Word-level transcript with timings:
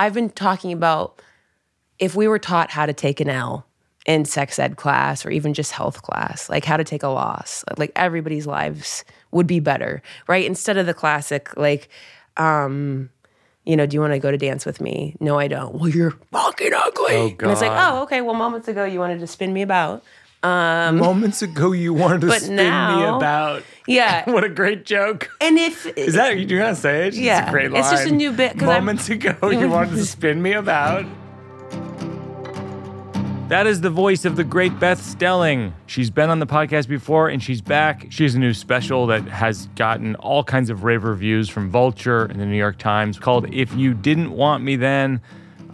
I've 0.00 0.14
been 0.14 0.30
talking 0.30 0.72
about 0.72 1.20
if 1.98 2.14
we 2.14 2.26
were 2.26 2.38
taught 2.38 2.70
how 2.70 2.86
to 2.86 2.94
take 2.94 3.20
an 3.20 3.28
L 3.28 3.66
in 4.06 4.24
sex 4.24 4.58
ed 4.58 4.78
class 4.78 5.26
or 5.26 5.30
even 5.30 5.52
just 5.52 5.72
health 5.72 6.00
class, 6.00 6.48
like 6.48 6.64
how 6.64 6.78
to 6.78 6.84
take 6.84 7.02
a 7.02 7.08
loss, 7.08 7.64
like 7.76 7.92
everybody's 7.94 8.46
lives 8.46 9.04
would 9.30 9.46
be 9.46 9.60
better, 9.60 10.02
right? 10.26 10.46
Instead 10.46 10.78
of 10.78 10.86
the 10.86 10.94
classic, 10.94 11.54
like, 11.58 11.90
um, 12.38 13.10
you 13.66 13.76
know, 13.76 13.84
do 13.84 13.94
you 13.94 14.00
want 14.00 14.14
to 14.14 14.18
go 14.18 14.30
to 14.30 14.38
dance 14.38 14.64
with 14.64 14.80
me? 14.80 15.16
No, 15.20 15.38
I 15.38 15.48
don't. 15.48 15.74
Well, 15.74 15.90
you're 15.90 16.16
fucking 16.32 16.72
ugly. 16.74 17.16
Oh, 17.16 17.36
And 17.38 17.50
it's 17.50 17.60
like, 17.60 17.72
oh, 17.74 18.02
okay. 18.04 18.22
Well, 18.22 18.34
moments 18.34 18.68
ago 18.68 18.86
you 18.86 18.98
wanted 19.00 19.20
to 19.20 19.26
spin 19.26 19.52
me 19.52 19.60
about. 19.60 20.02
Um, 20.42 20.96
Moments 20.96 21.42
ago, 21.42 21.72
you 21.72 21.92
wanted 21.92 22.22
to 22.22 22.26
But 22.28 22.40
spin 22.42 22.56
me 22.56 22.62
about. 23.04 23.62
yeah. 23.86 24.24
What 24.30 24.42
a 24.44 24.48
great 24.48 24.86
joke. 24.86 25.30
And 25.40 25.58
if 25.58 25.86
Is 25.98 26.14
that 26.14 26.38
you're 26.38 26.58
gonna 26.60 26.74
say 26.74 27.02
it? 27.02 27.08
It's 27.08 27.18
Yeah. 27.18 27.46
a 27.46 27.50
great 27.50 27.70
line. 27.70 27.80
It's 27.80 27.90
just 27.90 28.06
a 28.06 28.10
new 28.14 28.32
bit, 28.32 28.58
'cause 28.58 28.68
I'm- 28.68 28.84
Moments 28.84 29.08
ago, 29.10 29.34
you 29.50 29.68
wanted 29.68 29.96
to 29.96 30.04
spin 30.06 30.40
me 30.40 30.52
about. 30.52 31.04
That 33.48 33.66
is 33.66 33.80
the 33.80 33.90
voice 33.90 34.24
of 34.24 34.36
the 34.36 34.44
great 34.44 34.78
Beth 34.78 35.02
Stelling. 35.02 35.74
She's 35.86 36.08
been 36.08 36.30
on 36.30 36.38
the 36.38 36.46
podcast 36.46 36.86
before 36.88 37.28
and 37.28 37.42
she's 37.42 37.60
back. 37.60 38.06
She 38.08 38.22
has 38.22 38.36
a 38.36 38.38
new 38.38 38.54
special 38.54 39.08
that 39.08 39.22
has 39.26 39.66
gotten 39.74 40.14
all 40.14 40.44
kinds 40.44 40.70
of 40.70 40.84
rave 40.84 41.02
reviews 41.02 41.48
from 41.48 41.68
Vulture 41.68 42.24
and 42.26 42.40
the 42.40 42.46
New 42.46 42.56
York 42.56 42.78
Times 42.78 43.18
called 43.18 43.52
If 43.52 43.74
You 43.74 43.92
Didn't 43.92 44.30
Want 44.30 44.62
Me 44.62 44.76
Then. 44.76 45.20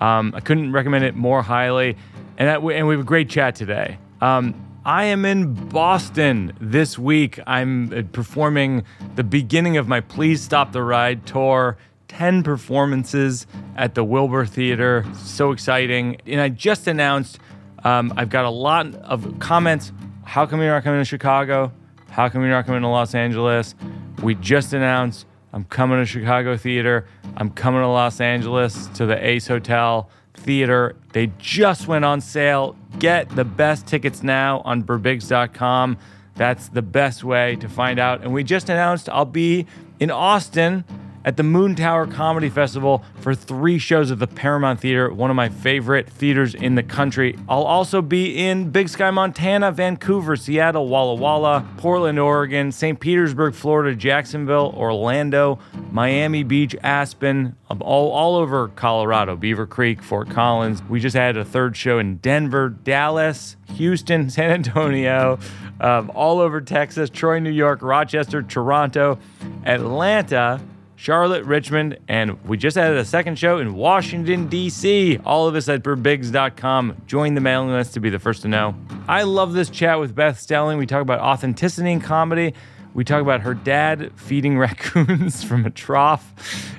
Um, 0.00 0.32
I 0.34 0.40
couldn't 0.40 0.72
recommend 0.72 1.04
it 1.04 1.14
more 1.16 1.42
highly. 1.42 1.96
And, 2.38 2.48
that, 2.48 2.62
and 2.62 2.86
we 2.88 2.94
have 2.94 3.00
a 3.00 3.04
great 3.06 3.28
chat 3.28 3.54
today. 3.54 3.98
Um, 4.20 4.54
I 4.84 5.04
am 5.04 5.24
in 5.24 5.52
Boston 5.52 6.52
this 6.60 6.98
week. 6.98 7.40
I'm 7.46 7.92
uh, 7.92 8.02
performing 8.12 8.84
the 9.16 9.24
beginning 9.24 9.76
of 9.76 9.88
my 9.88 10.00
Please 10.00 10.42
Stop 10.42 10.72
the 10.72 10.82
Ride 10.82 11.26
tour. 11.26 11.76
10 12.08 12.44
performances 12.44 13.46
at 13.76 13.94
the 13.94 14.04
Wilbur 14.04 14.46
Theater. 14.46 15.04
So 15.14 15.50
exciting. 15.50 16.18
And 16.24 16.40
I 16.40 16.48
just 16.48 16.86
announced 16.86 17.40
um, 17.84 18.12
I've 18.16 18.30
got 18.30 18.44
a 18.44 18.50
lot 18.50 18.94
of 18.94 19.38
comments. 19.38 19.92
How 20.24 20.46
come 20.46 20.60
you're 20.60 20.70
not 20.70 20.84
coming 20.84 21.00
to 21.00 21.04
Chicago? 21.04 21.72
How 22.08 22.28
come 22.28 22.42
you're 22.42 22.50
not 22.50 22.64
coming 22.64 22.82
to 22.82 22.88
Los 22.88 23.14
Angeles? 23.14 23.74
We 24.22 24.34
just 24.36 24.72
announced 24.72 25.26
I'm 25.52 25.64
coming 25.64 25.98
to 25.98 26.06
Chicago 26.06 26.56
Theater. 26.56 27.06
I'm 27.36 27.50
coming 27.50 27.80
to 27.80 27.88
Los 27.88 28.20
Angeles 28.20 28.86
to 28.88 29.06
the 29.06 29.24
Ace 29.26 29.46
Hotel 29.46 30.10
Theater. 30.34 30.96
They 31.12 31.32
just 31.38 31.88
went 31.88 32.04
on 32.04 32.20
sale. 32.20 32.76
Get 32.98 33.28
the 33.36 33.44
best 33.44 33.86
tickets 33.86 34.22
now 34.22 34.60
on 34.64 34.82
birbigs.com. 34.82 35.98
That's 36.34 36.68
the 36.68 36.82
best 36.82 37.24
way 37.24 37.56
to 37.56 37.68
find 37.68 37.98
out. 37.98 38.22
And 38.22 38.32
we 38.32 38.42
just 38.42 38.68
announced 38.68 39.08
I'll 39.08 39.24
be 39.24 39.66
in 40.00 40.10
Austin 40.10 40.84
at 41.26 41.36
the 41.36 41.42
Moon 41.42 41.74
Tower 41.74 42.06
Comedy 42.06 42.48
Festival 42.48 43.04
for 43.16 43.34
three 43.34 43.78
shows 43.78 44.12
at 44.12 44.20
the 44.20 44.28
Paramount 44.28 44.78
Theater, 44.78 45.12
one 45.12 45.28
of 45.28 45.34
my 45.34 45.48
favorite 45.48 46.08
theaters 46.08 46.54
in 46.54 46.76
the 46.76 46.84
country. 46.84 47.36
I'll 47.48 47.64
also 47.64 48.00
be 48.00 48.46
in 48.46 48.70
Big 48.70 48.88
Sky, 48.88 49.10
Montana, 49.10 49.72
Vancouver, 49.72 50.36
Seattle, 50.36 50.86
Walla 50.86 51.16
Walla, 51.16 51.66
Portland, 51.78 52.20
Oregon, 52.20 52.70
St. 52.70 52.98
Petersburg, 53.00 53.54
Florida, 53.54 53.96
Jacksonville, 53.96 54.72
Orlando, 54.76 55.58
Miami 55.90 56.44
Beach, 56.44 56.76
Aspen, 56.84 57.56
all, 57.68 58.10
all 58.12 58.36
over 58.36 58.68
Colorado, 58.68 59.34
Beaver 59.34 59.66
Creek, 59.66 60.04
Fort 60.04 60.30
Collins. 60.30 60.80
We 60.84 61.00
just 61.00 61.16
had 61.16 61.36
a 61.36 61.44
third 61.44 61.76
show 61.76 61.98
in 61.98 62.18
Denver, 62.18 62.68
Dallas, 62.68 63.56
Houston, 63.74 64.30
San 64.36 64.52
Antonio, 64.52 65.40
um, 65.80 66.12
all 66.14 66.38
over 66.38 66.60
Texas, 66.60 67.10
Troy, 67.10 67.40
New 67.40 67.50
York, 67.50 67.82
Rochester, 67.82 68.42
Toronto, 68.42 69.18
Atlanta. 69.64 70.60
Charlotte, 70.96 71.44
Richmond, 71.44 71.98
and 72.08 72.42
we 72.44 72.56
just 72.56 72.78
added 72.78 72.96
a 72.96 73.04
second 73.04 73.38
show 73.38 73.58
in 73.58 73.74
Washington, 73.74 74.48
D.C. 74.48 75.18
All 75.26 75.46
of 75.46 75.54
us 75.54 75.68
at 75.68 75.82
birbigs.com. 75.82 77.02
Join 77.06 77.34
the 77.34 77.40
mailing 77.42 77.70
list 77.70 77.92
to 77.94 78.00
be 78.00 78.08
the 78.08 78.18
first 78.18 78.42
to 78.42 78.48
know. 78.48 78.74
I 79.06 79.24
love 79.24 79.52
this 79.52 79.68
chat 79.68 80.00
with 80.00 80.14
Beth 80.14 80.40
Stelling. 80.40 80.78
We 80.78 80.86
talk 80.86 81.02
about 81.02 81.20
authenticity 81.20 81.92
in 81.92 82.00
comedy. 82.00 82.54
We 82.94 83.04
talk 83.04 83.20
about 83.20 83.42
her 83.42 83.52
dad 83.52 84.10
feeding 84.16 84.58
raccoons 84.58 85.44
from 85.44 85.66
a 85.66 85.70
trough. 85.70 86.32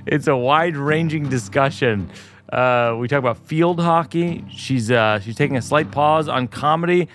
It's 0.07 0.25
a 0.25 0.35
wide 0.35 0.75
ranging 0.75 1.29
discussion. 1.29 2.09
Uh, 2.51 2.95
we 2.97 3.07
talk 3.07 3.19
about 3.19 3.37
field 3.37 3.79
hockey. 3.79 4.43
She's 4.49 4.89
uh, 4.89 5.19
she's 5.19 5.35
taking 5.35 5.57
a 5.57 5.61
slight 5.61 5.91
pause 5.91 6.27
on 6.27 6.47
comedy 6.47 7.07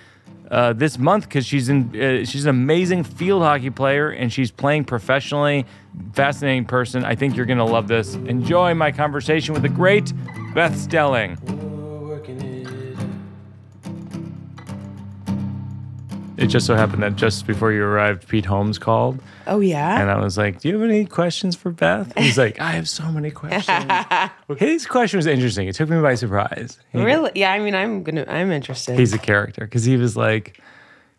uh, 0.53 0.71
this 0.71 0.99
month 0.99 1.27
because 1.27 1.47
she's 1.47 1.67
in 1.67 1.89
uh, 1.99 2.23
she's 2.25 2.45
an 2.45 2.51
amazing 2.51 3.03
field 3.03 3.41
hockey 3.41 3.71
player 3.71 4.11
and 4.11 4.31
she's 4.31 4.51
playing 4.51 4.85
professionally. 4.85 5.65
Fascinating 6.13 6.65
person. 6.65 7.03
I 7.03 7.15
think 7.15 7.35
you're 7.35 7.47
gonna 7.47 7.65
love 7.65 7.87
this. 7.87 8.13
Enjoy 8.13 8.75
my 8.75 8.91
conversation 8.91 9.55
with 9.55 9.63
the 9.63 9.69
great 9.69 10.13
Beth 10.53 10.77
Stelling. 10.77 11.72
It 16.37 16.47
just 16.47 16.65
so 16.65 16.75
happened 16.75 17.03
that 17.03 17.15
just 17.15 17.45
before 17.45 17.71
you 17.71 17.83
arrived, 17.83 18.27
Pete 18.27 18.45
Holmes 18.45 18.79
called, 18.79 19.21
oh 19.45 19.59
yeah, 19.59 20.01
and 20.01 20.09
I 20.09 20.19
was 20.19 20.37
like, 20.37 20.59
"Do 20.61 20.67
you 20.69 20.79
have 20.79 20.89
any 20.89 21.05
questions 21.05 21.55
for 21.55 21.71
Beth?" 21.71 22.11
He's 22.17 22.37
like, 22.37 22.59
"I 22.59 22.71
have 22.71 22.89
so 22.89 23.11
many 23.11 23.29
questions." 23.29 23.67
okay, 24.49 24.71
his 24.73 24.85
question 24.87 25.17
was 25.17 25.27
interesting. 25.27 25.67
It 25.67 25.75
took 25.75 25.89
me 25.89 26.01
by 26.01 26.15
surprise. 26.15 26.79
He- 26.91 27.01
really? 27.03 27.31
Yeah. 27.35 27.51
I 27.51 27.59
mean, 27.59 27.75
I'm 27.75 28.01
gonna. 28.03 28.25
I'm 28.27 28.51
interested. 28.51 28.97
he's 28.97 29.13
a 29.13 29.19
character 29.19 29.65
because 29.65 29.83
he 29.85 29.95
was 29.95 30.17
like, 30.17 30.59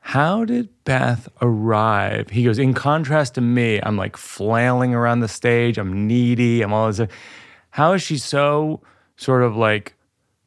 How 0.01 0.45
did 0.45 0.69
Beth 0.85 1.29
arrive? 1.41 2.31
He 2.31 2.43
goes, 2.45 2.59
In 2.59 2.75
contrast 2.75 3.37
to 3.37 3.41
me, 3.41 3.81
I'm 3.83 3.97
like 3.97 4.17
flailing 4.17 4.95
around 4.95 5.21
the 5.21 5.29
stage, 5.29 5.79
I'm 5.79 6.07
needy, 6.09 6.61
I'm 6.63 6.73
all 6.73 6.91
this. 6.91 7.09
How 7.71 7.93
is 7.93 8.03
she 8.03 8.19
so 8.19 8.81
sort 9.17 9.43
of 9.43 9.57
like 9.57 9.95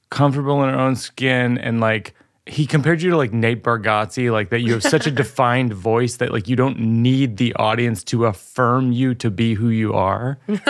comfortable 0.10 0.62
in 0.64 0.70
her 0.70 0.80
own 0.80 0.96
skin 0.98 1.58
and 1.58 1.80
like, 1.80 2.14
he 2.48 2.66
compared 2.66 3.02
you 3.02 3.12
to 3.12 3.18
like 3.18 3.34
Nate 3.34 3.64
Bargatze, 3.64 4.32
like 4.32 4.50
that 4.50 4.62
you 4.62 4.74
have 4.74 4.84
such 4.84 5.08
a 5.08 5.12
defined 5.24 5.74
voice 5.74 6.18
that 6.18 6.32
like 6.32 6.48
you 6.48 6.56
don't 6.56 6.80
need 6.80 7.38
the 7.38 7.54
audience 7.56 8.04
to 8.06 8.26
affirm 8.26 8.92
you 8.92 9.14
to 9.16 9.30
be 9.30 9.54
who 9.54 9.70
you 9.70 9.94
are. 9.94 10.40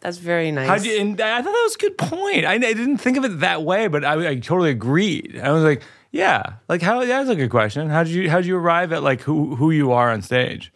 That's 0.00 0.18
very 0.18 0.50
nice. 0.50 0.68
How 0.68 0.78
do 0.78 0.88
you, 0.88 1.00
and 1.00 1.20
I 1.20 1.42
thought 1.42 1.44
that 1.44 1.64
was 1.64 1.74
a 1.74 1.78
good 1.78 1.98
point. 1.98 2.44
I, 2.44 2.54
I 2.54 2.58
didn't 2.58 2.98
think 2.98 3.16
of 3.16 3.24
it 3.24 3.40
that 3.40 3.62
way, 3.62 3.88
but 3.88 4.04
I, 4.04 4.30
I 4.30 4.34
totally 4.36 4.70
agreed. 4.70 5.38
I 5.42 5.52
was 5.52 5.62
like, 5.62 5.82
yeah, 6.10 6.54
like 6.68 6.82
how 6.82 7.04
that's 7.04 7.28
a 7.28 7.36
good 7.36 7.50
question. 7.50 7.88
How 7.88 8.02
did 8.02 8.12
you 8.12 8.30
how 8.30 8.38
did 8.38 8.46
you 8.46 8.56
arrive 8.56 8.92
at 8.92 9.02
like 9.02 9.20
who 9.20 9.56
who 9.56 9.70
you 9.70 9.92
are 9.92 10.10
on 10.10 10.22
stage? 10.22 10.72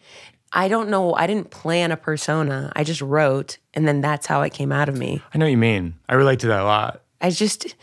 I 0.55 0.67
don't 0.67 0.89
know. 0.89 1.15
I 1.15 1.25
didn't 1.25 1.49
plan 1.49 1.91
a 1.91 1.97
persona. 1.97 2.71
I 2.75 2.83
just 2.83 3.01
wrote, 3.01 3.57
and 3.73 3.87
then 3.87 4.01
that's 4.01 4.27
how 4.27 4.43
it 4.43 4.53
came 4.53 4.71
out 4.71 4.87
of 4.87 4.95
me. 4.95 5.23
I 5.33 5.39
know 5.39 5.45
what 5.45 5.51
you 5.51 5.57
mean. 5.57 5.95
I 6.07 6.13
relate 6.13 6.39
to 6.41 6.47
that 6.47 6.61
a 6.61 6.65
lot. 6.65 7.01
I 7.19 7.31
just 7.31 7.75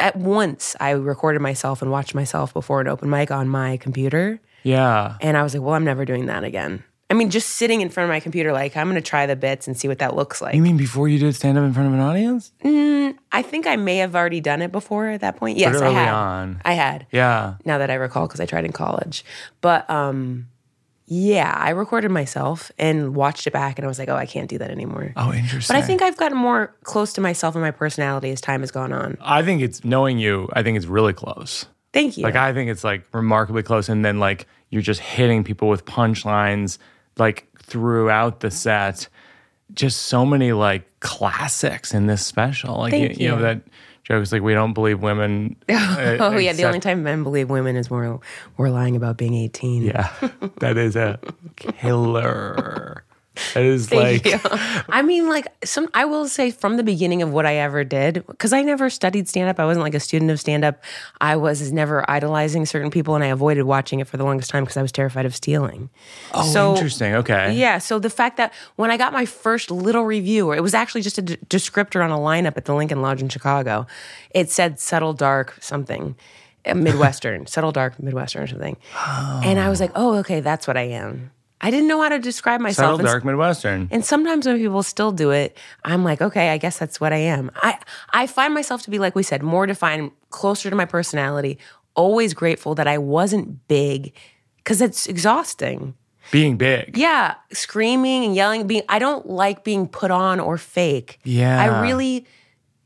at 0.00 0.16
once 0.16 0.74
I 0.80 0.90
recorded 0.90 1.40
myself 1.42 1.82
and 1.82 1.90
watched 1.90 2.14
myself 2.14 2.52
before 2.52 2.80
an 2.80 2.88
open 2.88 3.08
mic 3.10 3.30
on 3.30 3.48
my 3.48 3.76
computer, 3.76 4.40
Yeah. 4.62 5.16
and 5.20 5.36
I 5.36 5.42
was 5.42 5.54
like, 5.54 5.62
"Well, 5.62 5.74
I'm 5.74 5.84
never 5.84 6.04
doing 6.04 6.26
that 6.26 6.44
again." 6.44 6.82
I 7.10 7.14
mean, 7.14 7.28
just 7.30 7.50
sitting 7.50 7.80
in 7.80 7.88
front 7.88 8.04
of 8.08 8.14
my 8.14 8.20
computer, 8.20 8.52
like 8.52 8.76
I'm 8.76 8.86
going 8.88 8.94
to 8.94 9.00
try 9.08 9.26
the 9.26 9.34
bits 9.34 9.66
and 9.66 9.76
see 9.76 9.88
what 9.88 9.98
that 9.98 10.14
looks 10.14 10.40
like. 10.40 10.54
You 10.54 10.62
mean 10.62 10.76
before 10.76 11.08
you 11.08 11.18
did 11.18 11.34
stand 11.34 11.58
up 11.58 11.64
in 11.64 11.72
front 11.72 11.88
of 11.88 11.94
an 11.94 12.00
audience? 12.00 12.52
I 13.32 13.42
think 13.42 13.66
I 13.66 13.74
may 13.76 13.96
have 13.96 14.14
already 14.14 14.40
done 14.40 14.62
it 14.62 14.70
before 14.70 15.08
at 15.08 15.20
that 15.20 15.36
point. 15.36 15.58
Yes, 15.58 15.74
But 15.78 15.88
I 15.88 15.90
had. 15.90 16.08
on. 16.14 16.60
I 16.64 16.72
had. 16.74 17.06
Yeah. 17.10 17.54
Now 17.64 17.78
that 17.78 17.90
I 17.90 17.94
recall, 17.94 18.26
because 18.28 18.38
I 18.40 18.46
tried 18.46 18.64
in 18.64 18.70
college, 18.72 19.24
but 19.60 19.88
um, 19.90 20.46
yeah, 21.12 21.52
I 21.58 21.70
recorded 21.70 22.12
myself 22.12 22.70
and 22.78 23.16
watched 23.16 23.44
it 23.48 23.52
back, 23.52 23.80
and 23.80 23.84
I 23.84 23.88
was 23.88 23.98
like, 23.98 24.08
"Oh, 24.08 24.14
I 24.14 24.26
can't 24.26 24.48
do 24.48 24.58
that 24.58 24.70
anymore." 24.70 25.12
Oh, 25.16 25.32
interesting. 25.32 25.74
But 25.74 25.82
I 25.82 25.84
think 25.84 26.02
I've 26.02 26.16
gotten 26.16 26.38
more 26.38 26.72
close 26.84 27.12
to 27.14 27.20
myself 27.20 27.56
and 27.56 27.62
my 27.62 27.72
personality 27.72 28.30
as 28.30 28.40
time 28.40 28.60
has 28.60 28.70
gone 28.70 28.92
on. 28.92 29.18
I 29.20 29.42
think 29.42 29.60
it's 29.60 29.84
knowing 29.84 30.20
you. 30.20 30.48
I 30.52 30.62
think 30.62 30.76
it's 30.76 30.86
really 30.86 31.12
close. 31.12 31.66
Thank 31.92 32.16
you. 32.16 32.22
Like 32.22 32.36
I 32.36 32.52
think 32.52 32.70
it's 32.70 32.84
like 32.84 33.04
remarkably 33.12 33.64
close, 33.64 33.88
and 33.88 34.04
then 34.04 34.20
like 34.20 34.46
you're 34.68 34.82
just 34.82 35.00
hitting 35.00 35.42
people 35.42 35.68
with 35.68 35.84
punchlines 35.84 36.78
like 37.18 37.48
throughout 37.58 38.38
the 38.38 38.52
set. 38.52 39.08
Just 39.74 40.02
so 40.02 40.24
many 40.24 40.52
like 40.52 41.00
classics 41.00 41.92
in 41.92 42.06
this 42.06 42.24
special. 42.24 42.78
Like 42.78 42.92
Thank 42.92 43.18
you, 43.18 43.30
know 43.30 43.36
you. 43.36 43.42
that 43.42 43.62
joke 44.10 44.22
is 44.22 44.32
like 44.32 44.42
we 44.42 44.54
don't 44.54 44.72
believe 44.72 45.00
women. 45.00 45.56
uh, 45.68 46.16
oh 46.18 46.36
yeah, 46.36 46.52
the 46.52 46.64
only 46.64 46.80
time 46.80 47.02
men 47.02 47.22
believe 47.22 47.48
women 47.48 47.76
is 47.76 47.88
we're 47.88 48.18
we're 48.56 48.70
lying 48.70 48.96
about 48.96 49.16
being 49.16 49.34
18. 49.34 49.82
Yeah, 49.82 50.12
that 50.58 50.76
is 50.76 50.96
a 50.96 51.20
killer. 51.56 53.04
That 53.54 53.64
is 53.64 53.92
like 53.92 54.24
you. 54.24 54.38
I 54.88 55.02
mean, 55.02 55.28
like 55.28 55.46
some. 55.64 55.88
I 55.94 56.04
will 56.04 56.28
say 56.28 56.50
from 56.50 56.76
the 56.76 56.82
beginning 56.82 57.22
of 57.22 57.32
what 57.32 57.46
I 57.46 57.56
ever 57.56 57.84
did, 57.84 58.26
because 58.26 58.52
I 58.52 58.62
never 58.62 58.90
studied 58.90 59.28
stand 59.28 59.48
up. 59.48 59.58
I 59.58 59.64
wasn't 59.64 59.82
like 59.82 59.94
a 59.94 60.00
student 60.00 60.30
of 60.30 60.40
stand 60.40 60.64
up. 60.64 60.82
I 61.20 61.36
was 61.36 61.72
never 61.72 62.08
idolizing 62.10 62.66
certain 62.66 62.90
people, 62.90 63.14
and 63.14 63.24
I 63.24 63.28
avoided 63.28 63.64
watching 63.64 64.00
it 64.00 64.06
for 64.08 64.16
the 64.16 64.24
longest 64.24 64.50
time 64.50 64.64
because 64.64 64.76
I 64.76 64.82
was 64.82 64.92
terrified 64.92 65.26
of 65.26 65.34
stealing. 65.34 65.90
oh, 66.34 66.50
so- 66.52 66.74
interesting. 66.74 67.14
Okay, 67.14 67.54
Yeah. 67.54 67.78
So 67.78 67.98
the 67.98 68.10
fact 68.10 68.36
that 68.36 68.52
when 68.76 68.90
I 68.90 68.96
got 68.96 69.12
my 69.12 69.26
first 69.26 69.70
little 69.70 70.04
review, 70.04 70.48
or 70.50 70.56
it 70.56 70.62
was 70.62 70.74
actually 70.74 71.02
just 71.02 71.18
a 71.18 71.22
d- 71.22 71.36
descriptor 71.48 72.04
on 72.04 72.10
a 72.10 72.18
lineup 72.18 72.56
at 72.56 72.64
the 72.64 72.74
Lincoln 72.74 73.02
Lodge 73.02 73.20
in 73.22 73.28
Chicago, 73.28 73.86
it 74.30 74.50
said 74.50 74.78
subtle 74.80 75.12
dark 75.12 75.56
something, 75.60 76.14
uh, 76.66 76.74
Midwestern, 76.74 77.46
subtle 77.54 77.72
dark 77.72 78.00
Midwestern 78.02 78.42
or 78.42 78.46
something. 78.46 78.76
And 79.44 79.58
I 79.58 79.68
was 79.68 79.80
like, 79.80 79.92
oh, 79.94 80.16
okay, 80.18 80.40
that's 80.40 80.66
what 80.66 80.76
I 80.76 80.82
am. 80.82 81.30
I 81.60 81.70
didn't 81.70 81.88
know 81.88 82.00
how 82.00 82.08
to 82.08 82.18
describe 82.18 82.60
myself. 82.60 82.96
Subtle 82.96 83.12
dark 83.12 83.24
Midwestern. 83.24 83.88
And 83.90 84.04
sometimes 84.04 84.46
when 84.46 84.56
people 84.56 84.82
still 84.82 85.12
do 85.12 85.30
it, 85.30 85.58
I'm 85.84 86.04
like, 86.04 86.22
okay, 86.22 86.50
I 86.50 86.58
guess 86.58 86.78
that's 86.78 87.00
what 87.00 87.12
I 87.12 87.18
am. 87.18 87.50
I 87.56 87.78
I 88.10 88.26
find 88.26 88.54
myself 88.54 88.82
to 88.82 88.90
be 88.90 88.98
like 88.98 89.14
we 89.14 89.22
said, 89.22 89.42
more 89.42 89.66
defined, 89.66 90.12
closer 90.30 90.70
to 90.70 90.76
my 90.76 90.86
personality. 90.86 91.58
Always 91.94 92.32
grateful 92.34 92.74
that 92.76 92.86
I 92.86 92.98
wasn't 92.98 93.66
big 93.68 94.14
because 94.56 94.80
it's 94.80 95.06
exhausting. 95.06 95.94
Being 96.30 96.56
big. 96.56 96.96
Yeah, 96.96 97.34
screaming 97.52 98.24
and 98.24 98.34
yelling, 98.34 98.66
being 98.66 98.82
I 98.88 98.98
don't 98.98 99.28
like 99.28 99.64
being 99.64 99.88
put 99.88 100.10
on 100.10 100.40
or 100.40 100.56
fake. 100.56 101.18
Yeah. 101.24 101.60
I 101.60 101.82
really 101.82 102.26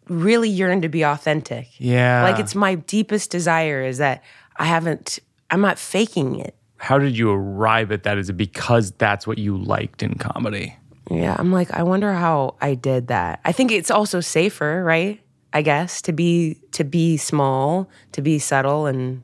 really 0.08 0.50
yearn 0.50 0.82
to 0.82 0.88
be 0.88 1.02
authentic. 1.02 1.68
Yeah. 1.78 2.24
Like 2.24 2.38
it's 2.38 2.54
my 2.54 2.74
deepest 2.74 3.30
desire 3.30 3.82
is 3.82 3.98
that 3.98 4.22
I 4.56 4.64
haven't 4.64 5.20
I'm 5.50 5.60
not 5.60 5.78
faking 5.78 6.40
it. 6.40 6.56
How 6.84 6.98
did 6.98 7.16
you 7.16 7.30
arrive 7.30 7.90
at 7.92 8.02
that? 8.02 8.18
Is 8.18 8.28
it 8.28 8.36
because 8.36 8.90
that's 8.92 9.26
what 9.26 9.38
you 9.38 9.56
liked 9.56 10.02
in 10.02 10.16
comedy? 10.16 10.76
Yeah, 11.10 11.34
I'm 11.38 11.50
like, 11.50 11.70
I 11.70 11.82
wonder 11.82 12.12
how 12.12 12.56
I 12.60 12.74
did 12.74 13.08
that. 13.08 13.40
I 13.42 13.52
think 13.52 13.72
it's 13.72 13.90
also 13.90 14.20
safer, 14.20 14.84
right? 14.84 15.18
I 15.54 15.62
guess 15.62 16.02
to 16.02 16.12
be 16.12 16.58
to 16.72 16.84
be 16.84 17.16
small, 17.16 17.88
to 18.12 18.20
be 18.20 18.38
subtle, 18.38 18.84
and 18.84 19.22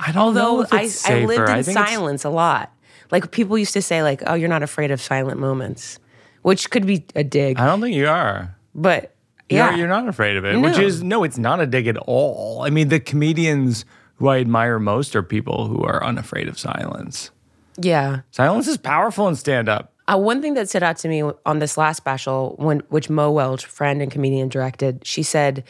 I 0.00 0.10
don't 0.10 0.34
know 0.34 0.58
although 0.58 0.62
if 0.62 0.72
I, 0.72 0.88
I 1.14 1.24
lived 1.26 1.48
in 1.48 1.74
silence 1.74 2.24
a 2.24 2.30
lot. 2.30 2.72
Like 3.12 3.30
people 3.30 3.56
used 3.56 3.74
to 3.74 3.82
say, 3.82 4.02
like, 4.02 4.22
"Oh, 4.26 4.34
you're 4.34 4.48
not 4.48 4.64
afraid 4.64 4.90
of 4.90 5.00
silent 5.00 5.38
moments," 5.38 6.00
which 6.42 6.70
could 6.70 6.86
be 6.88 7.06
a 7.14 7.22
dig, 7.22 7.60
I 7.60 7.66
don't 7.66 7.80
think 7.80 7.94
you 7.94 8.08
are. 8.08 8.56
but 8.74 9.14
You're, 9.48 9.58
yeah, 9.60 9.76
you're 9.76 9.86
not 9.86 10.08
afraid 10.08 10.36
of 10.36 10.44
it, 10.44 10.58
which 10.60 10.78
is 10.78 11.04
no, 11.04 11.22
it's 11.22 11.38
not 11.38 11.60
a 11.60 11.66
dig 11.66 11.86
at 11.86 11.98
all. 11.98 12.62
I 12.62 12.70
mean, 12.70 12.88
the 12.88 12.98
comedians 12.98 13.84
who 14.16 14.28
I 14.28 14.38
admire 14.38 14.78
most 14.78 15.14
are 15.16 15.22
people 15.22 15.66
who 15.68 15.82
are 15.84 16.02
unafraid 16.04 16.48
of 16.48 16.58
silence. 16.58 17.30
yeah. 17.78 18.20
Silence 18.30 18.66
is 18.66 18.76
powerful 18.78 19.28
in 19.28 19.36
stand 19.36 19.68
up. 19.68 19.92
Uh, 20.08 20.16
one 20.16 20.40
thing 20.40 20.54
that 20.54 20.68
stood 20.68 20.82
out 20.84 20.96
to 20.98 21.08
me 21.08 21.22
on 21.44 21.58
this 21.58 21.76
last 21.76 21.96
special, 21.96 22.54
when 22.58 22.78
which 22.88 23.10
Mo 23.10 23.30
Welch, 23.30 23.66
friend 23.66 24.00
and 24.00 24.10
comedian, 24.10 24.48
directed, 24.48 25.04
she 25.04 25.22
said, 25.22 25.64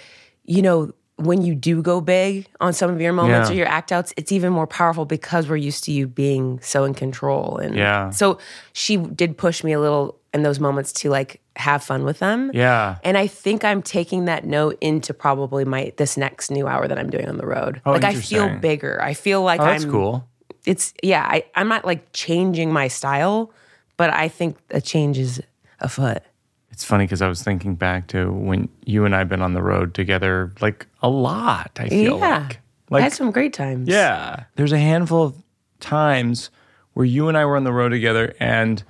you 0.44 0.60
know, 0.62 0.92
when 1.18 1.40
you 1.40 1.54
do 1.54 1.80
go 1.80 2.02
big 2.02 2.46
on 2.60 2.74
some 2.74 2.90
of 2.90 3.00
your 3.00 3.14
moments 3.14 3.48
Yeah. 3.48 3.54
or 3.54 3.58
your 3.58 3.66
act 3.66 3.90
outs, 3.90 4.12
it's 4.18 4.30
even 4.32 4.52
more 4.52 4.66
powerful 4.66 5.06
because 5.06 5.48
we're 5.48 5.56
used 5.56 5.84
to 5.84 5.90
you 5.92 6.06
being 6.06 6.60
so 6.60 6.84
in 6.84 6.92
control. 6.92 7.56
And 7.56 7.74
Yeah. 7.74 8.10
so 8.10 8.36
she 8.74 8.98
did 8.98 9.38
push 9.38 9.64
me 9.64 9.72
a 9.72 9.80
little 9.80 10.20
in 10.36 10.44
those 10.44 10.60
moments 10.60 10.92
to 10.92 11.10
like 11.10 11.40
have 11.56 11.82
fun 11.82 12.04
with 12.04 12.20
them. 12.20 12.52
Yeah. 12.54 12.98
And 13.02 13.18
I 13.18 13.26
think 13.26 13.64
I'm 13.64 13.82
taking 13.82 14.26
that 14.26 14.44
note 14.44 14.78
into 14.80 15.12
probably 15.12 15.64
my 15.64 15.92
this 15.96 16.16
next 16.16 16.50
new 16.50 16.68
hour 16.68 16.86
that 16.86 16.98
I'm 16.98 17.10
doing 17.10 17.28
on 17.28 17.38
the 17.38 17.46
road. 17.46 17.80
Oh, 17.84 17.92
like 17.92 18.04
I 18.04 18.14
feel 18.14 18.48
bigger. 18.58 19.02
I 19.02 19.14
feel 19.14 19.42
like 19.42 19.60
Oh, 19.60 19.64
that's 19.64 19.84
I'm 19.84 19.90
cool. 19.90 20.28
it's 20.64 20.94
yeah, 21.02 21.26
I, 21.28 21.44
I'm 21.56 21.66
not 21.66 21.84
like 21.84 22.12
changing 22.12 22.72
my 22.72 22.86
style, 22.86 23.50
but 23.96 24.10
I 24.10 24.28
think 24.28 24.56
a 24.70 24.80
change 24.80 25.18
is 25.18 25.40
afoot. 25.80 26.22
It's 26.70 26.84
funny 26.84 27.04
because 27.04 27.22
I 27.22 27.28
was 27.28 27.42
thinking 27.42 27.74
back 27.74 28.08
to 28.08 28.30
when 28.30 28.68
you 28.84 29.06
and 29.06 29.16
I've 29.16 29.30
been 29.30 29.40
on 29.40 29.54
the 29.54 29.62
road 29.62 29.94
together, 29.94 30.52
like 30.60 30.86
a 31.00 31.08
lot. 31.08 31.70
I 31.76 31.88
feel 31.88 32.18
yeah. 32.18 32.40
like, 32.40 32.56
I 32.56 32.94
like 32.94 33.02
had 33.02 33.12
some 33.14 33.30
great 33.30 33.54
times. 33.54 33.88
Yeah. 33.88 34.44
There's 34.56 34.72
a 34.72 34.78
handful 34.78 35.22
of 35.22 35.42
times 35.80 36.50
where 36.92 37.06
you 37.06 37.28
and 37.28 37.36
I 37.36 37.46
were 37.46 37.56
on 37.56 37.64
the 37.64 37.72
road 37.72 37.90
together 37.90 38.34
and 38.40 38.84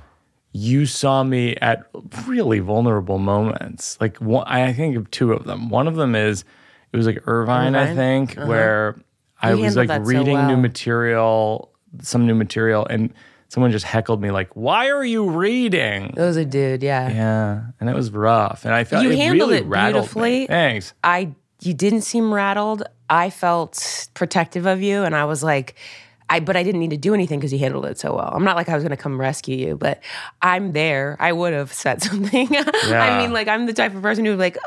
you 0.57 0.87
saw 0.87 1.23
me 1.23 1.55
at 1.57 1.85
really 2.27 2.61
vulnerable 2.61 3.19
moments. 3.19 3.99
Like 4.01 4.17
one, 4.19 4.47
I 4.47 4.73
think 4.73 4.97
of 4.97 5.11
two 5.11 5.33
of 5.33 5.45
them. 5.45 5.69
One 5.69 5.87
of 5.87 5.97
them 5.97 6.15
is 6.15 6.45
it 6.93 6.97
was 6.97 7.07
like 7.07 7.23
Irvine, 7.27 7.75
I 7.75 7.83
Irvine? 7.83 7.97
think, 7.97 8.39
uh-huh. 8.39 8.47
where 8.47 8.97
I 9.43 9.53
You 9.53 9.63
was 9.65 9.77
like 9.77 9.89
that 9.89 10.03
so 10.07 10.09
reading 10.09 10.47
new 10.47 10.57
material, 10.57 11.71
some 12.01 12.27
new 12.27 12.35
material, 12.35 12.87
and 12.87 13.13
someone 13.49 13.71
just 13.71 13.85
heckled 13.85 14.23
me 14.23 14.31
like, 14.31 14.55
"Why 14.57 14.89
are 14.91 15.05
you 15.05 15.29
reading?" 15.29 16.13
That 16.17 16.25
was 16.27 16.37
a 16.39 16.45
dude, 16.45 16.83
yeah. 16.83 17.09
Yeah, 17.11 17.63
and 17.79 17.91
it 17.91 17.95
was 17.95 18.11
rough, 18.11 18.65
and 18.65 18.73
I 18.73 18.85
felt 18.85 19.05
You 19.05 19.11
it 19.11 19.19
handled 19.19 19.51
really 19.51 19.63
it 19.63 19.67
rattled 19.67 19.95
me. 19.95 20.01
beautifully. 20.01 20.47
Thanks. 20.47 20.95
I 21.05 21.35
you 21.61 21.75
didn't 21.75 22.03
seem 22.03 22.33
rattled. 22.33 22.83
I 23.09 23.31
felt 23.31 24.09
protective 24.15 24.67
of 24.67 24.83
you 24.83 25.05
and 25.05 25.15
I 25.15 25.27
was 25.27 25.43
like 25.45 25.75
I 26.29 26.41
but 26.41 26.57
I 26.57 26.63
didn't 26.63 26.81
need 26.81 26.91
to 26.91 26.97
do 26.97 27.15
anything 27.15 27.39
because 27.39 27.53
you 27.53 27.59
handled 27.59 27.87
it 27.87 27.99
so 27.99 28.15
well. 28.15 28.31
I'm 28.33 28.45
not 28.45 28.57
like 28.57 28.69
I 28.69 28.75
was 28.75 28.83
gonna 28.83 28.97
come 28.97 29.21
rescue 29.21 29.57
you, 29.57 29.77
but 29.77 30.01
I'm 30.43 30.73
there. 30.73 31.17
I 31.21 31.33
would 31.33 31.53
have 31.53 31.73
said 31.73 32.03
something. 32.03 32.49
I 32.51 33.19
mean, 33.21 33.33
like 33.33 33.49
I'm 33.49 33.67
the 33.67 33.73
type 33.73 33.95
of 33.95 34.03
person 34.03 34.25
who 34.25 34.33
would 34.33 34.41
like 34.41 34.59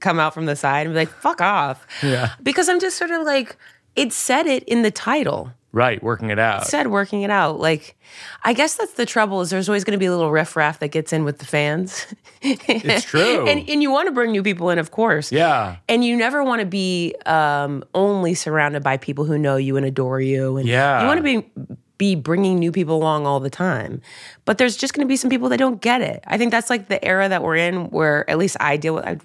come 0.00 0.20
out 0.20 0.34
from 0.34 0.46
the 0.46 0.56
side 0.56 0.86
and 0.86 0.94
be 0.94 1.00
like, 1.00 1.08
fuck 1.08 1.40
off. 1.40 1.86
Yeah. 2.02 2.30
Because 2.42 2.68
I'm 2.68 2.80
just 2.80 2.96
sort 2.96 3.10
of 3.10 3.22
like, 3.22 3.56
it 3.96 4.12
said 4.12 4.46
it 4.46 4.62
in 4.64 4.82
the 4.82 4.90
title. 4.90 5.52
Right, 5.72 6.02
working 6.02 6.30
it 6.30 6.38
out. 6.40 6.66
said 6.66 6.88
working 6.88 7.22
it 7.22 7.30
out. 7.30 7.60
Like, 7.60 7.96
I 8.42 8.54
guess 8.54 8.74
that's 8.74 8.94
the 8.94 9.06
trouble 9.06 9.40
is 9.40 9.50
there's 9.50 9.68
always 9.68 9.84
going 9.84 9.92
to 9.92 9.98
be 10.00 10.06
a 10.06 10.10
little 10.10 10.32
riffraff 10.32 10.80
that 10.80 10.88
gets 10.88 11.12
in 11.12 11.24
with 11.24 11.38
the 11.38 11.46
fans. 11.46 12.06
It's 12.42 13.04
true. 13.04 13.46
and, 13.46 13.68
and 13.68 13.82
you 13.82 13.90
want 13.90 14.06
to 14.08 14.12
bring 14.12 14.32
new 14.32 14.42
people 14.42 14.70
in, 14.70 14.78
of 14.78 14.90
course. 14.90 15.30
yeah. 15.30 15.76
And 15.88 16.02
you 16.04 16.16
never 16.16 16.42
want 16.42 16.60
to 16.60 16.66
be 16.66 17.14
um, 17.26 17.84
only 17.94 18.32
surrounded 18.34 18.82
by 18.82 18.96
people 18.96 19.24
who 19.26 19.36
know 19.38 19.56
you 19.56 19.76
and 19.76 19.84
adore 19.86 20.20
you. 20.20 20.56
And 20.56 20.66
Yeah. 20.66 21.02
you 21.02 21.06
want 21.06 21.18
to 21.18 21.22
be 21.22 21.76
be 21.98 22.14
bringing 22.14 22.58
new 22.58 22.72
people 22.72 22.96
along 22.96 23.26
all 23.26 23.40
the 23.40 23.50
time. 23.50 24.00
But 24.46 24.56
there's 24.56 24.74
just 24.78 24.94
going 24.94 25.06
to 25.06 25.08
be 25.08 25.16
some 25.16 25.28
people 25.28 25.50
that 25.50 25.58
don't 25.58 25.82
get 25.82 26.00
it. 26.00 26.24
I 26.26 26.38
think 26.38 26.50
that's 26.50 26.70
like 26.70 26.88
the 26.88 27.04
era 27.04 27.28
that 27.28 27.42
we're 27.42 27.56
in, 27.56 27.90
where 27.90 28.28
at 28.30 28.38
least 28.38 28.56
I 28.58 28.78
deal 28.78 28.94
with. 28.94 29.04
I 29.04 29.18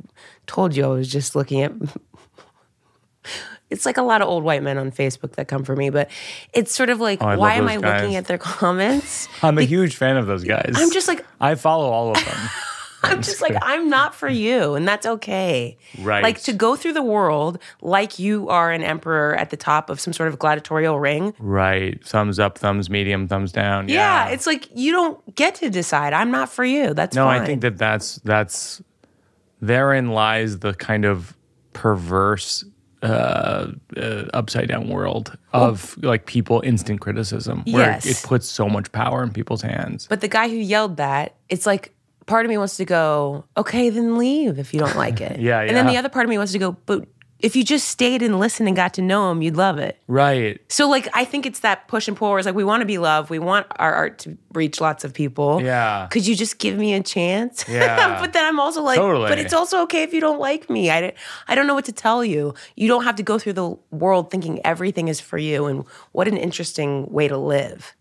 told 0.45 0.75
you 0.75 0.83
I 0.83 0.87
was 0.89 1.09
just 1.09 1.37
looking 1.37 1.61
at. 1.61 1.71
It's 3.69 3.85
like 3.85 3.97
a 3.97 4.03
lot 4.03 4.21
of 4.21 4.27
old 4.27 4.43
white 4.43 4.61
men 4.63 4.77
on 4.77 4.91
Facebook 4.91 5.33
that 5.37 5.47
come 5.47 5.63
for 5.63 5.75
me, 5.75 5.89
but 5.89 6.09
it's 6.53 6.73
sort 6.73 6.89
of 6.89 6.99
like, 6.99 7.21
Oh, 7.21 7.37
why 7.37 7.55
am 7.55 7.67
I 7.67 7.77
guys. 7.77 8.01
looking 8.01 8.15
at 8.15 8.25
their 8.25 8.37
comments? 8.39 9.27
I'm 9.41 9.57
a 9.57 9.63
huge 9.63 9.95
fan 9.95 10.17
of 10.17 10.27
those 10.27 10.43
guys. 10.43 10.73
I'm 10.75 10.91
just 10.91 11.07
like, 11.07 11.25
I 11.41 11.55
follow 11.55 11.89
all 11.89 12.11
of 12.11 12.23
them. 12.23 12.37
I'm 13.03 13.21
just 13.21 13.39
like, 13.39 13.55
I'm 13.61 13.87
not 13.87 14.15
for 14.15 14.27
you, 14.27 14.73
and 14.73 14.87
that's 14.87 15.05
okay. 15.05 15.77
Right. 16.01 16.23
Like 16.23 16.41
to 16.43 16.53
go 16.53 16.75
through 16.75 16.93
the 16.93 17.03
world 17.03 17.59
like 17.81 18.17
you 18.17 18.49
are 18.49 18.71
an 18.71 18.81
emperor 18.83 19.35
at 19.35 19.51
the 19.51 19.57
top 19.57 19.91
of 19.91 19.99
some 19.99 20.11
sort 20.11 20.27
of 20.29 20.39
gladiatorial 20.39 20.99
ring. 20.99 21.35
right. 21.37 22.03
Thumbs 22.03 22.39
up, 22.39 22.57
thumbs 22.57 22.89
medium, 22.89 23.27
thumbs 23.27 23.51
down. 23.51 23.89
Yeah, 23.89 24.25
Yeah. 24.27 24.33
it's 24.33 24.47
like 24.47 24.69
you 24.75 24.91
don't 24.91 25.35
get 25.35 25.53
to 25.55 25.69
decide. 25.69 26.13
I'm 26.13 26.31
not 26.31 26.49
for 26.49 26.65
you. 26.65 26.95
That's 26.95 27.15
no, 27.15 27.25
fine. 27.25 27.41
I 27.41 27.45
think 27.45 27.61
that 27.61 27.77
that's 27.77 28.15
that's 28.23 28.81
therein 29.61 30.09
lies 30.09 30.59
the 30.59 30.73
kind 30.73 31.05
of 31.05 31.37
perverse 31.73 32.63
uh, 33.01 33.67
uh, 33.97 34.23
upside 34.33 34.67
down 34.67 34.87
world 34.89 35.37
of 35.53 35.97
like 36.03 36.25
people 36.25 36.61
instant 36.65 37.01
criticism 37.01 37.63
where 37.67 37.91
Yes. 37.91 38.05
it 38.05 38.27
puts 38.27 38.47
so 38.49 38.67
much 38.69 38.91
power 38.91 39.23
in 39.23 39.31
people's 39.31 39.61
hands. 39.61 40.07
But 40.09 40.21
the 40.21 40.27
guy 40.27 40.47
who 40.49 40.55
yelled 40.55 40.97
that, 40.97 41.35
it's 41.49 41.65
like 41.65 41.93
part 42.25 42.45
of 42.45 42.49
me 42.49 42.57
wants 42.57 42.77
to 42.77 42.85
go, 42.85 43.45
okay, 43.55 43.89
then 43.89 44.17
leave 44.17 44.57
if 44.57 44.73
you 44.73 44.79
don't 44.79 44.95
like 44.95 45.21
it. 45.21 45.39
Yeah, 45.39 45.61
yeah. 45.61 45.67
And 45.67 45.77
then 45.77 45.87
the 45.87 45.97
other 45.97 46.09
part 46.09 46.25
of 46.25 46.29
me 46.29 46.37
wants 46.37 46.53
to 46.53 46.59
go, 46.59 46.71
but 46.85 47.05
if 47.39 47.55
you 47.55 47.63
just 47.63 47.89
stayed 47.89 48.21
and 48.21 48.39
listened 48.39 48.67
and 48.67 48.75
got 48.75 48.93
to 48.95 49.01
know 49.01 49.29
him, 49.29 49.41
you'd 49.41 49.57
love 49.57 49.77
it. 49.77 49.99
Right. 50.07 50.59
So 50.71 50.89
like 50.89 51.07
I 51.13 51.25
think 51.25 51.45
it's 51.45 51.59
that 51.59 51.87
push 51.87 52.07
and 52.07 52.15
pull 52.15 52.29
where 52.29 52.39
it's 52.39 52.45
like 52.45 52.55
we 52.55 52.63
want 52.63 52.81
to 52.81 52.85
be 52.85 52.97
loved, 52.97 53.29
we 53.29 53.39
want 53.39 53.67
our 53.77 53.93
art 53.93 54.19
to 54.19 54.37
reach 54.53 54.79
lots 54.79 55.03
of 55.03 55.13
people. 55.13 55.61
Yeah. 55.61 56.07
Could 56.09 56.25
you 56.25 56.35
just 56.35 56.59
give 56.59 56.77
me 56.77 56.93
a 56.93 57.03
chance? 57.03 57.65
Yeah. 57.75 58.21
but 58.21 58.31
then 58.31 58.45
I'm 58.45 58.59
also 58.59 58.81
like, 58.81 58.97
Totally. 58.97 59.27
but 59.27 59.37
it's 59.37 59.53
also 59.53 59.81
okay 59.83 60.03
if 60.03 60.13
you 60.13 60.21
don't 60.21 60.39
like 60.39 60.69
me. 60.69 60.89
I, 60.89 61.13
I 61.47 61.55
don't 61.55 61.67
know 61.67 61.73
what 61.73 61.85
to 61.85 61.91
tell 61.91 62.23
you. 62.23 62.53
You 62.75 62.87
don't 62.87 63.03
have 63.03 63.17
to 63.17 63.23
go 63.23 63.37
through 63.37 63.53
the 63.53 63.75
world 63.91 64.31
thinking 64.31 64.61
everything 64.65 65.09
is 65.09 65.19
for 65.19 65.37
you. 65.37 65.65
And 65.65 65.83
what 66.13 66.27
an 66.29 66.37
interesting 66.37 67.05
way 67.11 67.27
to 67.27 67.37
live. 67.37 67.95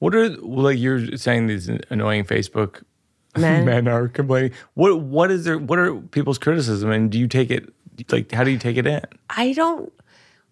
What 0.00 0.14
are 0.14 0.28
like 0.28 0.78
you're 0.78 1.16
saying 1.16 1.46
these 1.46 1.70
annoying 1.88 2.24
Facebook 2.24 2.82
Men. 3.40 3.64
men 3.64 3.88
are 3.88 4.08
complaining. 4.08 4.52
What 4.74 5.00
what 5.00 5.30
is 5.30 5.44
there 5.44 5.58
what 5.58 5.78
are 5.78 5.94
people's 5.96 6.38
criticism 6.38 6.90
and 6.90 7.10
do 7.10 7.18
you 7.18 7.28
take 7.28 7.50
it 7.50 7.72
like 8.10 8.32
how 8.32 8.44
do 8.44 8.50
you 8.50 8.58
take 8.58 8.76
it 8.76 8.86
in? 8.86 9.02
I 9.30 9.52
don't 9.52 9.92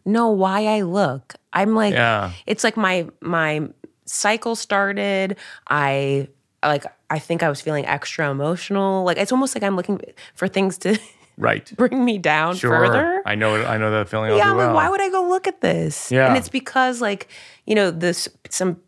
know 0.05 0.31
why 0.31 0.67
I 0.67 0.83
look. 0.83 1.35
I'm 1.53 1.75
like, 1.75 1.95
Yeah. 1.95 2.33
it's 2.47 2.64
like 2.64 2.76
my 2.76 3.07
my 3.21 3.69
cycle 4.07 4.57
started. 4.57 5.37
I 5.69 6.29
like 6.64 6.85
I 7.11 7.19
think 7.19 7.43
I 7.43 7.49
was 7.49 7.61
feeling 7.61 7.87
extra 7.87 8.31
emotional. 8.31 9.05
Like 9.05 9.19
it's 9.19 9.33
almost 9.33 9.55
like 9.55 9.62
I'm 9.62 9.76
looking 9.76 10.00
for 10.35 10.49
things 10.49 10.79
to 10.79 10.99
Right. 11.37 11.71
bring 11.76 12.05
me 12.05 12.19
down 12.19 12.55
Sure. 12.57 12.71
further. 12.71 13.23
I 13.26 13.35
know 13.35 13.57
I 13.64 13.76
know 13.79 13.91
that 13.91 14.09
feeling 14.09 14.37
yeah, 14.37 14.50
I'm 14.50 14.57
well. 14.57 14.69
like, 14.69 14.75
why 14.76 14.88
would 14.88 15.00
I 15.00 15.11
go 15.11 15.29
look 15.29 15.47
at 15.47 15.61
this? 15.61 16.11
Yeah. 16.12 16.29
And 16.29 16.37
it's 16.37 16.49
because 16.49 17.00
like, 17.00 17.29
you 17.67 17.75
know, 17.75 17.91
this 17.91 18.29
some 18.50 18.81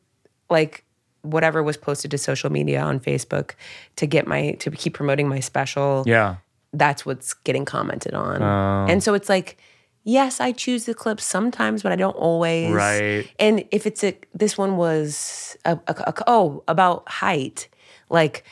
like 0.49 0.85
whatever 1.27 1.63
was 1.63 1.77
posted 1.77 2.11
to 2.13 2.19
social 2.19 2.51
media 2.51 2.81
on 2.81 3.01
Facebook 3.01 3.53
to 3.97 4.07
get 4.07 4.27
my 4.27 4.53
to 4.53 4.71
keep 4.71 4.95
promoting 4.95 5.29
my 5.29 5.41
special 5.41 6.05
yeah. 6.07 6.37
that's 6.73 7.05
what's 7.07 7.35
getting 7.35 7.65
commented 7.65 8.15
on. 8.15 8.43
Oh. 8.43 8.87
And 8.91 9.03
so 9.03 9.15
it's 9.15 9.29
like, 9.29 9.57
yes, 10.05 10.41
I 10.41 10.53
choose 10.53 10.85
the 10.87 10.95
clips 10.95 11.25
sometimes, 11.25 11.83
but 11.83 11.93
I 11.93 11.97
don't 11.97 12.17
always. 12.17 12.73
Right. 12.73 13.29
And 13.39 13.65
if 13.71 13.87
it's 13.87 14.05
a, 14.05 14.17
this 14.35 14.57
one 14.57 14.77
was 14.77 15.57
a, 15.65 15.79
a, 15.87 15.95
a- 15.95 16.25
oh 16.27 16.63
about 16.69 17.09
height, 17.09 17.69
like 18.09 18.45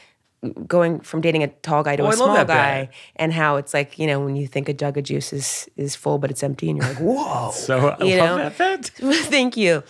going 0.66 1.00
from 1.00 1.21
dating 1.23 1.43
a 1.43 1.49
tall 1.49 1.83
guy 1.83 1.97
to 1.97 2.02
Oh, 2.02 2.09
a 2.09 2.12
small 2.12 2.45
guy, 2.45 2.90
and 3.16 3.33
how 3.33 3.57
it's 3.57 3.73
like 3.73 3.99
you 3.99 4.07
know 4.07 4.21
when 4.21 4.37
you 4.37 4.47
think 4.47 4.69
a 4.69 4.75
jug 4.75 4.99
of 4.99 5.04
juice 5.04 5.33
is 5.33 5.69
is 5.76 5.97
full 5.97 6.19
but 6.19 6.31
it's 6.31 6.43
empty, 6.43 6.69
and 6.69 6.78
you're 6.78 6.88
like, 6.88 6.99
whoa. 7.00 7.50
So 7.52 7.97
I 7.99 8.04
You 8.04 8.19
love 8.19 8.38
know? 8.38 8.49
that 8.50 8.59
bit. 8.59 8.87
Thank 9.31 9.57
you. 9.57 9.83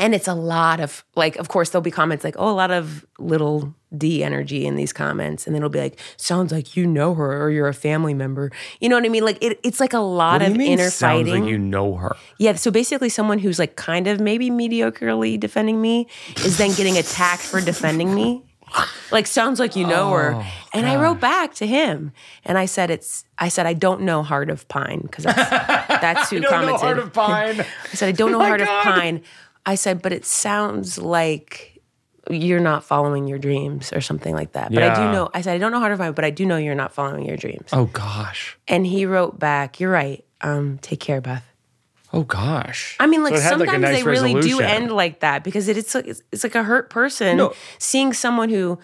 And 0.00 0.14
it's 0.14 0.26
a 0.26 0.34
lot 0.34 0.80
of 0.80 1.04
like, 1.14 1.36
of 1.36 1.48
course, 1.48 1.70
there'll 1.70 1.82
be 1.82 1.90
comments 1.90 2.24
like, 2.24 2.34
oh, 2.38 2.50
a 2.50 2.52
lot 2.56 2.70
of 2.70 3.04
little 3.18 3.74
D 3.96 4.24
energy 4.24 4.64
in 4.66 4.74
these 4.76 4.92
comments. 4.92 5.46
And 5.46 5.54
then 5.54 5.60
it'll 5.60 5.68
be 5.70 5.78
like, 5.78 6.00
sounds 6.16 6.52
like 6.52 6.74
you 6.74 6.86
know 6.86 7.12
her 7.14 7.42
or 7.42 7.50
you're 7.50 7.68
a 7.68 7.74
family 7.74 8.14
member. 8.14 8.50
You 8.80 8.88
know 8.88 8.96
what 8.96 9.04
I 9.04 9.10
mean? 9.10 9.24
Like 9.24 9.36
it, 9.42 9.60
it's 9.62 9.78
like 9.78 9.92
a 9.92 9.98
lot 9.98 10.40
of 10.42 10.56
mean 10.56 10.72
inner 10.72 10.90
sounds 10.90 11.28
fighting. 11.28 11.42
like 11.42 11.50
you 11.50 11.58
know 11.58 11.96
her? 11.96 12.16
Yeah, 12.38 12.54
so 12.54 12.70
basically, 12.70 13.10
someone 13.10 13.38
who's 13.38 13.58
like 13.58 13.76
kind 13.76 14.06
of 14.06 14.20
maybe 14.20 14.50
mediocrely 14.50 15.38
defending 15.38 15.82
me 15.82 16.06
is 16.38 16.56
then 16.56 16.72
getting 16.72 16.96
attacked 16.96 17.42
for 17.42 17.60
defending 17.60 18.14
me. 18.14 18.42
Like 19.10 19.26
sounds 19.26 19.58
like 19.58 19.74
you 19.74 19.86
know 19.86 20.12
her. 20.12 20.34
Oh, 20.36 20.46
And 20.72 20.86
I 20.86 20.96
wrote 20.96 21.18
back 21.20 21.54
to 21.54 21.66
him 21.66 22.12
and 22.44 22.56
I 22.56 22.66
said 22.66 22.90
it's 22.90 23.24
I 23.38 23.48
said 23.48 23.66
I 23.66 23.72
don't 23.74 24.02
know 24.02 24.22
Heart 24.22 24.48
of 24.50 24.68
Pine 24.68 25.00
because 25.02 25.24
that's, 25.24 25.50
that's 26.00 26.30
who 26.30 26.40
commented. 26.42 27.12
Pine. 27.12 27.60
I 27.60 27.94
said 27.94 28.08
I 28.08 28.12
don't 28.12 28.30
know 28.32 28.38
my 28.38 28.46
Heart 28.46 28.60
God. 28.60 28.68
of 28.86 28.94
Pine. 28.94 29.22
I 29.66 29.74
said 29.74 30.02
but 30.02 30.12
it 30.12 30.24
sounds 30.24 30.98
like 30.98 31.80
you're 32.30 32.60
not 32.60 32.84
following 32.84 33.26
your 33.26 33.38
dreams 33.38 33.92
or 33.92 34.00
something 34.00 34.34
like 34.34 34.52
that. 34.52 34.72
But 34.72 34.82
I 34.82 34.94
do 34.94 35.10
know 35.12 35.30
I 35.34 35.40
said 35.40 35.54
I 35.54 35.58
don't 35.58 35.72
know 35.72 35.80
how 35.80 35.88
to 35.88 35.96
find, 35.96 36.14
but 36.14 36.24
I 36.24 36.30
do 36.30 36.46
know 36.46 36.56
you're 36.56 36.74
not 36.74 36.92
following 36.92 37.26
your 37.26 37.36
dreams. 37.36 37.68
oh 37.72 37.86
gosh. 37.86 38.56
And 38.68 38.86
he 38.86 39.06
wrote 39.06 39.38
back, 39.38 39.80
"You're 39.80 39.90
right. 39.92 40.24
Um, 40.40 40.78
take 40.80 41.00
care, 41.00 41.20
Beth." 41.20 41.44
Oh 42.12 42.22
gosh. 42.24 42.96
I 42.98 43.06
mean, 43.06 43.22
like 43.22 43.34
So 43.36 43.40
had, 43.40 43.50
like, 43.60 43.68
sometimes 43.68 43.82
nice 43.82 43.96
they 43.98 44.02
really 44.02 44.40
do 44.40 44.60
end 44.60 44.90
like 44.90 45.20
that 45.20 45.44
because 45.44 45.68
it, 45.68 45.76
it's 45.76 45.94
like 45.94 46.06
it's, 46.08 46.22
it's 46.32 46.42
like 46.44 46.54
a 46.56 46.62
hurt 46.64 46.90
person 46.90 47.36
No. 47.36 47.52
seeing 47.78 48.12
someone 48.12 48.48
who 48.48 48.78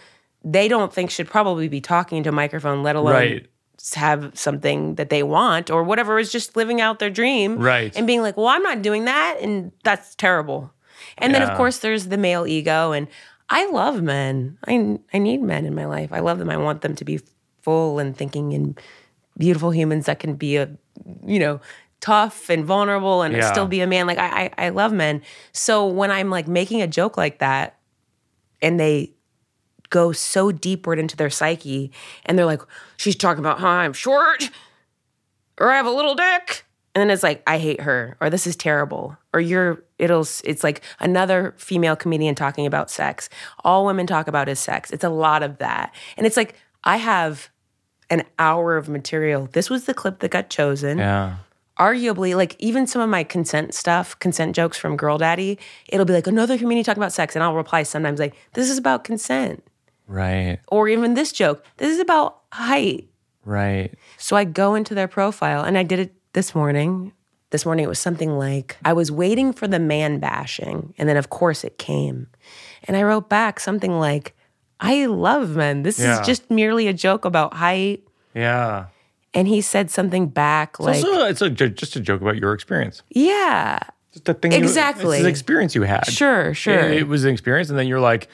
they 0.44 0.68
don't 0.68 0.92
think 0.92 1.10
should 1.10 1.26
probably 1.28 1.66
be 1.68 1.80
talking 1.80 2.22
to 2.22 2.28
a 2.28 2.32
microphone, 2.32 2.82
let 2.84 2.94
alone 2.94 3.12
Right. 3.14 3.46
Have 3.94 4.30
something 4.38 4.94
that 4.96 5.10
they 5.10 5.22
want 5.22 5.70
or 5.70 5.82
whatever 5.82 6.18
is 6.18 6.32
just 6.32 6.56
living 6.56 6.80
out 6.80 6.98
their 6.98 7.10
dream, 7.10 7.58
Right. 7.58 7.94
And 7.96 8.06
being 8.06 8.22
like, 8.22 8.36
"Well, 8.36 8.48
I'm 8.48 8.62
not 8.62 8.82
doing 8.82 9.04
that," 9.04 9.38
and 9.40 9.72
that's 9.84 10.14
terrible. 10.14 10.72
And 11.18 11.34
then 11.34 11.42
of 11.42 11.54
course 11.56 11.78
there's 11.78 12.06
the 12.08 12.16
male 12.18 12.46
ego, 12.46 12.92
and 12.92 13.06
I 13.48 13.66
love 13.70 14.02
men. 14.02 14.58
I 14.66 14.98
I 15.14 15.18
need 15.18 15.40
men 15.42 15.64
in 15.66 15.74
my 15.74 15.86
life. 15.86 16.12
I 16.12 16.20
love 16.20 16.38
them. 16.38 16.50
I 16.50 16.56
want 16.56 16.80
them 16.82 16.94
to 16.96 17.04
be 17.04 17.20
full 17.62 17.98
and 17.98 18.16
thinking 18.16 18.52
and 18.54 18.80
beautiful 19.38 19.70
humans 19.70 20.06
that 20.06 20.18
can 20.18 20.34
be 20.34 20.56
a 20.56 20.68
you 21.26 21.38
know 21.38 21.60
tough 22.00 22.48
and 22.50 22.64
vulnerable 22.64 23.22
and 23.22 23.34
Yeah. 23.34 23.50
still 23.50 23.66
be 23.66 23.80
a 23.80 23.86
man 23.86 24.06
like 24.06 24.18
I, 24.18 24.50
I 24.56 24.66
i 24.66 24.68
love 24.68 24.92
men 24.92 25.22
so 25.52 25.86
when 25.86 26.10
i'm 26.10 26.30
like 26.30 26.46
making 26.46 26.80
a 26.82 26.86
joke 26.86 27.16
like 27.16 27.38
that 27.40 27.78
and 28.62 28.78
they 28.78 29.12
go 29.90 30.12
so 30.12 30.50
deepward 30.52 30.98
into 30.98 31.16
their 31.16 31.30
psyche 31.30 31.90
and 32.24 32.38
they're 32.38 32.46
like 32.46 32.62
she's 32.96 33.16
talking 33.16 33.40
about 33.40 33.60
how 33.60 33.68
i'm 33.68 33.92
short 33.92 34.50
or 35.58 35.70
i 35.70 35.76
have 35.76 35.86
a 35.86 35.90
little 35.90 36.14
dick. 36.14 36.64
And 36.94 37.00
then 37.02 37.10
it's 37.10 37.22
like 37.22 37.42
i 37.46 37.58
hate 37.58 37.82
her 37.82 38.16
or 38.20 38.30
this 38.30 38.46
is 38.46 38.56
terrible 38.56 39.16
or 39.34 39.40
you're 39.40 39.82
it'll 39.98 40.26
it's 40.44 40.64
like 40.64 40.82
another 40.98 41.54
female 41.58 41.94
comedian 41.96 42.34
talking 42.34 42.64
about 42.66 42.90
sex. 42.90 43.28
All 43.64 43.84
women 43.84 44.06
talk 44.06 44.28
about 44.28 44.48
is 44.48 44.58
sex. 44.58 44.90
It's 44.90 45.04
a 45.04 45.10
lot 45.10 45.42
of 45.42 45.58
that. 45.58 45.94
And 46.16 46.26
it's 46.26 46.36
like 46.38 46.54
i 46.84 46.96
have 46.96 47.50
an 48.08 48.22
hour 48.38 48.76
of 48.76 48.88
material. 48.88 49.48
This 49.52 49.68
was 49.68 49.84
the 49.84 49.92
clip 49.92 50.20
that 50.20 50.30
got 50.30 50.48
chosen. 50.48 50.98
Yeah. 50.98 51.36
arguably 51.78 52.34
like 52.34 52.56
even 52.58 52.86
some 52.86 53.02
of 53.02 53.10
my 53.10 53.22
consent 53.24 53.74
stuff 53.74 54.18
consent 54.18 54.56
jokes 54.56 54.78
from 54.78 54.96
girl 54.96 55.18
daddy 55.18 55.58
it'll 55.88 56.06
be 56.06 56.14
like 56.14 56.26
another 56.26 56.56
comedian 56.56 56.82
talking 56.84 57.02
about 57.02 57.12
sex 57.12 57.36
and 57.36 57.42
i'll 57.44 57.54
reply 57.54 57.82
sometimes 57.82 58.18
like 58.18 58.34
this 58.54 58.70
is 58.70 58.78
about 58.78 59.04
consent 59.04 59.62
Right. 60.08 60.58
or 60.68 60.88
even 60.88 61.14
this 61.14 61.32
joke 61.32 61.64
this 61.78 61.90
is 61.92 61.98
about 62.00 62.38
height 62.52 63.08
Right. 63.44 63.92
so 64.18 64.36
i 64.36 64.44
go 64.44 64.74
into 64.74 64.94
their 64.94 65.08
profile 65.08 65.62
and 65.64 65.76
i 65.76 65.82
did 65.82 65.98
it 65.98 66.14
this 66.32 66.54
morning 66.54 67.12
this 67.50 67.64
morning 67.66 67.84
it 67.84 67.88
was 67.88 67.98
something 67.98 68.38
like 68.38 68.76
i 68.84 68.92
was 68.92 69.10
waiting 69.10 69.52
for 69.52 69.66
the 69.68 69.78
man 69.78 70.18
bashing 70.20 70.94
and 70.98 71.08
then 71.08 71.16
of 71.16 71.30
course 71.30 71.64
it 71.64 71.78
came 71.78 72.28
and 72.84 72.96
i 72.96 73.02
wrote 73.02 73.28
back 73.28 73.58
something 73.60 73.98
like 73.98 74.34
i 74.80 75.06
love 75.06 75.56
men 75.56 75.82
this 75.82 75.98
Yeah. 75.98 76.20
is 76.20 76.26
just 76.26 76.50
merely 76.50 76.86
a 76.88 76.92
joke 76.92 77.24
about 77.24 77.54
height 77.54 78.02
Yeah. 78.34 78.86
and 79.34 79.48
he 79.48 79.60
said 79.60 79.90
something 79.90 80.28
back 80.28 80.78
like 80.78 80.96
also, 81.04 81.24
it's 81.26 81.42
a, 81.42 81.50
just 81.50 81.96
a 81.96 82.00
joke 82.00 82.20
about 82.20 82.36
your 82.36 82.52
experience. 82.52 83.02
yeah 83.10 83.78
Just 84.12 84.28
a 84.28 84.34
thing. 84.34 84.52
you- 84.52 84.58
Exactly. 84.58 85.16
it's 85.18 85.24
an 85.24 85.30
experience 85.30 85.74
you 85.74 85.82
had. 85.82 86.06
sure 86.06 86.54
sure 86.54 86.78
It, 86.78 86.98
it 87.02 87.08
was 87.08 87.24
an 87.24 87.32
experience, 87.32 87.70
and 87.70 87.78
then 87.78 87.86
you're 87.88 88.00
like, 88.00 88.28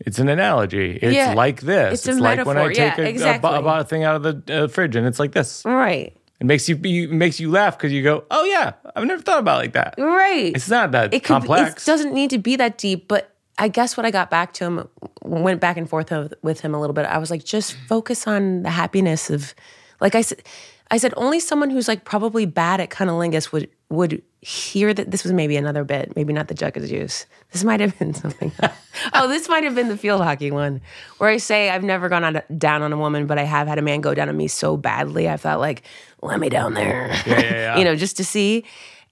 it's 0.00 0.18
an 0.18 0.28
analogy. 0.28 0.98
It's 1.00 1.14
Yeah. 1.14 1.34
like 1.34 1.60
this. 1.62 2.06
It's 2.06 2.08
a 2.18 2.20
like 2.20 2.44
when 2.46 2.56
I 2.58 2.64
metaphor. 2.68 2.68
take 2.68 2.96
Yeah, 2.98 3.04
a, 3.04 3.06
a, 3.06 3.10
exactly. 3.10 3.50
bo- 3.62 3.66
a 3.78 3.84
thing 3.84 4.04
out 4.04 4.16
of 4.16 4.22
the 4.46 4.64
uh, 4.64 4.68
fridge, 4.68 4.96
and 4.96 5.06
it's 5.06 5.18
like 5.18 5.32
this. 5.32 5.62
right 5.64 6.14
It 6.40 6.44
makes 6.46 6.68
you 6.68 6.76
it 6.76 7.10
makes 7.10 7.40
you 7.40 7.50
laugh 7.50 7.78
because 7.78 7.92
you 7.92 8.02
go, 8.02 8.24
oh 8.30 8.44
yeah, 8.44 8.72
I've 8.94 9.04
never 9.04 9.22
thought 9.22 9.38
about 9.40 9.56
it 9.58 9.62
like 9.64 9.72
that. 9.72 9.94
Right. 9.98 10.52
It's 10.54 10.68
not 10.68 10.92
that 10.92 11.14
it 11.14 11.20
could, 11.24 11.28
complex. 11.28 11.82
It 11.86 11.90
doesn't 11.90 12.12
need 12.12 12.30
to 12.30 12.38
be 12.38 12.56
that 12.56 12.76
deep, 12.78 13.08
but 13.08 13.32
I 13.58 13.68
guess 13.68 13.96
what 13.96 14.04
I 14.04 14.10
got 14.10 14.28
back 14.30 14.52
to 14.54 14.64
him, 14.66 14.88
went 15.22 15.60
back 15.62 15.78
and 15.78 15.88
forth 15.88 16.10
with- 16.10 16.34
with 16.42 16.60
him 16.60 16.74
a 16.74 16.80
little 16.80 16.92
bit. 16.92 17.06
I 17.06 17.16
was 17.18 17.30
like, 17.30 17.42
just 17.42 17.74
focus 17.88 18.26
on 18.26 18.62
the 18.64 18.70
happiness 18.70 19.30
of, 19.30 19.54
like 19.98 20.14
I 20.14 20.20
said, 20.20 20.42
I 20.90 20.98
said 20.98 21.14
only 21.16 21.40
someone 21.40 21.70
who's 21.70 21.88
like 21.88 22.04
probably 22.04 22.44
bad 22.44 22.80
at 22.80 22.90
cunnilingus 22.90 23.50
would 23.52 23.68
would 23.88 24.22
hear 24.40 24.92
that 24.92 25.10
this 25.10 25.22
was 25.22 25.32
maybe 25.32 25.56
another 25.56 25.84
bit, 25.84 26.14
maybe 26.16 26.32
not 26.32 26.48
the 26.48 26.54
jug 26.54 26.76
of 26.76 26.86
juice. 26.88 27.26
This 27.52 27.62
might 27.64 27.80
have 27.80 27.98
been 27.98 28.14
something. 28.22 28.52
oh, 29.14 29.28
this 29.28 29.48
might 29.48 29.64
have 29.64 29.74
been 29.74 29.88
the 29.88 29.96
field 29.96 30.22
hockey 30.22 30.50
one, 30.50 30.80
where 31.18 31.30
I 31.30 31.36
say 31.36 31.70
I've 31.70 31.84
never 31.84 32.08
gone 32.08 32.24
on, 32.24 32.42
down 32.58 32.82
on 32.82 32.92
a 32.92 32.96
woman, 32.96 33.26
but 33.26 33.38
I 33.38 33.44
have 33.44 33.68
had 33.68 33.78
a 33.78 33.82
man 33.82 34.00
go 34.00 34.14
down 34.14 34.28
on 34.28 34.36
me 34.36 34.48
so 34.48 34.76
badly. 34.76 35.28
I 35.28 35.36
felt 35.36 35.60
like, 35.60 35.82
let 36.22 36.40
me 36.40 36.48
down 36.48 36.74
there, 36.74 37.08
yeah, 37.26 37.40
yeah. 37.40 37.76
you 37.78 37.84
know, 37.84 37.94
just 37.96 38.16
to 38.18 38.24
see. 38.24 38.64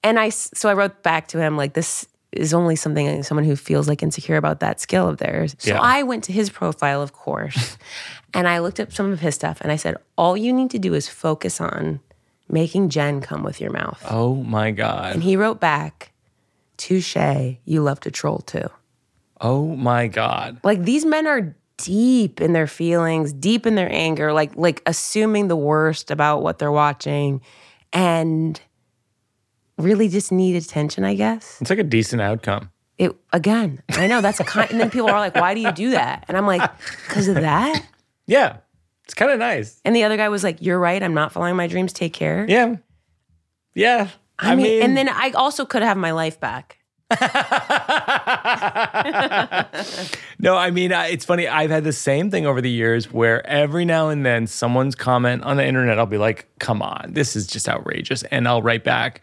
And 0.02 0.18
I, 0.18 0.28
so 0.30 0.68
I 0.68 0.74
wrote 0.74 1.02
back 1.02 1.28
to 1.28 1.38
him 1.38 1.56
like, 1.56 1.74
this 1.74 2.06
is 2.32 2.52
only 2.52 2.74
something 2.74 3.22
someone 3.22 3.44
who 3.44 3.54
feels 3.54 3.86
like 3.86 4.02
insecure 4.02 4.36
about 4.36 4.58
that 4.58 4.80
skill 4.80 5.08
of 5.08 5.18
theirs. 5.18 5.54
So 5.58 5.70
Yeah. 5.70 5.80
I 5.80 6.02
went 6.02 6.24
to 6.24 6.32
his 6.32 6.50
profile, 6.50 7.00
of 7.00 7.12
course, 7.12 7.78
and 8.34 8.48
I 8.48 8.58
looked 8.58 8.80
up 8.80 8.92
some 8.92 9.12
of 9.12 9.20
his 9.20 9.36
stuff, 9.36 9.60
and 9.60 9.70
I 9.70 9.76
said, 9.76 9.96
all 10.18 10.36
you 10.36 10.52
need 10.52 10.70
to 10.70 10.80
do 10.80 10.94
is 10.94 11.08
focus 11.08 11.60
on 11.60 12.00
making 12.48 12.88
Jen 12.90 13.20
come 13.20 13.42
with 13.42 13.60
your 13.60 13.70
mouth. 13.72 14.02
oh 14.10 14.36
my 14.42 14.70
god. 14.70 15.14
And 15.14 15.22
he 15.22 15.36
wrote 15.36 15.60
back, 15.60 16.12
touche, 16.76 17.16
you 17.64 17.82
love 17.82 18.00
to 18.00 18.10
troll 18.10 18.38
too. 18.38 18.68
oh 19.40 19.74
my 19.76 20.06
god. 20.06 20.58
Like 20.62 20.82
these 20.84 21.04
men 21.04 21.26
are 21.26 21.56
deep 21.76 22.40
in 22.40 22.52
their 22.52 22.66
feelings, 22.68 23.32
deep 23.32 23.66
in 23.66 23.74
their 23.74 23.90
anger, 23.92 24.32
like 24.32 24.54
like 24.56 24.82
assuming 24.86 25.48
the 25.48 25.56
worst 25.56 26.10
about 26.10 26.42
what 26.42 26.58
they're 26.58 26.70
watching 26.72 27.40
and 27.92 28.60
really 29.78 30.08
just 30.08 30.30
need 30.30 30.54
attention, 30.56 31.04
I 31.04 31.14
guess. 31.14 31.58
It's 31.60 31.70
like 31.70 31.78
a 31.80 31.84
decent 31.84 32.22
outcome. 32.22 32.70
It 32.96 33.12
again, 33.32 33.82
I 33.90 34.06
know 34.06 34.20
that's 34.20 34.38
a 34.38 34.44
kind 34.44 34.70
and 34.70 34.80
then 34.80 34.90
people 34.90 35.08
are 35.10 35.18
like, 35.18 35.34
why 35.34 35.54
do 35.54 35.60
you 35.60 35.72
do 35.72 35.90
that? 35.90 36.24
And 36.28 36.36
I'm 36.36 36.46
like, 36.46 36.62
because 37.08 37.26
of 37.28 37.36
that? 37.36 37.82
Yeah, 38.26 38.56
it's 39.04 39.14
kind 39.14 39.30
of 39.30 39.38
nice. 39.38 39.80
And 39.84 39.94
the 39.94 40.04
other 40.04 40.16
guy 40.16 40.28
was 40.28 40.42
like, 40.44 40.60
You're 40.60 40.78
right, 40.78 41.02
I'm 41.02 41.14
not 41.14 41.32
following 41.32 41.56
my 41.56 41.66
dreams, 41.66 41.92
take 41.92 42.12
care. 42.12 42.46
Yeah, 42.48 42.76
yeah. 43.74 44.08
I, 44.38 44.56
mean, 44.56 44.82
and 44.82 44.96
then 44.96 45.08
I 45.08 45.30
also 45.30 45.64
could 45.64 45.82
have 45.82 45.96
my 45.96 46.10
life 46.10 46.40
back. 46.40 46.78
no, 50.40 50.56
I 50.56 50.70
mean, 50.72 50.92
I, 50.92 51.08
it's 51.08 51.24
funny. 51.24 51.46
I've 51.46 51.70
had 51.70 51.84
the 51.84 51.92
same 51.92 52.30
thing 52.30 52.46
over 52.46 52.60
the 52.60 52.70
years 52.70 53.12
where 53.12 53.46
every 53.46 53.84
now 53.84 54.08
and 54.08 54.26
then 54.26 54.46
someone's 54.46 54.94
comment 54.94 55.44
on 55.44 55.56
the 55.58 55.64
internet, 55.64 55.98
I'll 55.98 56.06
be 56.06 56.18
like, 56.18 56.48
come 56.58 56.82
on, 56.82 57.12
this 57.12 57.36
is 57.36 57.46
just 57.46 57.68
outrageous. 57.68 58.24
And 58.24 58.48
I'll 58.48 58.62
write 58.62 58.82
back. 58.82 59.20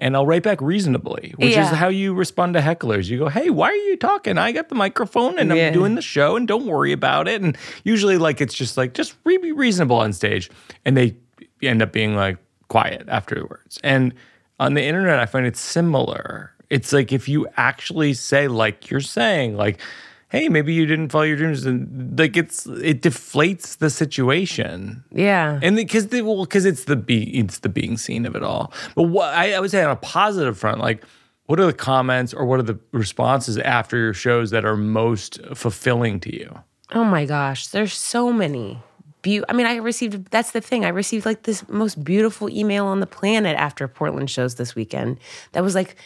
And 0.00 0.14
I'll 0.14 0.26
write 0.26 0.44
back 0.44 0.60
reasonably, 0.60 1.34
which 1.38 1.50
Yeah. 1.56 1.64
is 1.72 1.76
how 1.76 1.88
you 1.88 2.14
respond 2.14 2.54
to 2.54 2.60
hecklers. 2.60 3.08
You 3.08 3.18
go, 3.18 3.28
hey, 3.28 3.50
why 3.50 3.68
are 3.70 3.74
you 3.74 3.96
talking? 3.96 4.38
I 4.38 4.52
got 4.52 4.68
the 4.68 4.76
microphone 4.76 5.38
and 5.38 5.50
Yeah. 5.50 5.66
I'm 5.68 5.72
doing 5.72 5.96
the 5.96 6.02
show 6.02 6.36
and 6.36 6.46
don't 6.46 6.66
worry 6.66 6.92
about 6.92 7.26
it. 7.26 7.42
And 7.42 7.58
usually, 7.82 8.16
like, 8.16 8.40
it's 8.40 8.54
just 8.54 8.76
like, 8.76 8.94
just 8.94 9.14
re- 9.24 9.38
be 9.38 9.50
reasonable 9.50 9.96
on 9.96 10.12
stage. 10.12 10.50
And 10.84 10.96
they 10.96 11.16
end 11.62 11.82
up 11.82 11.90
being 11.92 12.14
like 12.14 12.36
quiet 12.68 13.06
afterwards. 13.08 13.80
And 13.82 14.14
on 14.60 14.74
the 14.74 14.82
internet, 14.84 15.18
I 15.18 15.26
find 15.26 15.46
it 15.46 15.56
similar. 15.56 16.52
It's 16.70 16.92
like 16.92 17.12
if 17.12 17.28
you 17.28 17.48
actually 17.56 18.14
say, 18.14 18.46
like 18.46 18.90
you're 18.90 19.00
saying, 19.00 19.56
like, 19.56 19.80
hey, 20.28 20.48
maybe 20.48 20.74
you 20.74 20.86
didn't 20.86 21.08
follow 21.08 21.24
your 21.24 21.36
dreams, 21.36 21.64
and 21.64 22.18
like 22.18 22.36
it's 22.36 22.66
it 22.66 23.02
deflates 23.02 23.78
the 23.78 23.90
situation. 23.90 25.04
Yeah. 25.10 25.58
And 25.62 25.76
because 25.76 26.08
the, 26.08 26.22
well, 26.22 26.44
because 26.44 26.64
it's 26.64 26.84
the 26.84 26.96
be 26.96 27.36
it's 27.38 27.58
the 27.58 27.68
being 27.68 27.96
seen 27.96 28.26
of 28.26 28.36
it 28.36 28.42
all. 28.42 28.72
But 28.94 29.04
what 29.04 29.34
I, 29.34 29.54
I 29.54 29.60
would 29.60 29.70
say 29.70 29.82
on 29.82 29.90
a 29.90 29.96
positive 29.96 30.58
front, 30.58 30.80
like, 30.80 31.04
what 31.46 31.58
are 31.58 31.66
the 31.66 31.72
comments 31.72 32.34
or 32.34 32.44
what 32.44 32.60
are 32.60 32.64
the 32.64 32.78
responses 32.92 33.56
after 33.58 33.96
your 33.96 34.14
shows 34.14 34.50
that 34.50 34.64
are 34.64 34.76
most 34.76 35.40
fulfilling 35.54 36.20
to 36.20 36.34
you? 36.34 36.58
Oh 36.92 37.04
my 37.04 37.24
gosh, 37.24 37.68
there's 37.68 37.94
so 37.94 38.32
many. 38.32 38.82
Be- 39.22 39.42
I 39.48 39.52
mean, 39.52 39.66
I 39.66 39.76
received, 39.76 40.30
that's 40.30 40.52
the 40.52 40.60
thing. 40.60 40.84
I 40.84 40.88
received 40.88 41.26
like 41.26 41.42
this 41.42 41.68
most 41.68 42.04
beautiful 42.04 42.48
email 42.48 42.86
on 42.86 43.00
the 43.00 43.06
planet 43.06 43.56
after 43.56 43.88
Portland 43.88 44.30
shows 44.30 44.54
this 44.54 44.74
weekend. 44.74 45.18
That 45.52 45.64
was 45.64 45.74
like, 45.74 45.96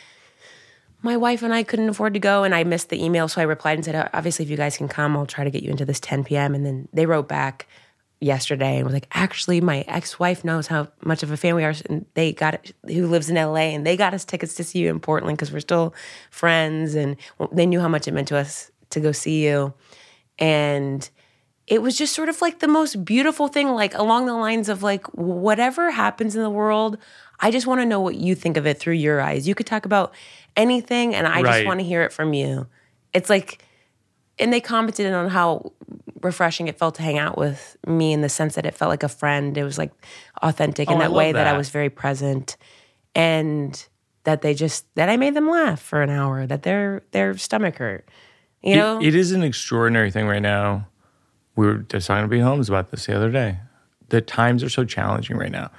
my 1.02 1.16
wife 1.16 1.42
and 1.42 1.52
I 1.52 1.62
couldn't 1.62 1.88
afford 1.88 2.14
to 2.14 2.20
go, 2.20 2.44
and 2.44 2.54
I 2.54 2.64
missed 2.64 2.88
the 2.88 3.02
email. 3.04 3.28
So 3.28 3.40
I 3.40 3.44
replied 3.44 3.78
and 3.78 3.84
said, 3.84 3.94
oh, 3.94 4.08
obviously, 4.12 4.44
if 4.44 4.50
you 4.50 4.56
guys 4.56 4.76
can 4.76 4.88
come, 4.88 5.16
I'll 5.16 5.26
try 5.26 5.44
to 5.44 5.50
get 5.50 5.62
you 5.62 5.70
into 5.70 5.84
this 5.84 6.00
10 6.00 6.24
p.m. 6.24 6.54
And 6.54 6.64
then 6.64 6.88
they 6.92 7.06
wrote 7.06 7.28
back, 7.28 7.66
yesterday 8.22 8.76
and 8.76 8.84
was 8.84 8.94
like, 8.94 9.08
actually, 9.12 9.60
my 9.60 9.84
ex-wife 9.88 10.44
knows 10.44 10.68
how 10.68 10.88
much 11.04 11.22
of 11.22 11.30
a 11.30 11.36
fan 11.36 11.56
we 11.56 11.64
are, 11.64 11.74
and 11.86 12.06
they 12.14 12.32
got 12.32 12.70
who 12.86 13.06
lives 13.08 13.28
in 13.28 13.34
LA, 13.34 13.72
and 13.74 13.84
they 13.84 13.96
got 13.96 14.14
us 14.14 14.24
tickets 14.24 14.54
to 14.54 14.64
see 14.64 14.78
you 14.78 14.90
in 14.90 15.00
Portland 15.00 15.36
because 15.36 15.52
we're 15.52 15.60
still 15.60 15.92
friends, 16.30 16.94
and 16.94 17.16
they 17.50 17.66
knew 17.66 17.80
how 17.80 17.88
much 17.88 18.06
it 18.06 18.12
meant 18.12 18.28
to 18.28 18.36
us 18.36 18.70
to 18.90 19.00
go 19.00 19.12
see 19.12 19.44
you, 19.44 19.74
and 20.38 21.10
it 21.66 21.82
was 21.82 21.96
just 21.96 22.14
sort 22.14 22.28
of 22.28 22.40
like 22.40 22.60
the 22.60 22.68
most 22.68 23.04
beautiful 23.04 23.48
thing, 23.48 23.68
like 23.70 23.94
along 23.94 24.26
the 24.26 24.34
lines 24.34 24.68
of 24.68 24.82
like 24.82 25.06
whatever 25.14 25.90
happens 25.90 26.36
in 26.36 26.42
the 26.42 26.50
world, 26.50 26.98
I 27.40 27.50
just 27.50 27.66
want 27.66 27.80
to 27.80 27.86
know 27.86 28.00
what 28.00 28.16
you 28.16 28.34
think 28.34 28.56
of 28.56 28.66
it 28.66 28.78
through 28.78 28.94
your 28.94 29.20
eyes. 29.20 29.48
You 29.48 29.54
could 29.54 29.66
talk 29.66 29.84
about 29.84 30.14
anything, 30.56 31.14
and 31.14 31.26
I 31.26 31.42
Right. 31.42 31.44
just 31.58 31.66
want 31.66 31.80
to 31.80 31.84
hear 31.86 32.02
it 32.02 32.12
from 32.12 32.34
you. 32.34 32.66
It's 33.12 33.28
like, 33.30 33.64
and 34.38 34.52
they 34.52 34.60
commented 34.60 35.12
on 35.12 35.28
how 35.28 35.72
refreshing 36.22 36.68
it 36.68 36.78
felt 36.78 36.94
to 36.96 37.02
hang 37.02 37.18
out 37.18 37.36
with 37.36 37.76
me 37.86 38.12
in 38.12 38.20
the 38.22 38.28
sense 38.28 38.54
that 38.54 38.64
it 38.64 38.74
felt 38.74 38.88
like 38.88 39.02
a 39.02 39.08
friend. 39.08 39.56
It 39.58 39.64
was 39.64 39.76
like 39.78 39.92
authentic 40.42 40.88
oh, 40.88 40.92
in 40.94 40.98
Oh, 40.98 41.00
I 41.04 41.08
that 41.08 41.12
way 41.12 41.32
that. 41.32 41.46
I 41.46 41.56
was 41.56 41.68
very 41.70 41.90
present, 41.90 42.56
and 43.14 43.86
that 44.24 44.42
they 44.42 44.54
just 44.54 44.86
that 44.94 45.08
I 45.08 45.16
made 45.16 45.34
them 45.34 45.48
laugh 45.50 45.80
for 45.80 46.00
an 46.02 46.10
hour. 46.10 46.46
That 46.46 46.62
their 46.62 47.02
their 47.10 47.36
stomach 47.36 47.76
hurt. 47.76 48.08
You 48.62 48.76
know, 48.76 49.00
It- 49.00 49.08
it 49.08 49.14
is 49.16 49.32
an 49.32 49.42
extraordinary 49.42 50.10
thing 50.12 50.26
right 50.28 50.42
now. 50.42 50.86
We 51.56 51.66
were 51.66 51.78
just 51.78 52.06
talking 52.06 52.24
to 52.24 52.28
Pete 52.34 52.42
Holmes 52.42 52.68
about 52.68 52.90
this 52.90 53.06
the 53.06 53.16
other 53.16 53.30
day. 53.30 53.58
The 54.08 54.20
times 54.20 54.62
are 54.62 54.68
so 54.70 54.84
challenging 54.84 55.36
right 55.36 55.50
now, 55.50 55.70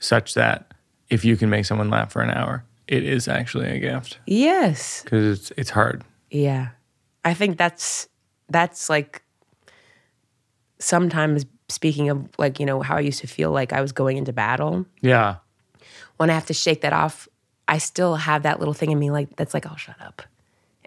such 0.00 0.34
that 0.34 0.72
if 1.08 1.24
you 1.24 1.36
can 1.36 1.48
make 1.48 1.64
someone 1.64 1.88
laugh 1.90 2.10
for 2.12 2.20
an 2.22 2.30
hour, 2.30 2.64
it 2.88 3.04
is 3.04 3.28
actually 3.28 3.68
a 3.68 3.78
gift 3.78 4.18
yes, 4.26 5.02
because 5.04 5.38
it's 5.38 5.52
it's 5.56 5.70
hard. 5.70 6.02
Yeah. 6.30 6.68
I 7.24 7.34
think 7.34 7.58
that's 7.58 8.08
that's 8.48 8.88
like 8.88 9.22
sometimes 10.78 11.44
speaking 11.68 12.08
of 12.08 12.26
like, 12.38 12.60
you 12.60 12.66
know, 12.66 12.80
how 12.80 12.96
I 12.96 13.00
used 13.00 13.20
to 13.20 13.26
feel 13.26 13.50
like 13.50 13.72
I 13.72 13.80
was 13.80 13.92
going 13.92 14.16
into 14.16 14.32
battle. 14.32 14.86
Yeah, 15.00 15.36
When 16.16 16.30
I 16.30 16.34
have 16.34 16.46
to 16.46 16.54
shake 16.54 16.80
that 16.82 16.92
off, 16.92 17.28
I 17.66 17.78
still 17.78 18.16
have 18.16 18.42
that 18.44 18.58
little 18.58 18.74
thing 18.74 18.90
in 18.90 18.98
me 18.98 19.10
like 19.10 19.36
that's 19.36 19.52
like, 19.54 19.66
oh 19.70 19.76
shut 19.76 19.96
up. 20.00 20.22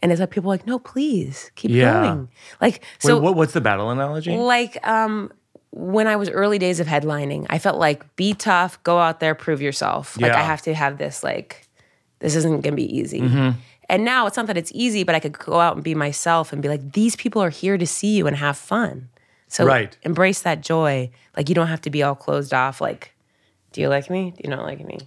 And 0.03 0.11
it's 0.11 0.19
like 0.19 0.31
people 0.31 0.49
are 0.51 0.55
like, 0.55 0.65
no, 0.65 0.79
please, 0.79 1.51
keep 1.55 1.69
Yeah. 1.69 1.93
going. 2.01 2.29
Like 2.59 2.83
so 2.99 3.15
Wait, 3.17 3.23
what, 3.23 3.35
what's 3.35 3.53
the 3.53 3.61
battle 3.61 3.91
analogy? 3.91 4.35
like 4.35 4.85
um 4.87 5.31
when 5.73 6.05
I 6.07 6.17
was 6.17 6.29
early 6.29 6.57
days 6.59 6.79
of 6.81 6.87
headlining, 6.87 7.45
I 7.49 7.57
felt 7.57 7.77
like 7.79 8.15
be 8.17 8.33
tough, 8.33 8.81
go 8.83 8.97
out 8.99 9.19
there, 9.21 9.35
prove 9.35 9.61
yourself. 9.61 10.19
Like 10.19 10.33
I 10.33 10.41
have 10.41 10.61
to 10.63 10.73
have 10.73 10.97
this 10.97 11.23
like 11.23 11.67
this 12.21 12.35
isn't 12.35 12.51
going 12.61 12.63
to 12.63 12.71
be 12.71 12.97
easy. 12.97 13.21
Mm-hmm. 13.21 13.59
And 13.89 14.05
now 14.05 14.25
it's 14.25 14.37
not 14.37 14.47
that 14.47 14.55
it's 14.57 14.71
easy, 14.73 15.03
but 15.03 15.15
I 15.15 15.19
could 15.19 15.37
go 15.37 15.59
out 15.59 15.75
and 15.75 15.83
be 15.83 15.93
myself 15.95 16.53
and 16.53 16.61
be 16.61 16.69
like 16.69 16.93
these 16.93 17.15
people 17.17 17.41
are 17.43 17.49
here 17.49 17.77
to 17.77 17.85
see 17.85 18.15
you 18.15 18.25
and 18.27 18.37
have 18.37 18.55
fun. 18.57 19.09
So 19.49 19.65
Right. 19.65 19.97
embrace 20.03 20.41
that 20.43 20.61
joy. 20.61 21.09
Like 21.35 21.49
you 21.49 21.55
don't 21.55 21.67
have 21.67 21.81
to 21.81 21.89
be 21.89 22.01
all 22.01 22.15
closed 22.15 22.53
off 22.53 22.79
like 22.79 23.13
do 23.73 23.81
you 23.81 23.89
like 23.89 24.09
me? 24.09 24.31
Do 24.31 24.41
you 24.43 24.49
not 24.49 24.63
like 24.65 24.83
me? 24.85 24.97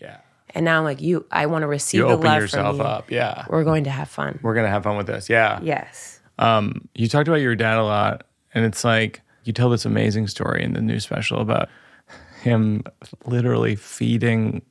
yeah, 0.00 0.18
And 0.54 0.64
now 0.64 0.78
I'm 0.78 0.84
like 0.84 1.00
you 1.00 1.26
I 1.32 1.46
want 1.46 1.62
to 1.62 1.66
receive 1.66 2.00
you 2.02 2.06
the 2.08 2.16
love 2.16 2.40
yourself 2.42 2.76
from 2.76 2.86
you. 2.86 2.92
up. 2.92 3.10
Yeah, 3.10 3.44
We're 3.48 3.64
going 3.64 3.84
to 3.84 3.90
have 3.90 4.08
fun. 4.08 4.38
we're 4.42 4.54
gonna 4.54 4.68
have 4.68 4.84
fun 4.84 4.96
with 4.96 5.06
this. 5.08 5.28
Yeah. 5.28 5.58
Yes. 5.62 6.20
Um, 6.38 6.86
you 6.94 7.08
talked 7.08 7.26
about 7.26 7.40
your 7.40 7.56
dad 7.56 7.78
a 7.78 7.82
lot, 7.82 8.24
and 8.54 8.64
it's 8.64 8.84
like 8.84 9.22
you 9.42 9.52
tell 9.52 9.70
this 9.70 9.84
amazing 9.84 10.28
story 10.28 10.62
in 10.62 10.74
the 10.74 10.80
new 10.80 11.00
special 11.00 11.40
about 11.40 11.68
him 12.42 12.84
literally 13.24 13.74
feeding 13.74 14.62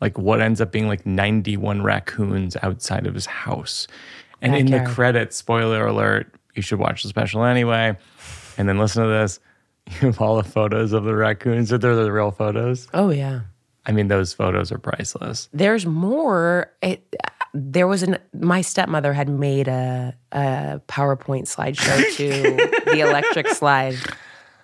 like 0.00 0.18
what 0.18 0.40
ends 0.40 0.60
up 0.60 0.72
being 0.72 0.88
like 0.88 1.04
91 1.06 1.82
raccoons 1.82 2.56
outside 2.62 3.06
of 3.06 3.14
his 3.14 3.26
house. 3.26 3.86
And 4.42 4.54
in 4.56 4.66
the 4.66 4.80
credits, 4.90 5.36
spoiler 5.36 5.86
alert, 5.86 6.34
you 6.54 6.62
should 6.62 6.78
watch 6.78 7.02
the 7.02 7.08
special 7.08 7.44
anyway. 7.44 7.96
And 8.56 8.68
then 8.68 8.78
listen 8.78 9.02
to 9.02 9.08
this. 9.08 9.38
You 10.00 10.08
have 10.08 10.20
all 10.20 10.36
the 10.36 10.44
photos 10.44 10.92
of 10.92 11.02
the 11.02 11.16
raccoons. 11.16 11.70
That 11.70 11.80
they're 11.80 11.96
the 11.96 12.12
real 12.12 12.30
photos. 12.30 12.86
Oh 12.94 13.10
yeah. 13.10 13.40
I 13.86 13.92
mean, 13.92 14.06
those 14.06 14.32
photos 14.32 14.70
are 14.70 14.78
priceless. 14.78 15.48
there's 15.52 15.84
more. 15.84 16.70
It, 16.80 17.16
there 17.54 17.88
was 17.88 18.04
an 18.04 18.18
my 18.32 18.60
stepmother 18.60 19.12
had 19.12 19.28
made 19.28 19.66
a, 19.66 20.14
a 20.30 20.80
PowerPoint 20.86 21.52
slideshow 21.52 21.98
to 22.16 22.30
the 22.92 23.00
electric 23.00 23.48
slide 23.48 23.96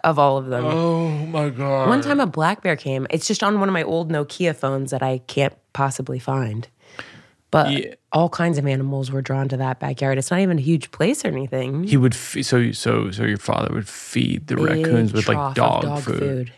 of 0.07 0.19
all 0.19 0.39
of 0.39 0.47
them. 0.47 0.65
Oh 0.65 1.09
my 1.27 1.51
god! 1.51 1.89
One 1.91 2.01
time 2.01 2.21
a 2.21 2.27
black 2.27 2.63
bear 2.63 2.77
came. 2.77 3.07
It's 3.11 3.27
just 3.27 3.43
on 3.43 3.61
one 3.61 3.69
of 3.69 3.73
my 3.75 3.83
old 3.83 4.11
Nokia 4.11 4.55
phones 4.57 4.91
that 4.93 5.03
I 5.03 5.19
can't 5.27 5.53
possibly 5.75 6.19
find. 6.19 6.67
But 7.51 7.71
Yeah. 7.73 7.95
all 8.12 8.29
kinds 8.29 8.59
of 8.59 8.66
animals 8.66 9.11
were 9.11 9.23
drawn 9.23 9.49
to 9.49 9.57
that 9.59 9.79
backyard. 9.79 10.19
It's 10.19 10.31
not 10.31 10.40
even 10.40 10.59
a 10.59 10.62
huge 10.62 10.90
place 10.90 11.25
or 11.25 11.29
anything. 11.29 11.85
he 11.85 11.97
would 11.97 12.14
fe- 12.14 12.42
so 12.42 12.73
so 12.73 13.11
so 13.11 13.25
your 13.25 13.37
father 13.38 13.73
would 13.75 13.88
feed 13.88 14.47
the 14.49 14.57
raccoons 14.57 15.12
with 15.12 15.29
like 15.29 15.37
of 15.38 15.55
dog, 15.55 16.03
food. 16.03 16.53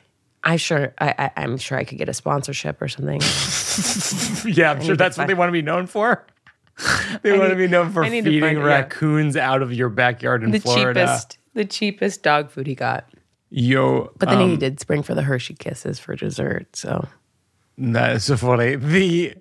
I 0.45 0.57
sure 0.57 0.95
I, 0.99 1.15
I 1.19 1.31
I'm 1.43 1.57
sure 1.59 1.77
I 1.79 1.85
could 1.85 1.99
get 1.99 2.09
a 2.09 2.15
sponsorship 2.15 2.81
or 2.81 2.89
something. 2.89 3.21
Yeah, 4.47 4.73
I'm 4.73 4.83
sure 4.83 4.97
that's 4.97 5.19
what 5.19 5.27
they 5.27 5.35
want 5.35 5.49
to 5.49 5.53
be 5.53 5.63
known 5.63 5.87
for. 5.87 6.27
They 7.23 7.37
want 7.37 7.51
to 7.51 7.57
be 7.57 7.67
known 7.67 7.91
for 7.93 8.05
I 8.05 8.09
need 8.09 8.23
to 8.25 8.31
feeding 8.31 8.41
find 8.41 8.59
it, 8.59 8.61
yeah. 8.61 8.67
raccoons 8.67 9.37
out 9.37 9.63
of 9.63 9.73
your 9.73 9.89
backyard 9.89 10.45
in 10.45 10.53
the 10.53 10.61
Florida. 10.61 11.01
cheapest 11.07 11.39
the 11.55 11.65
cheapest 11.65 12.23
dog 12.23 12.51
food 12.51 12.67
he 12.69 12.75
got. 12.77 13.05
Yo, 13.51 14.11
But 14.19 14.29
then 14.29 14.39
um, 14.43 14.51
he 14.51 14.57
did 14.57 14.79
spring 14.81 15.03
for 15.03 15.15
the 15.15 15.23
Hershey 15.23 15.55
Kisses 15.55 15.99
for 15.99 16.15
dessert. 16.15 16.77
So 16.77 17.09
that 17.79 18.17
is 18.17 18.25
so 18.25 18.37
funny. 18.37 18.77
The 18.77 19.35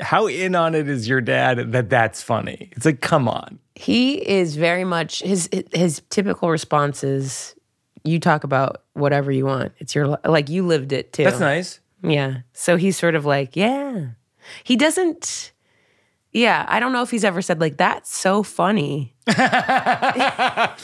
how 0.00 0.26
in 0.26 0.54
on 0.54 0.74
it 0.74 0.88
is 0.88 1.08
your 1.08 1.20
dad 1.20 1.72
that 1.72 1.90
that's 1.90 2.22
funny? 2.22 2.70
It's 2.72 2.84
like, 2.84 3.00
come 3.00 3.28
on. 3.28 3.58
he 3.74 4.14
is 4.14 4.56
very 4.56 4.84
much 4.84 5.20
his 5.20 5.48
his 5.72 6.02
typical 6.10 6.50
response 6.50 7.02
is 7.02 7.54
you 8.04 8.20
talk 8.20 8.44
about 8.44 8.84
whatever 8.92 9.32
you 9.32 9.46
want. 9.46 9.72
It's 9.78 9.94
your 9.94 10.18
like 10.24 10.48
you 10.48 10.66
lived 10.66 10.92
it 10.92 11.12
too. 11.12 11.24
That's 11.24 11.40
nice. 11.40 11.80
Yeah. 12.02 12.38
So 12.52 12.76
he's 12.76 12.96
sort 12.96 13.14
of 13.14 13.24
like, 13.24 13.56
yeah. 13.56 14.10
He 14.62 14.76
doesn't 14.76 15.52
yeah, 16.36 16.66
I 16.68 16.80
don't 16.80 16.92
know 16.92 17.02
if 17.02 17.10
he's 17.10 17.24
ever 17.24 17.40
said 17.42 17.60
like 17.60 17.76
that's 17.78 18.14
so 18.14 18.42
funny. 18.42 19.14
A- 19.26 20.74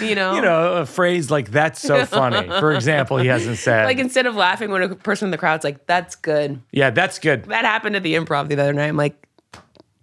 You 0.00 0.14
know? 0.14 0.34
you 0.34 0.40
know, 0.42 0.74
a 0.74 0.86
phrase 0.86 1.30
like 1.30 1.50
"that's 1.50 1.80
so 1.80 2.06
funny." 2.06 2.48
For 2.60 2.72
example, 2.72 3.18
he 3.18 3.26
hasn't 3.26 3.58
said. 3.58 3.84
Like 3.86 3.98
instead 3.98 4.26
of 4.26 4.34
laughing 4.36 4.70
when 4.70 4.82
a 4.82 4.94
person 4.94 5.26
in 5.26 5.30
the 5.30 5.38
crowd's 5.38 5.64
like, 5.64 5.86
that's 5.86 6.14
good. 6.16 6.60
yeah, 6.72 6.90
that's 6.90 7.18
good. 7.18 7.44
That 7.46 7.64
happened 7.64 7.96
at 7.96 8.02
the 8.02 8.14
improv 8.14 8.48
the 8.48 8.54
other 8.60 8.72
night. 8.72 8.86
I'm 8.88 8.96
like, 8.96 9.26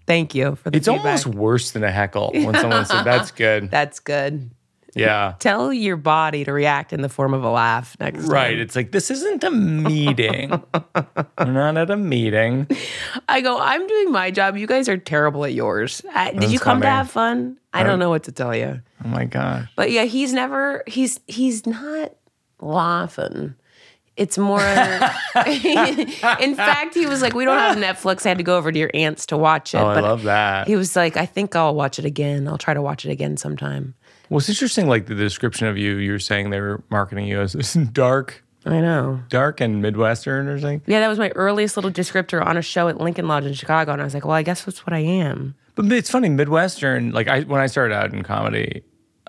thank 0.06 0.36
you 0.36 0.56
for 0.56 0.70
the 0.70 0.78
It's 0.78 0.88
feedback. 0.88 1.06
almost 1.06 1.28
worse 1.28 1.72
than 1.72 1.84
a 1.84 1.92
heckle 1.92 2.32
when 2.34 2.54
someone 2.56 2.86
said 2.86 3.04
that's 3.04 3.32
good. 3.46 3.72
that's 3.72 4.00
good. 4.00 4.52
Yeah. 4.96 5.34
Tell 5.40 5.74
your 5.74 5.98
body 5.98 6.44
to 6.46 6.54
react 6.54 6.94
in 6.94 7.02
the 7.02 7.10
form 7.10 7.34
of 7.34 7.44
a 7.44 7.50
laugh 7.50 7.96
next 8.00 8.26
Right. 8.26 8.52
time. 8.52 8.60
It's 8.60 8.76
like 8.76 8.92
this 8.92 9.10
isn't 9.12 9.44
a 9.44 9.52
meeting. 9.52 10.50
We're 11.40 11.46
not 11.46 11.78
at 11.78 11.90
a 11.90 11.98
meeting. 11.98 12.68
I 13.28 13.42
go, 13.42 13.60
I'm 13.60 13.86
doing 13.88 14.12
my 14.12 14.32
job. 14.32 14.56
You 14.58 14.68
guys 14.68 14.88
are 14.90 14.98
terrible 14.98 15.46
at 15.46 15.54
yours. 15.54 16.02
I, 16.14 16.32
did 16.32 16.52
you 16.52 16.60
come 16.60 16.82
to 16.82 16.88
have 16.90 17.10
fun? 17.12 17.58
I 17.74 17.84
don't 17.84 17.98
know 18.00 18.10
what 18.10 18.24
to 18.24 18.32
tell 18.32 18.56
you. 18.56 18.82
Oh 19.04 19.08
my 19.08 19.26
gosh. 19.26 19.68
But 19.76 19.92
yeah, 19.92 20.04
he's 20.04 20.32
never 20.34 20.84
he's 20.88 21.20
he's 21.28 21.66
not 21.66 22.14
laughing. 22.62 23.56
It's 24.16 24.38
more 24.38 24.60
in 24.62 26.56
fact, 26.56 26.94
he 26.94 27.08
was 27.08 27.22
like, 27.24 27.34
We 27.34 27.46
don't 27.46 27.58
have 27.58 27.78
Netflix. 27.78 28.26
I 28.26 28.30
had 28.30 28.38
to 28.38 28.44
go 28.44 28.58
over 28.58 28.72
to 28.72 28.78
your 28.78 28.92
aunt's 28.94 29.26
to 29.28 29.38
watch 29.38 29.74
it. 29.74 29.80
Oh, 29.80 29.88
I 29.88 29.96
but 29.96 30.04
love 30.04 30.24
that. 30.24 30.68
he 30.68 30.76
was 30.76 30.96
like, 30.96 31.18
I 31.18 31.26
think 31.26 31.56
I'll 31.56 31.74
watch 31.74 31.98
it 32.00 32.06
again. 32.06 32.48
I'll 32.48 32.60
try 32.60 32.74
to 32.76 32.82
watch 32.82 33.06
it 33.06 33.12
again 33.12 33.38
sometime. 33.38 33.96
Well, 34.34 34.40
it's 34.40 34.50
interesting, 34.50 34.88
like 34.88 35.06
the 35.06 35.14
description 35.14 35.68
of 35.68 35.78
you, 35.78 35.98
you 35.98 36.12
were 36.12 36.18
saying 36.18 36.50
they 36.50 36.60
were 36.60 36.84
marketing 36.90 37.28
you 37.28 37.40
as 37.40 37.54
this 37.54 37.74
dark, 37.92 38.44
I 38.66 38.82
know. 38.82 39.20
dark 39.30 39.62
and 39.62 39.80
Midwestern 39.80 40.48
or 40.48 40.58
something. 40.60 40.82
Yeah, 40.88 41.02
that 41.02 41.08
was 41.08 41.20
my 41.20 41.30
earliest 41.36 41.78
little 41.78 41.92
descriptor 41.92 42.44
on 42.44 42.58
a 42.58 42.64
show 42.64 42.88
at 42.88 43.00
Lincoln 43.00 43.28
Lodge 43.28 43.46
in 43.46 43.54
Chicago. 43.54 43.92
And 43.92 44.02
I 44.02 44.04
was 44.04 44.16
like, 44.16 44.26
Well, 44.26 44.34
I 44.34 44.42
guess 44.42 44.64
that's 44.64 44.88
what 44.88 44.94
I 44.94 45.02
am. 45.02 45.54
But 45.76 45.92
it's 45.92 46.10
funny, 46.10 46.30
Midwestern, 46.30 47.12
like 47.12 47.28
I 47.28 47.42
when 47.42 47.62
I 47.62 47.68
started 47.68 47.94
out 47.94 48.12
in 48.12 48.24
comedy, 48.24 48.82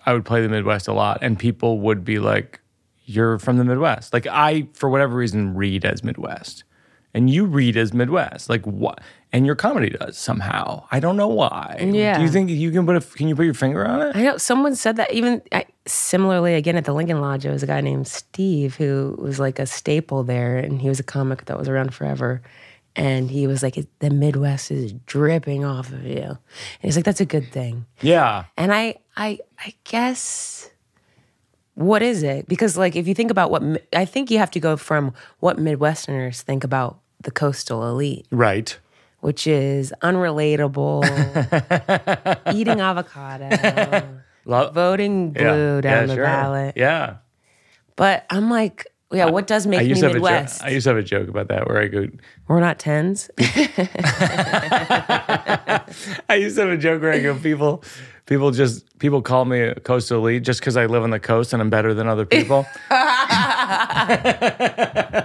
I 0.06 0.14
would 0.14 0.24
play 0.24 0.40
the 0.40 0.48
Midwest 0.48 0.88
a 0.88 0.94
lot, 0.94 1.18
and 1.20 1.38
people 1.38 1.80
would 1.80 2.02
be 2.02 2.18
like, 2.18 2.62
You're 3.04 3.38
from 3.38 3.58
the 3.58 3.64
Midwest. 3.64 4.14
Like 4.14 4.26
I, 4.26 4.68
for 4.72 4.88
whatever 4.88 5.14
reason, 5.14 5.54
read 5.54 5.84
as 5.84 6.02
Midwest. 6.02 6.64
And 7.14 7.30
you 7.30 7.44
read 7.46 7.76
as 7.76 7.94
Midwest. 7.94 8.50
Like 8.50 8.66
what 8.66 9.00
and 9.34 9.44
your 9.44 9.56
comedy 9.56 9.90
does 9.90 10.16
somehow. 10.16 10.86
I 10.92 11.00
don't 11.00 11.16
know 11.16 11.26
why. 11.26 11.76
Yeah. 11.80 12.18
Do 12.18 12.22
you 12.22 12.30
think 12.30 12.50
you 12.50 12.70
can 12.70 12.86
put 12.86 12.94
a 12.94 13.00
can 13.00 13.26
you 13.26 13.34
put 13.34 13.44
your 13.44 13.54
finger 13.54 13.84
on 13.84 14.00
it? 14.00 14.16
I 14.16 14.22
know 14.22 14.36
someone 14.36 14.76
said 14.76 14.94
that 14.96 15.12
even 15.12 15.42
I, 15.50 15.66
similarly 15.86 16.54
again 16.54 16.76
at 16.76 16.84
the 16.84 16.92
Lincoln 16.92 17.20
Lodge. 17.20 17.42
There 17.42 17.52
was 17.52 17.64
a 17.64 17.66
guy 17.66 17.80
named 17.80 18.06
Steve 18.06 18.76
who 18.76 19.16
was 19.18 19.40
like 19.40 19.58
a 19.58 19.66
staple 19.66 20.22
there, 20.22 20.58
and 20.58 20.80
he 20.80 20.88
was 20.88 21.00
a 21.00 21.02
comic 21.02 21.46
that 21.46 21.58
was 21.58 21.68
around 21.68 21.92
forever. 21.94 22.42
And 22.94 23.28
he 23.28 23.48
was 23.48 23.60
like, 23.60 23.74
"The 23.98 24.10
Midwest 24.10 24.70
is 24.70 24.92
dripping 25.06 25.64
off 25.64 25.92
of 25.92 26.04
you." 26.04 26.22
And 26.22 26.38
he's 26.82 26.94
like, 26.94 27.04
"That's 27.04 27.20
a 27.20 27.26
good 27.26 27.50
thing." 27.50 27.86
Yeah. 28.02 28.44
And 28.56 28.72
I, 28.72 28.98
I, 29.16 29.40
I 29.58 29.74
guess, 29.82 30.70
what 31.74 32.02
is 32.02 32.22
it? 32.22 32.46
Because 32.46 32.78
like, 32.78 32.94
if 32.94 33.08
you 33.08 33.14
think 33.14 33.32
about 33.32 33.50
what 33.50 33.64
I 33.92 34.04
think, 34.04 34.30
you 34.30 34.38
have 34.38 34.52
to 34.52 34.60
go 34.60 34.76
from 34.76 35.12
what 35.40 35.56
Midwesterners 35.56 36.42
think 36.42 36.62
about 36.62 37.00
the 37.24 37.30
coastal 37.30 37.88
elite, 37.88 38.26
Right. 38.30 38.78
which 39.20 39.46
is 39.46 39.92
unrelatable, 40.02 41.04
eating 42.54 42.80
avocado 42.80 43.48
Love 44.46 44.74
voting 44.74 45.32
blue 45.32 45.76
yeah. 45.76 45.80
down 45.80 46.00
yeah, 46.02 46.06
the 46.06 46.14
sure. 46.14 46.24
ballot. 46.24 46.74
Yeah. 46.76 47.16
But 47.96 48.26
I'm 48.28 48.50
like, 48.50 48.86
yeah, 49.10 49.26
what 49.26 49.46
does 49.46 49.66
make 49.66 49.80
I 49.80 49.84
me 49.84 50.00
Midwest? 50.00 50.60
joke. 50.60 50.68
I 50.68 50.72
used 50.72 50.84
to 50.84 50.90
have 50.90 50.98
a 50.98 51.02
joke 51.02 51.28
about 51.28 51.48
that 51.48 51.66
where 51.68 51.80
I 51.80 51.88
go. 51.88 52.08
We're 52.48 52.60
not 52.60 52.78
tens. 52.78 53.30
I 53.38 53.44
used 56.36 56.56
to 56.56 56.62
have 56.62 56.70
a 56.70 56.76
joke 56.76 57.02
where 57.02 57.12
I 57.12 57.20
go, 57.20 57.38
people, 57.38 57.84
people 58.26 58.50
just 58.50 58.98
people 58.98 59.22
call 59.22 59.44
me 59.44 59.60
a 59.60 59.74
coastal 59.76 60.18
elite 60.18 60.42
just 60.42 60.58
because 60.60 60.76
I 60.76 60.86
live 60.86 61.04
on 61.04 61.10
the 61.10 61.20
coast 61.20 61.52
and 61.52 61.62
I'm 61.62 61.70
better 61.70 61.94
than 61.94 62.08
other 62.08 62.26
people. 62.26 62.66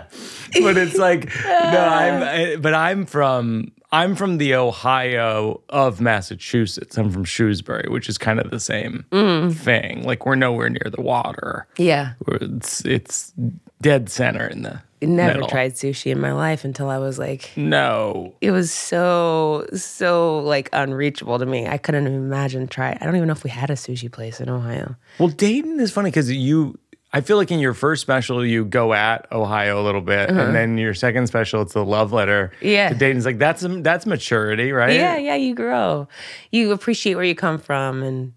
but 0.61 0.77
it's 0.77 0.97
like 0.97 1.25
no, 1.45 1.87
I'm. 1.89 2.23
I- 2.53 2.55
But 2.59 2.73
I'm 2.73 3.05
from 3.05 3.71
I'm 3.91 4.15
from 4.15 4.37
the 4.37 4.55
Ohio 4.55 5.61
of 5.69 6.01
Massachusetts. 6.01 6.97
I'm 6.97 7.09
from 7.11 7.23
Shrewsbury, 7.23 7.85
which 7.89 8.09
is 8.09 8.17
kind 8.17 8.39
of 8.39 8.51
the 8.51 8.59
same 8.59 9.05
mm. 9.11 9.53
thing. 9.53 10.03
Like 10.03 10.25
we're 10.25 10.35
nowhere 10.35 10.69
near 10.69 10.89
the 10.91 11.01
water. 11.01 11.67
yeah. 11.77 12.13
It's 12.27 12.83
it's 12.85 13.33
dead 13.81 14.09
center 14.09 14.45
in 14.45 14.63
the 14.63 14.81
Never 15.01 15.35
middle. 15.35 15.47
tried 15.47 15.73
sushi 15.75 16.11
in 16.11 16.19
my 16.19 16.33
life 16.33 16.65
until 16.65 16.89
I 16.89 16.97
was 16.97 17.17
like, 17.17 17.51
No, 17.55 18.35
it 18.41 18.51
was 18.51 18.69
so, 18.71 19.65
so 19.73 20.39
like 20.39 20.67
unreachable 20.73 21.39
to 21.39 21.45
me. 21.45 21.67
I 21.67 21.77
couldn't 21.77 22.05
imagine 22.05 22.67
try. 22.67 22.97
I 22.99 23.05
don't 23.05 23.15
even 23.15 23.27
know 23.27 23.31
if 23.33 23.45
we 23.45 23.49
had 23.49 23.69
a 23.69 23.75
sushi 23.75 24.11
place 24.11 24.41
in 24.41 24.49
Ohio. 24.49 24.95
Well, 25.17 25.29
Dayton 25.29 25.79
is 25.79 25.91
funny 25.93 26.09
because 26.09 26.29
you, 26.29 26.77
I 27.11 27.21
feel 27.21 27.37
like 27.37 27.49
in 27.49 27.59
your 27.59 27.73
first 27.73 28.01
special, 28.01 28.45
you 28.45 28.65
go 28.65 28.93
at 28.93 29.31
Ohio 29.31 29.81
a 29.81 29.83
little 29.83 30.01
bit, 30.01 30.29
and 30.29 30.53
then 30.53 30.77
your 30.77 30.93
second 30.93 31.25
special, 31.27 31.61
it's 31.63 31.73
the 31.73 31.83
love 31.83 32.13
letter. 32.13 32.51
Uh-huh. 32.53 32.67
Yeah. 32.67 32.89
To 32.89 32.95
Dayton's 32.95 33.25
like, 33.25 33.39
that's 33.39 33.65
that's 33.67 34.05
maturity, 34.05 34.71
right? 34.71 34.93
Yeah, 34.93 35.17
yeah, 35.17 35.35
you 35.35 35.55
grow. 35.55 36.07
You 36.51 36.71
appreciate 36.71 37.15
where 37.15 37.23
you 37.23 37.35
come 37.35 37.57
from. 37.57 38.03
And 38.03 38.33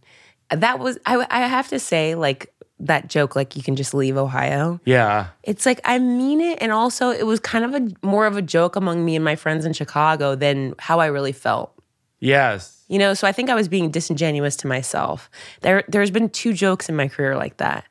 that 0.50 0.78
was, 0.78 0.98
I, 1.04 1.26
I 1.30 1.40
have 1.40 1.68
to 1.68 1.78
say, 1.78 2.14
like, 2.14 2.52
that 2.80 3.08
joke, 3.08 3.37
like, 3.37 3.56
you 3.56 3.62
can 3.62 3.76
just 3.76 3.94
leave 3.94 4.16
Ohio. 4.16 4.80
Yeah. 4.85 5.28
It's 5.44 5.66
like, 5.66 5.80
I 5.85 5.98
mean 5.98 6.40
it. 6.40 6.58
And 6.61 6.72
also, 6.72 7.11
it 7.11 7.26
was 7.26 7.38
kind 7.40 7.64
of 7.64 7.74
a 7.74 7.88
more 8.04 8.26
of 8.26 8.37
a 8.37 8.42
joke 8.42 8.74
among 8.74 9.04
me 9.04 9.14
and 9.14 9.24
my 9.24 9.37
friends 9.37 9.64
in 9.64 9.72
Chicago 9.72 10.35
than 10.35 10.74
how 10.78 10.98
I 10.98 11.06
really 11.06 11.32
felt. 11.32 11.72
Yes. 12.18 12.85
You 12.88 12.98
know, 12.98 13.14
so 13.14 13.28
I 13.28 13.32
think 13.32 13.50
I 13.50 13.54
was 13.54 13.68
being 13.68 13.90
disingenuous 13.90 14.56
to 14.56 14.66
myself. 14.66 15.30
There, 15.61 15.85
there's 15.88 16.11
been 16.11 16.28
two 16.28 16.52
jokes 16.52 16.88
in 16.88 16.96
my 16.96 17.06
career 17.06 17.37
like 17.37 17.58
that, 17.58 17.85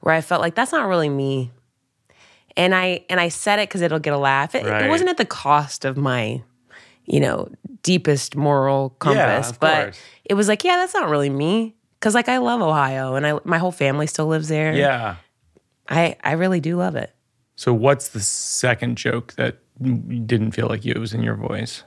where 0.00 0.14
I 0.14 0.20
felt 0.20 0.40
like 0.40 0.54
that's 0.54 0.72
not 0.72 0.88
really 0.88 1.08
me, 1.08 1.50
and 2.56 2.74
I 2.74 3.04
and 3.10 3.20
I 3.20 3.28
said 3.28 3.58
it 3.58 3.68
because 3.68 3.80
it'll 3.82 3.98
get 3.98 4.12
a 4.12 4.18
laugh. 4.18 4.54
It, 4.54 4.64
Right. 4.64 4.84
it 4.84 4.88
wasn't 4.88 5.10
at 5.10 5.16
the 5.16 5.24
cost 5.24 5.84
of 5.84 5.96
my, 5.96 6.42
you 7.04 7.20
know, 7.20 7.48
deepest 7.82 8.36
moral 8.36 8.90
compass, 8.98 9.50
of 9.50 9.60
but 9.60 9.82
course. 9.84 10.00
it 10.24 10.34
was 10.34 10.48
like, 10.48 10.64
yeah, 10.64 10.76
that's 10.76 10.94
not 10.94 11.08
really 11.08 11.30
me. 11.30 11.74
Because 11.98 12.14
like 12.14 12.28
I 12.28 12.38
love 12.38 12.60
Ohio, 12.60 13.14
and 13.16 13.26
I 13.26 13.38
my 13.44 13.58
whole 13.58 13.72
family 13.72 14.06
still 14.06 14.26
lives 14.26 14.48
there. 14.48 14.74
Yeah. 14.74 15.16
I 15.88 16.16
I 16.22 16.32
really 16.32 16.60
do 16.60 16.76
love 16.76 16.96
it. 16.96 17.14
So, 17.56 17.72
what's 17.74 18.08
the 18.10 18.20
second 18.20 18.96
joke 18.98 19.32
that 19.34 19.58
you 19.80 20.20
didn't 20.20 20.52
feel 20.52 20.68
like 20.68 20.84
you 20.84 20.92
it 20.92 20.98
was 20.98 21.12
in 21.12 21.22
your 21.24 21.34
voice? 21.34 21.82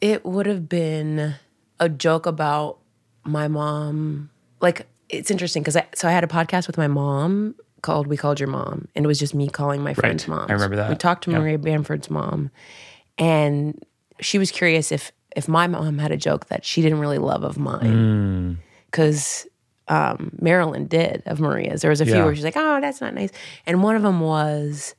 It 0.00 0.24
would 0.26 0.46
have 0.46 0.68
been 0.68 1.36
a 1.80 1.88
joke 1.88 2.26
about 2.26 2.78
my 3.24 3.48
mom. 3.48 4.28
Like 4.60 4.86
it's 5.08 5.30
interesting 5.30 5.62
because 5.62 5.76
I 5.76 5.86
so 5.94 6.08
I 6.08 6.12
had 6.12 6.24
a 6.24 6.28
podcast 6.28 6.66
with 6.66 6.76
my 6.78 6.86
mom 6.88 7.54
called 7.82 8.06
"We 8.06 8.16
Called 8.16 8.40
Your 8.40 8.48
Mom," 8.48 8.88
and 8.94 9.04
it 9.04 9.08
was 9.08 9.18
just 9.18 9.34
me 9.34 9.48
calling 9.48 9.82
my 9.82 9.94
friends' 9.94 10.26
mom. 10.28 10.46
I 10.48 10.52
remember 10.52 10.76
that. 10.76 10.90
We 10.90 10.96
talked 10.96 11.24
to 11.24 11.30
Yeah. 11.30 11.38
Maria 11.38 11.58
Bamford's 11.58 12.10
mom, 12.10 12.50
and 13.16 13.82
she 14.20 14.38
was 14.38 14.50
curious 14.50 14.92
if 14.92 15.12
if 15.36 15.46
my 15.48 15.66
mom 15.66 15.98
had 15.98 16.10
a 16.10 16.16
joke 16.16 16.46
that 16.46 16.64
she 16.64 16.82
didn't 16.82 16.98
really 17.00 17.18
love 17.18 17.44
of 17.44 17.58
mine 17.58 18.58
because. 18.90 19.46
Um, 19.90 20.32
Marilyn 20.38 20.86
did 20.86 21.22
of 21.24 21.40
Maria's. 21.40 21.80
There 21.80 21.88
was 21.88 22.02
a 22.02 22.04
few 22.04 22.16
Yeah. 22.16 22.24
where 22.26 22.34
she's 22.34 22.44
like, 22.44 22.58
"Oh, 22.58 22.78
that's 22.78 23.00
not 23.00 23.14
nice," 23.14 23.30
and 23.66 23.82
one 23.82 23.96
of 23.96 24.02
them 24.02 24.20
was 24.20 24.94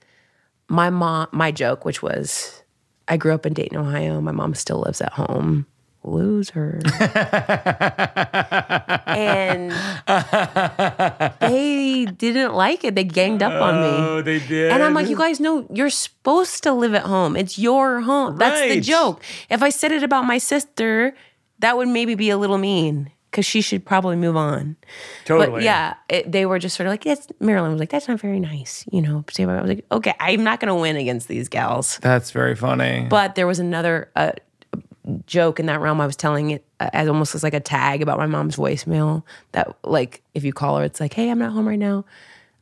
my 0.68 0.90
mom. 0.90 1.28
My 1.32 1.52
joke, 1.52 1.86
which 1.86 2.02
was, 2.02 2.64
I 3.08 3.16
grew 3.16 3.36
up 3.36 3.46
in 3.46 3.54
Dayton, 3.54 3.78
Ohio. 3.78 4.20
My 4.20 4.32
mom 4.32 4.56
still 4.56 4.80
lives 4.80 5.00
at 5.00 5.14
home. 5.14 5.68
Loser. 6.10 6.80
and 9.08 9.72
they 11.40 12.06
didn't 12.06 12.54
like 12.54 12.84
it. 12.84 12.96
They 12.96 13.04
ganged 13.04 13.44
up 13.44 13.62
on 13.62 13.76
me. 13.82 13.90
Oh, 13.90 14.22
they 14.22 14.40
did. 14.40 14.72
And 14.72 14.84
I'm 14.84 14.94
like, 14.94 15.08
you 15.08 15.18
guys 15.18 15.40
know 15.40 15.68
you're 15.74 15.90
supposed 15.90 16.64
to 16.64 16.74
live 16.74 16.94
at 16.94 17.04
home. 17.04 17.36
It's 17.36 17.58
your 17.60 18.02
home. 18.02 18.38
That's 18.38 18.62
the 18.62 18.82
joke. 18.82 19.24
If 19.50 19.64
I 19.64 19.70
said 19.70 19.92
it 19.92 20.04
about 20.04 20.26
my 20.26 20.38
sister, 20.38 21.14
that 21.60 21.78
would 21.78 21.88
maybe 21.88 22.16
be 22.16 22.30
a 22.30 22.38
little 22.38 22.58
mean 22.58 23.12
because 23.30 23.46
she 23.46 23.62
should 23.62 23.86
probably 23.86 24.16
move 24.16 24.36
on. 24.36 24.76
totally. 25.26 25.52
But 25.52 25.62
yeah, 25.64 25.96
it, 26.10 26.32
they 26.32 26.46
were 26.46 26.58
just 26.58 26.76
sort 26.76 26.88
of 26.88 26.92
like, 26.92 27.04
that's, 27.04 27.28
Marilyn 27.40 27.72
was 27.72 27.80
like, 27.80 27.90
that's 27.92 28.08
not 28.08 28.20
very 28.20 28.40
nice. 28.40 28.86
You 28.92 29.02
know, 29.02 29.24
I 29.38 29.62
was 29.62 29.70
like, 29.70 29.86
okay, 29.92 30.14
I'm 30.20 30.44
not 30.44 30.60
going 30.60 30.70
to 30.70 30.76
win 30.76 30.96
against 30.96 31.28
these 31.28 31.48
gals. 31.48 32.00
That's 32.02 32.32
very 32.32 32.56
funny. 32.56 33.06
But 33.10 33.36
there 33.36 33.46
was 33.46 33.60
another 33.60 34.10
uh, 34.16 34.32
joke 35.26 35.60
in 35.60 35.66
that 35.68 35.80
realm. 35.80 36.02
I 36.02 36.06
was 36.06 36.16
telling 36.16 36.52
it 36.52 36.66
uh, 36.80 36.90
as 36.94 37.08
almost 37.08 37.36
as 37.36 37.44
like 37.44 37.54
a 37.54 37.60
tag 37.60 38.02
about 38.02 38.18
my 38.18 38.28
mom's 38.28 38.56
voicemail. 38.56 39.24
That 39.52 39.76
like 39.84 40.22
if 40.34 40.44
you 40.44 40.54
call 40.54 40.78
her, 40.78 40.84
it's 40.84 41.00
like, 41.00 41.14
"Hey, 41.14 41.30
I'm 41.30 41.40
not 41.40 41.52
home 41.52 41.68
right 41.68 41.80
now." 41.80 42.06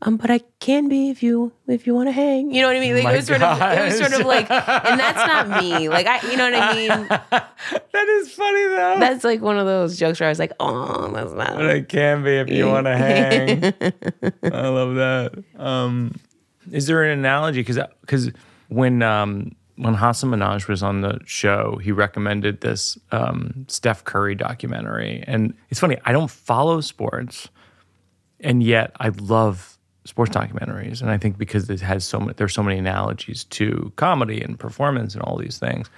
Um, 0.03 0.17
but 0.17 0.29
I 0.29 0.41
can 0.59 0.89
be 0.89 1.09
if 1.09 1.23
you 1.23 1.51
if 1.67 1.87
you 1.87 1.95
want 1.95 2.07
to 2.07 2.11
hang. 2.11 2.51
You 2.53 2.61
know 2.61 2.67
what 2.67 2.77
I 2.77 2.79
mean? 2.79 3.03
Like, 3.03 3.13
it 3.13 3.17
was 3.17 3.25
sort 3.25 3.41
of 3.41 3.59
it 3.59 3.85
was 3.85 3.97
sort 3.97 4.13
of 4.13 4.27
like, 4.27 4.49
and 4.51 4.99
that's 4.99 5.17
not 5.17 5.63
me. 5.63 5.89
Like 5.89 6.05
I, 6.05 6.29
you 6.29 6.37
know 6.37 6.51
what 6.51 6.53
I 6.53 6.75
mean? 6.75 7.07
that 7.09 8.07
is 8.07 8.31
funny 8.31 8.63
though. 8.67 8.97
That's 8.99 9.23
like 9.23 9.41
one 9.41 9.57
of 9.57 9.65
those 9.65 9.97
jokes 9.97 10.19
where 10.19 10.27
I 10.27 10.31
was 10.31 10.37
like, 10.37 10.51
"Oh, 10.59 11.11
that's 11.11 11.33
not. 11.33 11.55
but 11.55 11.63
not." 11.63 11.75
it 11.75 11.89
can 11.89 12.23
be 12.23 12.37
if 12.37 12.47
you 12.49 12.67
want 12.67 12.85
to 12.85 12.95
hang. 12.95 13.63
I 14.53 14.67
love 14.67 14.95
that. 14.95 15.43
Um, 15.57 16.13
is 16.71 16.85
there 16.85 17.03
an 17.03 17.17
analogy? 17.17 17.61
Because 17.61 17.79
because 18.01 18.31
when 18.67 19.01
um, 19.01 19.55
when 19.77 19.93
Hasan 19.93 20.31
Minhaj 20.31 20.67
was 20.67 20.83
on 20.83 21.01
the 21.01 21.19
show, 21.25 21.79
he 21.81 21.91
recommended 21.91 22.61
this 22.61 22.97
um, 23.11 23.65
Steph 23.67 24.03
Curry 24.03 24.35
documentary, 24.35 25.23
and 25.25 25.53
it's 25.69 25.79
funny. 25.79 25.97
I 26.03 26.11
don't 26.11 26.29
follow 26.29 26.81
sports, 26.81 27.47
and 28.39 28.61
yet 28.61 28.91
I 28.99 29.09
love 29.09 29.77
sports 30.03 30.31
documentaries, 30.31 31.01
and 31.01 31.11
I 31.11 31.17
think 31.17 31.37
because 31.37 31.69
it 31.69 31.79
has 31.81 32.03
so 32.03 32.19
many, 32.19 32.33
there's 32.33 32.53
so 32.53 32.63
many 32.63 32.79
analogies 32.79 33.43
to 33.45 33.91
comedy 33.95 34.41
and 34.41 34.57
performance 34.59 35.13
and 35.13 35.21
all 35.23 35.37
these 35.37 35.59
things, 35.59 35.89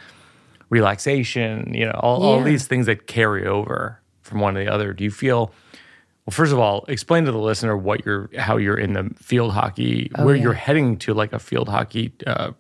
relaxation, 0.70 1.74
you 1.74 1.86
know, 1.86 2.00
all, 2.02 2.22
all 2.22 2.44
these 2.44 2.68
things 2.68 2.86
that 2.86 3.08
carry 3.08 3.48
over 3.48 4.00
from 4.22 4.40
one 4.40 4.56
to 4.56 4.60
the 4.60 4.72
other. 4.72 4.94
Do 4.94 5.04
you 5.04 5.12
feel? 5.12 5.54
Well, 6.30 6.36
first 6.36 6.54
of 6.54 6.60
all, 6.60 6.86
explain 6.88 7.26
to 7.26 7.32
the 7.32 7.40
listener 7.40 7.76
what 7.76 8.06
you're, 8.06 8.30
how 8.38 8.58
you're 8.58 8.78
in 8.78 8.94
the 8.94 9.10
field 9.16 9.52
hockey, 9.52 10.12
where 10.16 10.36
yeah. 10.36 10.44
you're 10.44 10.54
heading 10.54 10.96
to, 10.98 11.16
like 11.16 11.34
a 11.34 11.40
field 11.40 11.68
hockey 11.68 12.14
uh, 12.28 12.52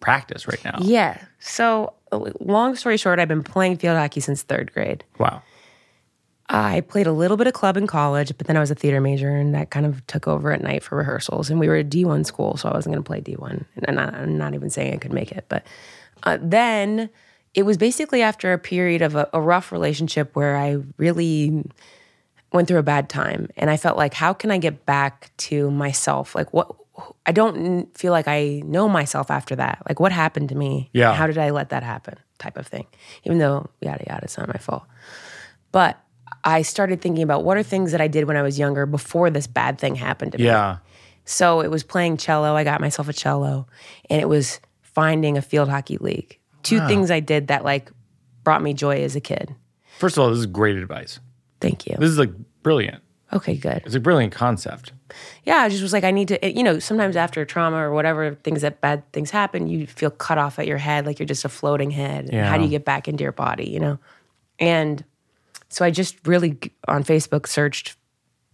practice 0.00 0.46
right 0.46 0.62
now. 0.62 0.76
Yeah. 0.82 1.18
So, 1.38 1.94
uh, 2.12 2.32
long 2.38 2.76
story 2.76 2.98
short, 2.98 3.18
I've 3.18 3.28
been 3.28 3.42
playing 3.42 3.78
field 3.78 3.96
hockey 3.96 4.20
since 4.20 4.42
third 4.42 4.74
grade. 4.74 5.04
Wow. 5.18 5.40
I 6.50 6.82
played 6.82 7.06
a 7.06 7.12
little 7.12 7.38
bit 7.38 7.46
of 7.46 7.54
club 7.54 7.78
in 7.78 7.86
college, 7.86 8.36
but 8.36 8.46
then 8.46 8.58
I 8.58 8.60
was 8.60 8.70
a 8.70 8.74
theater 8.74 9.00
major, 9.00 9.34
and 9.34 9.54
that 9.54 9.70
kind 9.70 9.86
of 9.86 10.06
took 10.06 10.28
over 10.28 10.52
at 10.52 10.60
night 10.60 10.82
for 10.82 10.98
rehearsals. 10.98 11.48
And 11.48 11.58
we 11.58 11.66
were 11.66 11.78
a 11.78 11.84
D1 11.84 12.26
school, 12.26 12.58
so 12.58 12.68
I 12.68 12.74
wasn't 12.74 12.94
going 12.94 13.02
to 13.02 13.08
play 13.08 13.22
D1. 13.22 13.64
And 13.76 13.86
I'm 13.88 13.94
not, 13.94 14.12
I'm 14.12 14.36
not 14.36 14.52
even 14.52 14.68
saying 14.68 14.92
I 14.92 14.98
could 14.98 15.14
make 15.14 15.32
it. 15.32 15.46
But 15.48 15.66
uh, 16.24 16.36
then 16.42 17.08
it 17.54 17.62
was 17.62 17.78
basically 17.78 18.20
after 18.20 18.52
a 18.52 18.58
period 18.58 19.00
of 19.00 19.14
a, 19.14 19.30
a 19.32 19.40
rough 19.40 19.72
relationship 19.72 20.36
where 20.36 20.58
I 20.58 20.76
really 20.98 21.64
went 22.54 22.68
through 22.68 22.78
a 22.78 22.84
bad 22.84 23.08
time. 23.10 23.48
And 23.56 23.68
I 23.68 23.76
felt 23.76 23.98
like, 23.98 24.14
how 24.14 24.32
can 24.32 24.50
I 24.50 24.58
get 24.58 24.86
back 24.86 25.30
to 25.38 25.70
myself? 25.70 26.34
Like, 26.34 26.54
what? 26.54 26.74
I 27.26 27.32
don't 27.32 27.92
feel 27.98 28.12
like 28.12 28.28
I 28.28 28.62
know 28.64 28.88
myself 28.88 29.28
after 29.28 29.56
that. 29.56 29.82
Like, 29.88 29.98
what 29.98 30.12
happened 30.12 30.48
to 30.50 30.54
me? 30.54 30.90
Yeah. 30.92 31.12
How 31.12 31.26
did 31.26 31.38
I 31.38 31.50
let 31.50 31.70
that 31.70 31.82
happen? 31.82 32.16
Type 32.38 32.56
of 32.56 32.68
thing. 32.68 32.86
Even 33.24 33.38
though, 33.38 33.68
yada, 33.80 34.04
yada, 34.06 34.20
it's 34.22 34.38
not 34.38 34.46
my 34.46 34.58
fault. 34.58 34.84
But 35.72 35.98
I 36.44 36.62
started 36.62 37.00
thinking 37.00 37.24
about 37.24 37.42
what 37.42 37.56
are 37.56 37.64
things 37.64 37.90
that 37.90 38.00
I 38.00 38.06
did 38.06 38.26
when 38.26 38.36
I 38.36 38.42
was 38.42 38.60
younger 38.60 38.86
before 38.86 39.28
this 39.28 39.48
bad 39.48 39.78
thing 39.78 39.96
happened 39.96 40.32
to 40.32 40.38
me. 40.38 40.44
Yeah. 40.44 40.78
So 41.24 41.60
it 41.60 41.70
was 41.70 41.82
playing 41.82 42.18
cello. 42.18 42.54
I 42.54 42.62
got 42.62 42.80
myself 42.80 43.08
a 43.08 43.12
cello, 43.12 43.66
and 44.08 44.20
it 44.20 44.28
was 44.28 44.60
finding 44.82 45.36
a 45.36 45.42
field 45.42 45.68
hockey 45.68 45.96
league. 45.96 46.38
Two 46.62 46.78
ah. 46.80 46.86
things 46.86 47.10
I 47.10 47.18
did 47.18 47.48
that 47.48 47.64
like 47.64 47.90
brought 48.44 48.62
me 48.62 48.72
joy 48.72 49.02
as 49.02 49.16
a 49.16 49.20
kid. 49.20 49.54
First 49.98 50.16
of 50.16 50.22
all, 50.22 50.30
this 50.30 50.38
is 50.38 50.46
great 50.46 50.76
advice. 50.76 51.18
Thank 51.60 51.86
you. 51.86 51.96
This 51.98 52.10
is 52.10 52.18
like 52.18 52.32
brilliant. 52.62 53.02
Okay, 53.32 53.56
good. 53.56 53.82
It's 53.84 53.94
a 53.94 54.00
brilliant 54.00 54.32
concept. 54.32 54.92
Yeah, 55.44 55.58
I 55.58 55.68
just 55.68 55.82
was 55.82 55.92
like, 55.92 56.04
I 56.04 56.12
need 56.12 56.28
to, 56.28 56.50
you 56.50 56.62
know, 56.62 56.78
sometimes 56.78 57.16
after 57.16 57.44
trauma 57.44 57.78
or 57.78 57.92
whatever 57.92 58.34
things 58.34 58.62
that 58.62 58.80
bad 58.80 59.10
things 59.12 59.30
happen, 59.30 59.66
you 59.66 59.86
feel 59.86 60.10
cut 60.10 60.38
off 60.38 60.58
at 60.58 60.66
your 60.66 60.78
head, 60.78 61.04
like 61.04 61.18
you're 61.18 61.26
just 61.26 61.44
a 61.44 61.48
floating 61.48 61.90
head. 61.90 62.30
Yeah. 62.32 62.46
How 62.48 62.56
do 62.56 62.64
you 62.64 62.70
get 62.70 62.84
back 62.84 63.08
into 63.08 63.22
your 63.22 63.32
body, 63.32 63.68
you 63.68 63.80
know? 63.80 63.98
And 64.60 65.04
so 65.68 65.84
I 65.84 65.90
just 65.90 66.16
really 66.26 66.58
on 66.86 67.02
Facebook 67.02 67.48
searched 67.48 67.96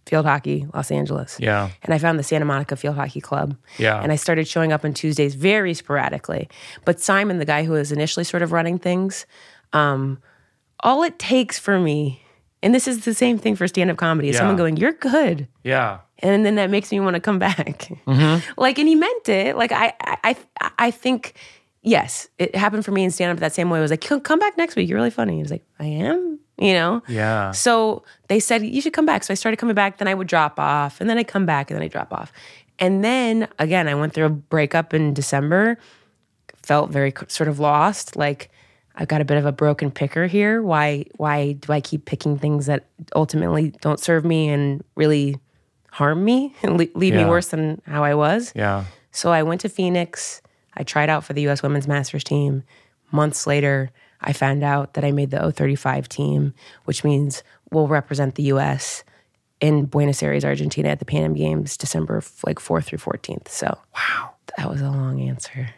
field 0.07 0.25
hockey 0.25 0.65
Los 0.73 0.89
Angeles. 0.89 1.37
Yeah. 1.39 1.69
And 1.83 1.93
I 1.93 1.99
found 1.99 2.17
the 2.17 2.23
Santa 2.23 2.45
Monica 2.45 2.75
Field 2.75 2.95
Hockey 2.95 3.21
Club. 3.21 3.55
Yeah. 3.77 4.01
And 4.01 4.11
I 4.11 4.15
started 4.15 4.47
showing 4.47 4.71
up 4.71 4.83
on 4.83 4.93
Tuesdays 4.93 5.35
very 5.35 5.75
sporadically. 5.75 6.49
But 6.85 6.99
Simon, 6.99 7.37
the 7.37 7.45
guy 7.45 7.65
who 7.65 7.73
was 7.73 7.91
initially 7.91 8.23
sort 8.23 8.41
of 8.41 8.51
running 8.51 8.79
things, 8.79 9.27
um, 9.73 10.19
all 10.79 11.03
it 11.03 11.19
takes 11.19 11.59
for 11.59 11.79
me 11.79 12.23
And 12.63 12.75
this 12.75 12.87
is 12.87 13.05
the 13.05 13.13
same 13.13 13.37
thing 13.37 13.55
for 13.55 13.67
stand 13.67 13.89
up 13.89 13.97
comedy. 13.97 14.29
Yeah. 14.29 14.37
Someone 14.37 14.55
going, 14.55 14.77
You're 14.77 14.93
good. 14.93 15.47
Yeah. 15.63 15.99
And 16.19 16.45
then 16.45 16.55
that 16.55 16.69
makes 16.69 16.91
me 16.91 16.99
want 16.99 17.15
to 17.15 17.19
come 17.19 17.39
back. 17.39 17.89
Mm-hmm. 18.05 18.51
like, 18.61 18.77
and 18.77 18.87
he 18.87 18.95
meant 18.95 19.27
it. 19.27 19.57
Like, 19.57 19.71
I, 19.71 19.93
I, 20.01 20.35
I, 20.59 20.71
I 20.77 20.91
think, 20.91 21.33
yes, 21.81 22.29
it 22.37 22.55
happened 22.55 22.85
for 22.85 22.91
me 22.91 23.03
in 23.03 23.09
stand 23.09 23.31
up 23.31 23.39
that 23.39 23.53
same 23.53 23.71
way. 23.71 23.79
I 23.79 23.81
was 23.81 23.89
like, 23.89 24.01
come 24.01 24.39
back 24.39 24.55
next 24.57 24.75
week. 24.75 24.87
You're 24.87 24.97
really 24.97 25.09
funny. 25.09 25.37
He 25.37 25.41
was 25.41 25.49
like, 25.49 25.65
I 25.79 25.85
am, 25.85 26.39
you 26.59 26.73
know? 26.73 27.01
Yeah. 27.07 27.51
So 27.51 28.03
they 28.27 28.39
said, 28.39 28.63
you 28.63 28.81
should 28.81 28.93
come 28.93 29.07
back. 29.07 29.23
So 29.23 29.31
I 29.31 29.35
started 29.35 29.57
coming 29.57 29.73
back. 29.73 29.97
Then 29.97 30.07
I 30.07 30.13
would 30.13 30.27
drop 30.27 30.59
off. 30.59 31.01
And 31.01 31.09
then 31.09 31.17
I 31.17 31.23
come 31.23 31.47
back 31.47 31.71
and 31.71 31.75
then 31.75 31.83
I 31.83 31.87
drop 31.87 32.13
off. 32.13 32.31
And 32.77 33.03
then 33.03 33.47
again, 33.57 33.87
I 33.87 33.95
went 33.95 34.13
through 34.13 34.25
a 34.25 34.29
breakup 34.29 34.93
in 34.93 35.15
December, 35.15 35.79
felt 36.61 36.91
very 36.91 37.13
sort 37.27 37.47
of 37.47 37.59
lost. 37.59 38.15
Like, 38.15 38.51
I've 38.95 39.07
got 39.07 39.21
a 39.21 39.25
bit 39.25 39.37
of 39.37 39.45
a 39.45 39.51
broken 39.51 39.89
picker 39.91 40.27
here. 40.27 40.61
Why, 40.61 41.05
why 41.17 41.53
do 41.53 41.71
I 41.73 41.79
keep 41.81 42.05
picking 42.05 42.37
things 42.37 42.65
that 42.65 42.85
ultimately 43.15 43.71
don't 43.81 43.99
serve 43.99 44.25
me 44.25 44.49
and 44.49 44.83
really 44.95 45.37
harm 45.91 46.23
me 46.23 46.53
and 46.63 46.77
le- 46.77 46.87
leave 46.95 47.13
Yeah. 47.13 47.23
me 47.23 47.29
worse 47.29 47.47
than 47.49 47.81
how 47.85 48.03
I 48.03 48.13
was? 48.15 48.51
Yeah. 48.55 48.85
So 49.11 49.31
I 49.31 49.43
went 49.43 49.61
to 49.61 49.69
Phoenix. 49.69 50.41
I 50.75 50.83
tried 50.83 51.09
out 51.09 51.23
for 51.23 51.33
the 51.33 51.41
U.S. 51.43 51.63
Women's 51.63 51.87
Masters 51.87 52.23
team. 52.23 52.63
Months 53.11 53.45
later, 53.47 53.89
I 54.21 54.33
found 54.33 54.63
out 54.63 54.93
that 54.93 55.03
I 55.03 55.11
made 55.11 55.31
the 55.31 55.37
O35 55.37 56.07
team, 56.07 56.53
which 56.85 57.03
means 57.03 57.43
we'll 57.71 57.87
represent 57.87 58.35
the 58.35 58.43
U.S. 58.43 59.03
in 59.59 59.85
Buenos 59.85 60.21
Aires, 60.23 60.45
Argentina 60.45 60.89
at 60.89 60.99
the 60.99 61.05
Pan 61.05 61.23
Am 61.23 61.33
Games, 61.33 61.75
December 61.75 62.21
like 62.45 62.59
4th 62.59 62.85
through 62.85 62.99
14th. 62.99 63.47
So 63.49 63.77
wow, 63.95 64.31
that 64.57 64.69
was 64.69 64.79
a 64.81 64.89
long 64.89 65.21
answer. 65.21 65.69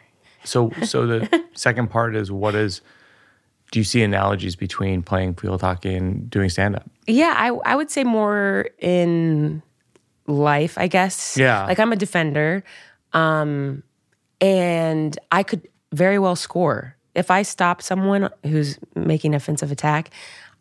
So 0.44 0.70
so 0.84 1.06
the 1.06 1.44
second 1.54 1.88
part 1.90 2.14
is 2.14 2.30
what 2.30 2.54
is 2.54 2.82
do 3.70 3.80
you 3.80 3.84
see 3.84 4.02
analogies 4.02 4.56
between 4.56 5.02
playing 5.02 5.34
field 5.34 5.60
hockey 5.60 5.94
and 5.94 6.30
doing 6.30 6.48
stand 6.48 6.76
up? 6.76 6.88
Yeah, 7.06 7.34
I 7.36 7.48
I 7.48 7.76
would 7.76 7.90
say 7.90 8.04
more 8.04 8.68
in 8.78 9.62
life, 10.26 10.78
I 10.78 10.86
guess. 10.86 11.36
Yeah. 11.36 11.64
Like 11.64 11.78
I'm 11.78 11.92
a 11.92 11.96
defender. 11.96 12.64
Um 13.12 13.82
and 14.40 15.18
I 15.30 15.42
could 15.42 15.68
very 15.92 16.18
well 16.18 16.36
score. 16.36 16.96
If 17.14 17.30
I 17.30 17.42
stop 17.42 17.80
someone 17.82 18.28
who's 18.42 18.78
making 18.94 19.32
an 19.32 19.36
offensive 19.36 19.70
attack, 19.70 20.10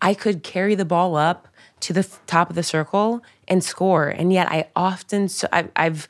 I 0.02 0.14
could 0.14 0.44
carry 0.44 0.76
the 0.76 0.86
ball 0.86 1.16
up 1.16 1.48
to 1.82 1.94
the 1.94 2.08
top 2.28 2.50
of 2.50 2.56
the 2.56 2.64
circle 2.64 3.24
and 3.48 3.64
score. 3.64 4.08
And 4.08 4.32
yet 4.32 4.50
I 4.52 4.70
often 4.76 5.28
so 5.28 5.48
I, 5.52 5.70
I've 5.76 6.08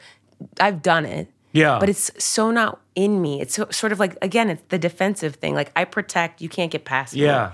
I've 0.60 0.82
done 0.82 1.06
it. 1.06 1.30
Yeah. 1.54 1.78
But 1.80 1.88
it's 1.90 2.12
so 2.24 2.52
not 2.52 2.82
in 2.96 3.22
me. 3.22 3.40
It's 3.42 3.56
so, 3.56 3.68
sort 3.72 3.92
of 3.92 4.00
like 4.00 4.18
again, 4.22 4.50
it's 4.50 4.64
the 4.70 4.78
defensive 4.80 5.36
thing. 5.36 5.54
Like 5.56 5.72
I 5.76 5.86
protect, 5.86 6.42
you 6.42 6.50
can't 6.50 6.72
get 6.72 6.84
past 6.86 7.14
me 7.16 7.22
Yeah. 7.24 7.54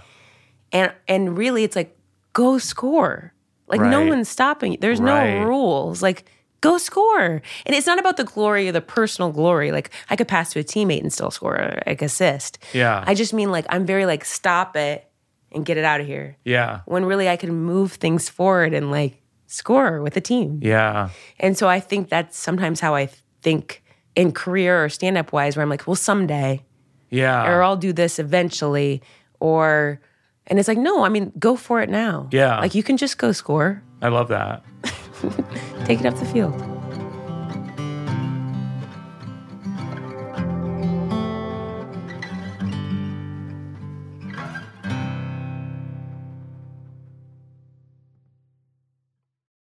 and 0.71 0.91
and 1.07 1.37
really 1.37 1.63
it's 1.63 1.75
like 1.75 1.95
go 2.33 2.57
score 2.57 3.33
like 3.67 3.81
no 3.81 4.05
one's 4.05 4.29
stopping 4.29 4.71
you 4.71 4.77
there's 4.81 4.99
Right. 5.01 5.39
no 5.39 5.45
rules 5.45 6.01
like 6.01 6.25
go 6.61 6.77
score 6.79 7.41
and 7.65 7.75
it's 7.75 7.85
not 7.87 7.99
about 7.99 8.17
the 8.17 8.23
glory 8.23 8.67
or 8.67 8.71
the 8.71 8.81
personal 8.81 9.31
glory 9.31 9.71
like 9.71 9.89
i 10.09 10.15
could 10.15 10.27
pass 10.27 10.51
to 10.53 10.59
a 10.59 10.63
teammate 10.63 11.01
and 11.01 11.11
still 11.13 11.29
score 11.31 11.55
or 11.55 11.79
like 11.85 12.01
assist 12.01 12.57
Yeah. 12.73 13.03
i 13.05 13.13
just 13.13 13.31
mean 13.33 13.51
like 13.51 13.65
i'm 13.69 13.85
very 13.85 14.05
like 14.07 14.25
stop 14.25 14.75
it 14.75 15.07
and 15.51 15.65
get 15.65 15.77
it 15.77 15.85
out 15.85 16.01
of 16.01 16.07
here 16.07 16.35
Yeah. 16.45 16.81
when 16.85 17.05
really 17.05 17.27
i 17.29 17.35
can 17.35 17.51
move 17.53 17.93
things 17.93 18.27
forward 18.29 18.73
and 18.73 18.89
like 18.91 19.21
score 19.47 20.01
with 20.01 20.15
a 20.17 20.21
team 20.21 20.59
Yeah. 20.61 21.09
and 21.39 21.57
so 21.57 21.67
i 21.67 21.79
think 21.79 22.09
that's 22.09 22.37
sometimes 22.37 22.79
how 22.79 22.93
i 22.95 23.09
think 23.41 23.83
in 24.19 24.31
career 24.31 24.83
or 24.83 24.89
stand-up 24.89 25.31
wise 25.31 25.55
where 25.55 25.63
i'm 25.63 25.69
like 25.69 25.85
well 25.87 25.95
someday 25.95 26.61
Yeah. 27.09 27.47
or 27.49 27.63
I'll 27.63 27.77
do 27.77 27.91
this 27.93 28.19
eventually, 28.19 29.01
or 29.39 29.99
and 30.47 30.57
it's 30.59 30.67
like, 30.67 30.77
no, 30.77 31.03
I 31.05 31.09
mean, 31.09 31.31
go 31.37 31.55
for 31.55 31.79
it 31.81 31.89
now. 31.89 32.27
Yeah. 32.31 32.59
Like 32.59 32.73
you 32.75 32.83
can 32.83 32.97
just 32.97 33.17
go 33.17 33.31
score, 33.31 33.81
I 34.01 34.09
love 34.09 34.27
that. 34.29 34.63
take 35.85 35.99
it 36.01 36.05
up 36.05 36.15
the 36.19 36.25
field. 36.25 36.53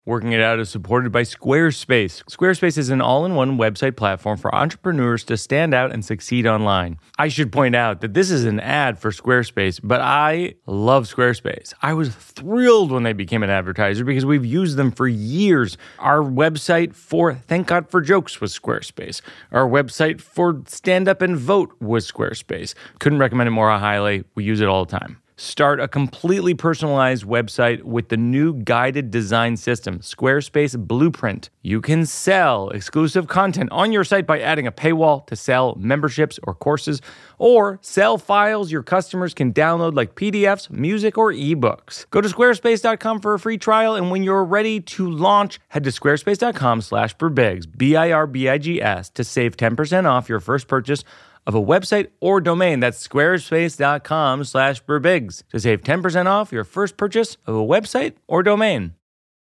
Working 0.07 0.33
It 0.33 0.41
Out 0.41 0.59
is 0.59 0.71
supported 0.71 1.13
by 1.13 1.25
Squarespace. 1.25 2.25
Squarespace 2.25 2.79
is 2.79 2.89
an 2.89 3.03
all 3.03 3.27
in 3.27 3.35
one 3.35 3.59
website 3.59 3.97
platform 3.97 4.39
for 4.39 4.55
entrepreneurs 4.55 5.25
to 5.25 5.37
stand 5.37 5.75
out 5.75 5.93
and 5.93 6.03
succeed 6.03 6.47
online. 6.47 6.99
I 7.19 7.29
should 7.29 7.53
point 7.53 7.77
out 7.77 8.01
that 8.01 8.15
this 8.15 8.31
is 8.31 8.47
an 8.47 8.61
ad 8.61 8.99
for 8.99 9.11
Squarespace, 9.11 9.79
but 9.85 10.01
I 10.01 10.55
love 10.65 11.05
Squarespace. 11.05 11.75
I 11.83 11.93
was 11.93 12.15
thrilled 12.15 12.91
when 12.91 13.03
they 13.03 13.13
became 13.13 13.43
an 13.43 13.51
advertiser 13.51 14.03
because 14.03 14.25
we've 14.25 14.47
used 14.47 14.79
them 14.79 14.91
for 14.91 15.07
years. 15.07 15.77
Our 15.99 16.23
website 16.23 16.95
for 16.95 17.35
Thank 17.35 17.67
God 17.67 17.91
for 17.91 18.01
Jokes 18.01 18.41
was 18.41 18.59
Squarespace. 18.59 19.21
Our 19.53 19.69
website 19.69 20.23
for 20.23 20.63
Stand 20.67 21.09
Up 21.09 21.21
and 21.21 21.37
Vote 21.37 21.75
was 21.79 22.11
Squarespace. 22.11 22.73
Couldn't 23.01 23.19
recommend 23.19 23.49
it 23.49 23.51
more 23.51 23.71
highly. 23.71 24.25
We 24.35 24.45
use 24.45 24.63
it 24.63 24.67
all 24.67 24.87
the 24.87 24.99
time. 24.99 25.20
Start 25.43 25.81
a 25.81 25.89
completely 25.89 26.53
personalized 26.53 27.25
website 27.25 27.83
with 27.83 28.11
the 28.11 28.19
new 28.19 28.53
guided 28.53 29.11
design 29.11 29.57
system, 29.57 30.01
Squarespace 30.01 30.77
Blueprint. 30.77 31.49
You 31.63 31.81
can 31.81 32.05
sell 32.05 32.69
exclusive 32.69 33.27
content 33.27 33.73
on 33.73 33.91
your 33.91 34.05
site 34.05 34.27
by 34.27 34.39
adding 34.39 34.67
a 34.67 34.71
paywall 34.71 35.27
to 35.29 35.37
sell 35.37 35.77
memberships 35.81 36.39
or 36.43 36.53
courses, 36.53 37.01
or 37.39 37.79
sell 37.81 38.19
files 38.19 38.71
your 38.71 38.83
customers 38.83 39.33
can 39.33 39.51
download 39.51 39.95
like 39.95 40.15
PDFs, 40.15 40.69
music, 40.69 41.17
or 41.17 41.33
ebooks. 41.33 42.05
Go 42.11 42.21
to 42.21 42.29
squarespace.com 42.29 43.21
for 43.21 43.33
a 43.33 43.39
free 43.39 43.57
trial, 43.57 43.95
and 43.95 44.11
when 44.11 44.23
you're 44.23 44.45
ready 44.45 44.79
to 44.79 45.11
launch, 45.11 45.59
head 45.69 45.85
to 45.85 45.91
squarespace.com 45.91 46.83
slash 46.83 47.17
birbigs, 47.17 47.65
B-I-R-B-I-G-S, 47.79 49.09
to 49.09 49.25
save 49.25 49.57
10% 49.57 50.05
off 50.05 50.29
your 50.29 50.41
first 50.41 50.69
purchase 50.69 51.03
of 51.51 51.55
a 51.57 51.61
website 51.61 52.11
or 52.21 52.41
domain. 52.41 52.79
That's 52.79 53.07
squarespace.com 53.07 54.45
slash 54.45 54.85
birbigs 54.85 55.43
to 55.49 55.59
save 55.59 55.83
10% 55.83 56.27
off 56.27 56.53
your 56.53 56.63
first 56.63 56.97
purchase 56.97 57.37
of 57.45 57.57
a 57.57 57.59
website 57.59 58.15
or 58.29 58.45
domain. 58.45 58.95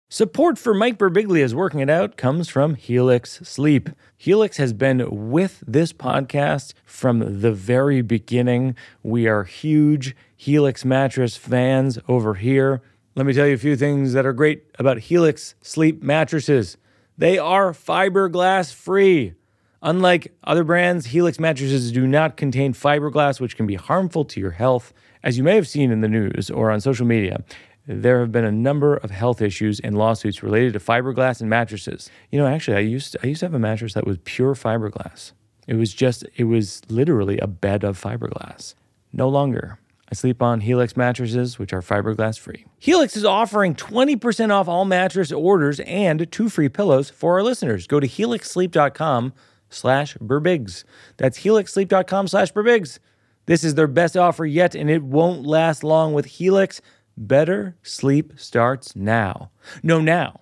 Support 0.09 0.57
for 0.57 0.73
Mike 0.73 0.97
Birbiglia's 0.97 1.53
Working 1.53 1.81
It 1.81 1.89
Out 1.89 2.15
comes 2.15 2.47
from 2.47 2.75
Helix 2.75 3.41
Sleep. 3.43 3.89
Helix 4.15 4.55
has 4.55 4.71
been 4.71 5.29
with 5.29 5.61
this 5.67 5.91
podcast 5.91 6.73
from 6.85 7.41
the 7.41 7.51
very 7.51 8.01
beginning. 8.01 8.73
We 9.03 9.27
are 9.27 9.43
huge 9.43 10.15
Helix 10.33 10.85
mattress 10.85 11.35
fans 11.35 11.99
over 12.07 12.35
here. 12.35 12.81
Let 13.15 13.25
me 13.25 13.33
tell 13.33 13.47
you 13.47 13.55
a 13.55 13.57
few 13.57 13.75
things 13.75 14.13
that 14.13 14.25
are 14.25 14.31
great 14.31 14.63
about 14.79 14.99
Helix 14.99 15.55
Sleep 15.61 16.01
mattresses. 16.01 16.77
They 17.17 17.37
are 17.37 17.73
fiberglass 17.73 18.73
free. 18.73 19.33
Unlike 19.81 20.33
other 20.43 20.63
brands, 20.63 21.07
Helix 21.07 21.39
mattresses 21.39 21.91
do 21.91 22.07
not 22.07 22.37
contain 22.37 22.73
fiberglass, 22.73 23.39
which 23.39 23.55
can 23.55 23.67
be 23.67 23.75
harmful 23.75 24.25
to 24.25 24.39
your 24.39 24.51
health. 24.51 24.93
As 25.23 25.37
you 25.37 25.43
may 25.43 25.55
have 25.55 25.67
seen 25.67 25.91
in 25.91 26.01
the 26.01 26.07
news 26.07 26.49
or 26.49 26.71
on 26.71 26.81
social 26.81 27.05
media, 27.05 27.43
there 27.85 28.19
have 28.19 28.31
been 28.31 28.43
a 28.43 28.51
number 28.51 28.97
of 28.97 29.11
health 29.11 29.41
issues 29.41 29.79
and 29.79 29.97
lawsuits 29.97 30.43
related 30.43 30.73
to 30.73 30.79
fiberglass 30.79 31.41
and 31.41 31.49
mattresses. 31.49 32.09
You 32.31 32.39
know, 32.39 32.47
actually, 32.47 32.77
I 32.77 32.81
used 32.81 33.13
to, 33.13 33.19
I 33.23 33.27
used 33.27 33.39
to 33.39 33.45
have 33.45 33.53
a 33.53 33.59
mattress 33.59 33.93
that 33.93 34.05
was 34.05 34.17
pure 34.25 34.55
fiberglass. 34.55 35.31
It 35.67 35.75
was 35.75 35.93
just 35.93 36.25
it 36.35 36.45
was 36.45 36.81
literally 36.89 37.37
a 37.39 37.47
bed 37.47 37.83
of 37.83 38.01
fiberglass. 38.01 38.73
No 39.13 39.29
longer. 39.29 39.79
I 40.09 40.15
sleep 40.15 40.41
on 40.41 40.61
Helix 40.61 40.95
mattresses, 40.95 41.59
which 41.59 41.73
are 41.73 41.81
fiberglass 41.81 42.39
free. 42.39 42.65
Helix 42.79 43.17
is 43.17 43.25
offering 43.25 43.75
20% 43.75 44.51
off 44.51 44.69
all 44.69 44.85
mattress 44.85 45.33
orders 45.33 45.81
and 45.81 46.31
two 46.31 46.47
free 46.47 46.69
pillows 46.69 47.09
for 47.09 47.33
our 47.33 47.43
listeners. 47.43 47.87
Go 47.87 47.99
to 47.99 48.07
helixsleep.com 48.07 49.33
slash 49.69 50.17
birbigs. 50.17 50.83
That's 51.17 51.39
helixsleep.com 51.39 52.27
slash 52.27 52.53
birbigs. 52.53 52.99
This 53.45 53.63
is 53.63 53.75
their 53.75 53.87
best 53.87 54.17
offer 54.17 54.45
yet, 54.45 54.75
and 54.75 54.89
it 54.89 55.03
won't 55.03 55.45
last 55.45 55.83
long 55.83 56.13
with 56.13 56.25
Helix. 56.25 56.81
Better 57.15 57.77
sleep 57.81 58.33
starts 58.35 58.95
now. 58.95 59.51
No, 59.81 60.01
now. 60.01 60.41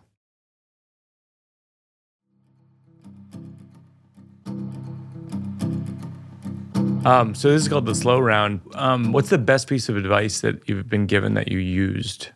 Um, 7.05 7.35
so 7.35 7.51
this 7.51 7.61
is 7.61 7.67
called 7.67 7.85
the 7.85 7.93
slow 7.93 8.19
round. 8.19 8.61
Um, 8.73 9.11
what's 9.13 9.29
the 9.29 9.37
best 9.37 9.69
piece 9.69 9.89
of 9.89 9.95
advice 9.95 10.41
that 10.41 10.67
you've 10.67 10.89
been 10.89 11.05
given 11.05 11.35
that 11.35 11.49
you 11.49 11.59
used? 11.59 12.29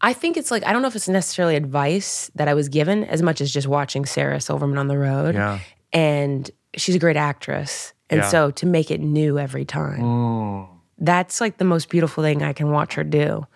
I 0.00 0.12
think 0.12 0.36
it's 0.36 0.50
like 0.50 0.64
I 0.64 0.72
don't 0.72 0.82
know 0.82 0.88
if 0.88 0.96
it's 0.96 1.08
necessarily 1.08 1.56
advice 1.56 2.30
that 2.36 2.48
I 2.48 2.54
was 2.54 2.68
given 2.68 3.04
as 3.04 3.22
much 3.22 3.40
as 3.40 3.50
just 3.52 3.66
watching 3.66 4.04
Sarah 4.06 4.40
Silverman 4.40 4.78
on 4.78 4.88
the 4.88 4.98
road. 4.98 5.34
Yeah. 5.34 5.58
And 5.92 6.50
she's 6.76 6.94
a 6.94 6.98
great 6.98 7.16
actress. 7.16 7.92
And 8.10 8.20
Yeah. 8.20 8.28
so 8.28 8.50
to 8.52 8.66
make 8.66 8.90
it 8.90 9.00
new 9.00 9.38
every 9.38 9.64
time. 9.64 10.00
Mm. 10.00 10.68
That's 10.98 11.40
like 11.40 11.58
the 11.58 11.64
most 11.64 11.88
beautiful 11.90 12.22
thing 12.24 12.42
I 12.42 12.52
can 12.52 12.70
watch 12.70 12.94
her 12.94 13.04
do 13.04 13.46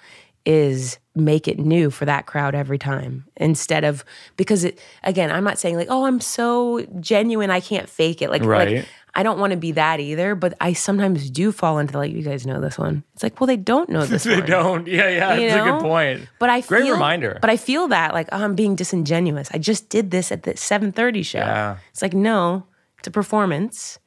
is 0.44 0.98
make 1.14 1.46
it 1.46 1.58
new 1.58 1.90
for 1.90 2.04
that 2.04 2.26
crowd 2.26 2.54
every 2.54 2.78
time 2.78 3.24
instead 3.36 3.84
of 3.84 4.04
because 4.36 4.64
it 4.64 4.80
again 5.04 5.30
I'm 5.30 5.44
not 5.44 5.58
saying 5.58 5.76
like 5.76 5.86
oh 5.90 6.04
I'm 6.06 6.20
so 6.20 6.84
genuine 7.00 7.50
I 7.50 7.60
can't 7.60 7.88
fake 7.88 8.22
it 8.22 8.30
like 8.30 8.42
Right. 8.44 8.76
like 8.78 8.86
I 9.14 9.22
don't 9.22 9.38
want 9.38 9.50
to 9.50 9.58
be 9.58 9.72
that 9.72 10.00
either, 10.00 10.34
but 10.34 10.54
I 10.60 10.72
sometimes 10.72 11.30
do 11.30 11.52
fall 11.52 11.78
into 11.78 11.98
like 11.98 12.12
you 12.12 12.22
guys 12.22 12.46
know 12.46 12.60
this 12.60 12.78
one. 12.78 13.04
It's 13.12 13.22
like, 13.22 13.38
well, 13.40 13.46
they 13.46 13.58
don't 13.58 13.90
know 13.90 14.06
this 14.06 14.24
they 14.24 14.36
one. 14.40 14.46
don't. 14.46 14.86
Yeah, 14.86 15.08
yeah. 15.08 15.34
You 15.34 15.48
That's 15.50 15.66
a 15.66 15.70
good 15.70 15.80
point. 15.82 16.28
But 16.38 16.48
I 16.50 16.62
Great 16.62 16.84
feel, 16.84 16.94
reminder. 16.94 17.38
But 17.40 17.50
I 17.50 17.56
feel 17.56 17.88
that 17.88 18.14
like 18.14 18.28
oh, 18.32 18.42
I'm 18.42 18.54
being 18.54 18.74
disingenuous. 18.74 19.50
I 19.52 19.58
just 19.58 19.88
did 19.88 20.10
this 20.10 20.32
at 20.32 20.44
the 20.44 20.52
7:30 20.54 21.24
show. 21.24 21.38
Yeah. 21.38 21.76
It's 21.90 22.00
like 22.00 22.14
no, 22.14 22.66
it's 22.98 23.08
a 23.08 23.10
performance, 23.10 23.98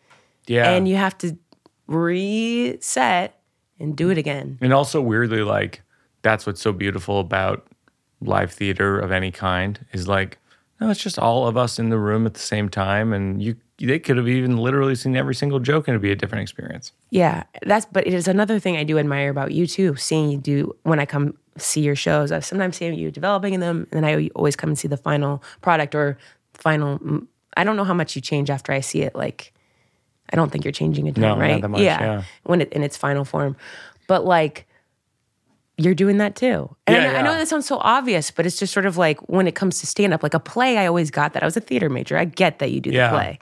yeah. 0.47 0.71
and 0.71 0.87
you 0.87 0.95
have 0.95 1.17
to 1.19 1.37
reset 1.87 3.39
and 3.79 3.95
do 3.95 4.09
it 4.09 4.17
again. 4.17 4.57
And 4.61 4.73
also 4.73 5.01
weirdly, 5.01 5.43
like 5.43 5.83
that's 6.21 6.47
what's 6.47 6.61
so 6.61 6.71
beautiful 6.73 7.19
about 7.19 7.67
live 8.21 8.51
theater 8.51 8.99
of 8.99 9.11
any 9.11 9.29
kind 9.31 9.85
is 9.91 10.07
like, 10.07 10.39
no, 10.81 10.89
it's 10.89 11.01
just 11.01 11.19
all 11.19 11.47
of 11.47 11.57
us 11.57 11.77
in 11.77 11.89
the 11.89 11.99
room 11.99 12.25
at 12.25 12.33
the 12.33 12.39
same 12.39 12.69
time, 12.69 13.13
and 13.13 13.41
you 13.41 13.55
they 13.77 13.99
could 13.99 14.17
have 14.17 14.27
even 14.27 14.57
literally 14.57 14.95
seen 14.95 15.15
every 15.15 15.35
single 15.35 15.59
joke, 15.59 15.88
and 15.88 15.93
it'd 15.93 16.01
be 16.01 16.11
a 16.11 16.15
different 16.15 16.43
experience. 16.43 16.91
Yeah, 17.09 17.43
that's 17.63 17.85
but 17.85 18.07
it 18.07 18.13
is 18.13 18.27
another 18.27 18.59
thing 18.59 18.77
I 18.77 18.83
do 18.83 18.97
admire 18.97 19.29
about 19.29 19.51
you 19.51 19.67
too. 19.67 19.95
Seeing 19.95 20.31
you 20.31 20.38
do 20.38 20.75
when 20.83 20.99
I 20.99 21.05
come 21.05 21.38
see 21.57 21.81
your 21.81 21.95
shows, 21.95 22.31
I 22.31 22.39
sometimes 22.39 22.77
see 22.77 22.88
you 22.93 23.11
developing 23.11 23.59
them, 23.59 23.88
and 23.91 24.03
then 24.03 24.05
I 24.05 24.29
always 24.35 24.55
come 24.55 24.69
and 24.69 24.79
see 24.79 24.88
the 24.88 24.97
final 24.97 25.43
product 25.61 25.93
or 25.95 26.17
final. 26.53 26.99
I 27.57 27.63
don't 27.63 27.75
know 27.75 27.83
how 27.85 27.93
much 27.93 28.15
you 28.15 28.21
change 28.21 28.49
after 28.49 28.71
I 28.71 28.79
see 28.81 29.01
it. 29.01 29.15
Like, 29.15 29.53
I 30.31 30.35
don't 30.35 30.51
think 30.51 30.65
you're 30.65 30.71
changing 30.73 31.07
it, 31.07 31.17
No, 31.17 31.29
not 31.29 31.39
right? 31.39 31.61
that 31.61 31.69
much, 31.69 31.81
yeah. 31.81 32.23
when 32.43 32.61
it 32.61 32.71
in 32.73 32.81
its 32.83 32.97
final 32.97 33.25
form, 33.25 33.55
but 34.07 34.25
like. 34.25 34.67
You're 35.77 35.93
doing 35.95 36.17
that 36.19 36.35
too. 36.35 36.73
And 36.88 36.95
Yeah, 36.95 37.11
I, 37.11 37.15
I 37.17 37.21
know 37.21 37.33
that 37.33 37.47
sounds 37.47 37.65
so 37.67 37.77
obvious, 37.79 38.31
but 38.31 38.45
it's 38.45 38.57
just 38.57 38.71
sort 38.73 38.85
of 38.85 38.95
like 38.97 39.19
when 39.29 39.47
it 39.47 39.55
comes 39.55 39.79
to 39.81 39.88
stand 39.88 40.13
up, 40.13 40.23
like 40.23 40.33
a 40.33 40.39
play, 40.39 40.77
I 40.77 40.85
always 40.88 41.11
got 41.11 41.33
that. 41.33 41.43
I 41.43 41.45
was 41.45 41.57
a 41.57 41.61
theater 41.61 41.89
major. 41.89 42.17
I 42.17 42.25
get 42.25 42.59
that 42.59 42.71
you 42.71 42.79
do 42.79 42.91
Yeah. 42.91 43.09
the 43.09 43.17
play. 43.17 43.39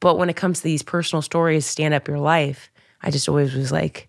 But 0.00 0.16
when 0.18 0.28
it 0.30 0.36
comes 0.36 0.58
to 0.58 0.64
these 0.64 0.82
personal 0.82 1.20
stories, 1.22 1.66
stand 1.66 1.94
up 1.94 2.06
your 2.06 2.18
life, 2.18 2.70
I 3.02 3.10
just 3.10 3.28
always 3.28 3.54
was 3.54 3.72
like, 3.72 4.08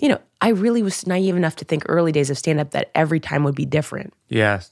you 0.00 0.08
know, 0.08 0.18
I 0.40 0.50
really 0.50 0.82
was 0.82 1.06
naive 1.06 1.36
enough 1.36 1.56
to 1.56 1.64
think 1.64 1.82
early 1.86 2.12
days 2.12 2.30
of 2.30 2.38
stand 2.38 2.60
up 2.60 2.70
that 2.70 2.90
every 2.94 3.20
time 3.20 3.44
would 3.44 3.54
be 3.56 3.66
different. 3.66 4.14
Yes. 4.28 4.70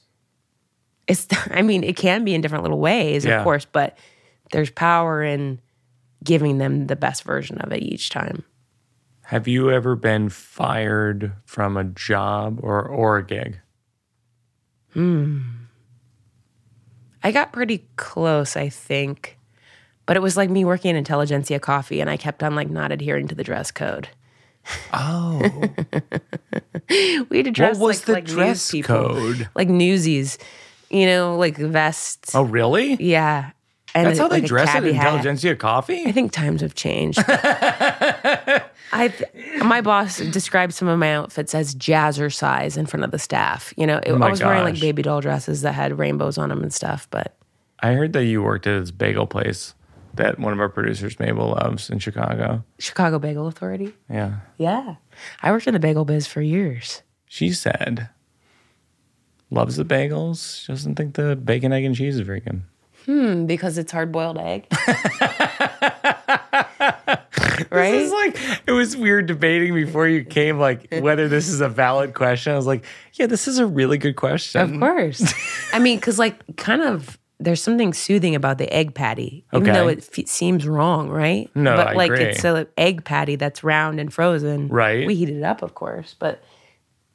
It's, 1.08 1.26
I 1.50 1.62
mean, 1.62 1.84
it 1.84 1.96
can 1.96 2.24
be 2.24 2.34
in 2.34 2.40
different 2.40 2.62
little 2.64 2.78
ways, 2.80 3.24
Yeah. 3.24 3.38
of 3.38 3.44
course, 3.44 3.64
but 3.66 3.98
there's 4.52 4.70
power 4.70 5.22
in 5.22 5.60
giving 6.24 6.58
them 6.58 6.86
the 6.86 6.96
best 6.96 7.24
version 7.24 7.58
of 7.58 7.72
it 7.72 7.82
each 7.82 8.08
time. 8.10 8.44
Have 9.30 9.48
you 9.48 9.70
ever 9.72 9.96
been 9.96 10.28
fired 10.28 11.32
from 11.44 11.76
a 11.76 11.82
job 11.84 12.60
or 12.62 12.80
or 12.86 13.18
a 13.18 13.26
gig? 13.26 13.58
Hmm. 14.92 15.40
I 17.24 17.32
got 17.32 17.52
pretty 17.52 17.86
close, 17.96 18.56
I 18.56 18.68
think, 18.68 19.36
but 20.06 20.16
it 20.16 20.20
was 20.20 20.36
like 20.36 20.48
me 20.48 20.64
working 20.64 20.90
in 20.90 20.96
Intelligentsia 20.96 21.58
Coffee, 21.58 22.00
and 22.00 22.08
I 22.08 22.16
kept 22.16 22.42
on 22.44 22.54
like 22.54 22.70
not 22.70 22.92
adhering 22.92 23.26
to 23.28 23.34
the 23.34 23.42
dress 23.42 23.72
code. 23.72 24.08
Oh, 24.92 25.40
We 27.28 27.36
had 27.38 27.46
to 27.46 27.50
dress 27.50 27.78
what 27.78 27.86
was 27.88 27.98
like, 27.98 28.06
the 28.06 28.12
like 28.12 28.24
news 28.24 28.34
dress 28.34 28.70
people. 28.70 28.96
code? 28.96 29.48
like 29.56 29.68
newsies, 29.68 30.38
you 30.88 31.06
know, 31.06 31.36
like 31.36 31.56
vests. 31.56 32.32
Oh, 32.34 32.42
really? 32.42 32.94
Yeah. 32.94 33.50
And 33.94 34.06
That's 34.06 34.18
how 34.18 34.28
they 34.28 34.40
like 34.40 34.44
dress 34.48 34.68
at 34.68 34.82
hat. 34.92 35.06
Intelligentsia 35.06 35.56
I 36.06 36.12
think 36.12 36.30
times 36.30 36.60
have 36.60 36.74
changed. 36.74 37.18
I, 38.92 39.12
my 39.64 39.80
boss 39.80 40.18
described 40.18 40.72
some 40.74 40.88
of 40.88 40.98
my 40.98 41.14
outfits 41.14 41.54
as 41.54 41.74
Jazzercise 41.74 42.76
in 42.76 42.86
front 42.86 43.04
of 43.04 43.10
the 43.10 43.18
staff. 43.18 43.74
You 43.76 43.86
know, 43.86 43.98
it, 43.98 44.12
Oh 44.12 44.22
I 44.22 44.30
was 44.30 44.42
wearing 44.42 44.64
like 44.64 44.80
baby 44.80 45.02
doll 45.02 45.20
dresses 45.20 45.62
that 45.62 45.72
had 45.72 45.98
rainbows 45.98 46.38
on 46.38 46.48
them 46.50 46.62
and 46.62 46.72
stuff. 46.72 47.08
But 47.10 47.36
I 47.80 47.92
heard 47.92 48.12
that 48.14 48.24
you 48.24 48.42
worked 48.42 48.66
at 48.66 48.80
this 48.80 48.90
bagel 48.90 49.26
place 49.26 49.74
that 50.14 50.38
one 50.38 50.52
of 50.52 50.60
our 50.60 50.68
producers, 50.68 51.18
Mabel, 51.18 51.50
loves 51.50 51.90
in 51.90 51.98
Chicago. 51.98 52.64
Chicago 52.78 53.18
Bagel 53.18 53.46
Authority, 53.48 53.92
Yeah, 54.08 54.36
yeah, 54.56 54.94
I 55.42 55.50
worked 55.52 55.66
in 55.66 55.74
the 55.74 55.80
bagel 55.80 56.04
biz 56.06 56.26
for 56.26 56.40
years. 56.40 57.02
she 57.26 57.50
said 57.52 58.08
loves 59.50 59.76
the 59.76 59.84
bagels. 59.84 60.62
She 60.64 60.72
doesn't 60.72 60.94
think 60.94 61.14
the 61.14 61.36
bacon, 61.36 61.72
egg, 61.72 61.84
and 61.84 61.94
cheese 61.94 62.14
is 62.14 62.20
very 62.22 62.40
good. 62.40 62.62
Hmm, 63.04 63.44
because 63.46 63.76
it's 63.78 63.92
hard 63.92 64.10
boiled 64.10 64.38
egg, 64.38 64.66
This 67.70 68.06
is 68.06 68.12
like 68.12 68.38
it 68.66 68.72
was 68.72 68.96
weird 68.96 69.26
debating 69.26 69.74
before 69.74 70.06
you 70.08 70.24
came, 70.24 70.58
like 70.58 70.88
whether 71.00 71.28
this 71.28 71.48
is 71.48 71.60
a 71.60 71.68
valid 71.68 72.14
question. 72.14 72.52
I 72.52 72.56
was 72.56 72.66
like, 72.66 72.84
yeah, 73.14 73.26
this 73.26 73.48
is 73.48 73.58
a 73.58 73.66
really 73.66 73.98
good 73.98 74.16
question. 74.16 74.60
Of 74.60 74.78
course. 74.80 75.32
I 75.72 75.78
mean, 75.78 75.98
because 75.98 76.18
like 76.18 76.56
kind 76.56 76.82
of 76.82 77.18
there's 77.38 77.62
something 77.62 77.92
soothing 77.92 78.34
about 78.34 78.56
the 78.58 78.72
egg 78.72 78.94
patty, 78.94 79.44
even 79.52 79.68
Okay. 79.68 79.78
though 79.78 79.88
it 79.88 79.98
f- 79.98 80.26
seems 80.26 80.66
wrong, 80.66 81.10
right? 81.10 81.50
No, 81.54 81.76
but 81.76 81.88
I 81.88 81.92
like 81.92 82.10
agree. 82.10 82.24
it's 82.24 82.44
a 82.44 82.66
egg 82.78 83.04
patty 83.04 83.36
that's 83.36 83.62
round 83.62 84.00
and 84.00 84.12
frozen. 84.12 84.68
Right. 84.68 85.06
We 85.06 85.14
heat 85.14 85.28
it 85.28 85.42
up, 85.42 85.60
of 85.60 85.74
course, 85.74 86.14
but 86.18 86.42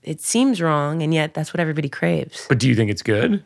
it 0.03 0.21
seems 0.21 0.61
wrong, 0.61 1.01
and 1.01 1.11
yet 1.13 1.33
that's 1.33 1.53
what 1.53 1.59
everybody 1.59 1.89
craves. 1.89 2.45
But 2.47 2.59
do 2.59 2.67
you 2.69 2.75
think 2.75 2.91
it's 2.91 3.01
good? 3.01 3.43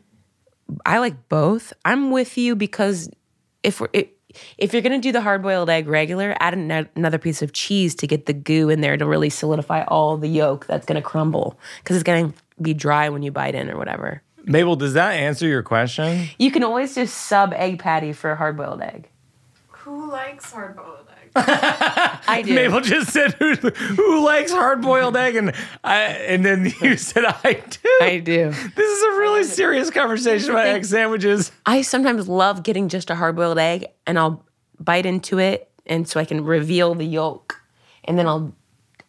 I 0.86 0.97
like 0.99 1.29
both. 1.29 1.71
I'm 1.86 2.12
with 2.12 2.38
you 2.38 2.55
because 2.55 3.10
if 3.63 3.79
we're 3.79 3.88
it, 3.93 4.14
if 4.57 4.73
you're 4.73 4.81
gonna 4.81 4.99
do 4.99 5.11
the 5.11 5.21
hard 5.21 5.41
boiled 5.41 5.69
egg 5.69 5.87
regular, 5.87 6.35
add 6.39 6.53
an- 6.53 6.89
another 6.95 7.17
piece 7.17 7.41
of 7.41 7.53
cheese 7.53 7.95
to 7.95 8.07
get 8.07 8.25
the 8.25 8.33
goo 8.33 8.69
in 8.69 8.81
there 8.81 8.97
to 8.97 9.05
really 9.05 9.29
solidify 9.29 9.83
all 9.85 10.17
the 10.17 10.29
yolk 10.29 10.65
that's 10.67 10.85
gonna 10.85 11.01
crumble 11.01 11.59
because 11.83 11.95
it's 11.95 12.03
gonna 12.03 12.33
be 12.61 12.73
dry 12.73 13.09
when 13.09 13.23
you 13.23 13.31
bite 13.31 13.55
in 13.55 13.69
or 13.69 13.77
whatever. 13.77 14.21
Mabel, 14.45 14.75
does 14.75 14.93
that 14.93 15.13
answer 15.13 15.47
your 15.47 15.63
question? 15.63 16.27
You 16.37 16.51
can 16.51 16.63
always 16.63 16.93
just 16.95 17.15
sub 17.15 17.53
egg 17.53 17.79
patty 17.79 18.13
for 18.13 18.31
a 18.31 18.35
hard 18.35 18.57
boiled 18.57 18.81
egg. 18.81 19.09
Who 19.69 20.09
likes 20.11 20.51
hard 20.51 20.75
boiled 20.75 21.07
eggs? 21.09 21.14
I 21.35 22.41
do. 22.45 22.55
Mabel 22.55 22.81
just 22.81 23.11
said, 23.11 23.33
"Who, 23.33 23.53
who 23.55 24.25
likes 24.25 24.51
hard 24.51 24.81
boiled 24.81 25.17
egg?" 25.17 25.35
And 25.35 25.53
I, 25.83 26.03
and 26.03 26.45
then 26.45 26.65
you 26.81 26.97
said, 26.97 27.25
"I 27.25 27.53
do." 27.53 27.89
I 28.01 28.19
do. 28.19 28.49
This 28.51 28.97
is 28.97 29.03
a 29.03 29.19
really 29.19 29.43
serious 29.43 29.89
conversation 29.89 30.51
about 30.51 30.67
egg 30.67 30.85
sandwiches. 30.85 31.51
I 31.65 31.81
sometimes 31.81 32.27
love 32.27 32.63
getting 32.63 32.89
just 32.89 33.09
a 33.09 33.15
hard 33.15 33.35
boiled 33.35 33.59
egg 33.59 33.87
and 34.07 34.17
I'll 34.17 34.43
bite 34.79 35.05
into 35.05 35.39
it 35.39 35.69
and 35.85 36.07
so 36.07 36.19
I 36.19 36.25
can 36.25 36.43
reveal 36.43 36.95
the 36.95 37.05
yolk. 37.05 37.61
And 38.05 38.17
then 38.17 38.27
I'll 38.27 38.53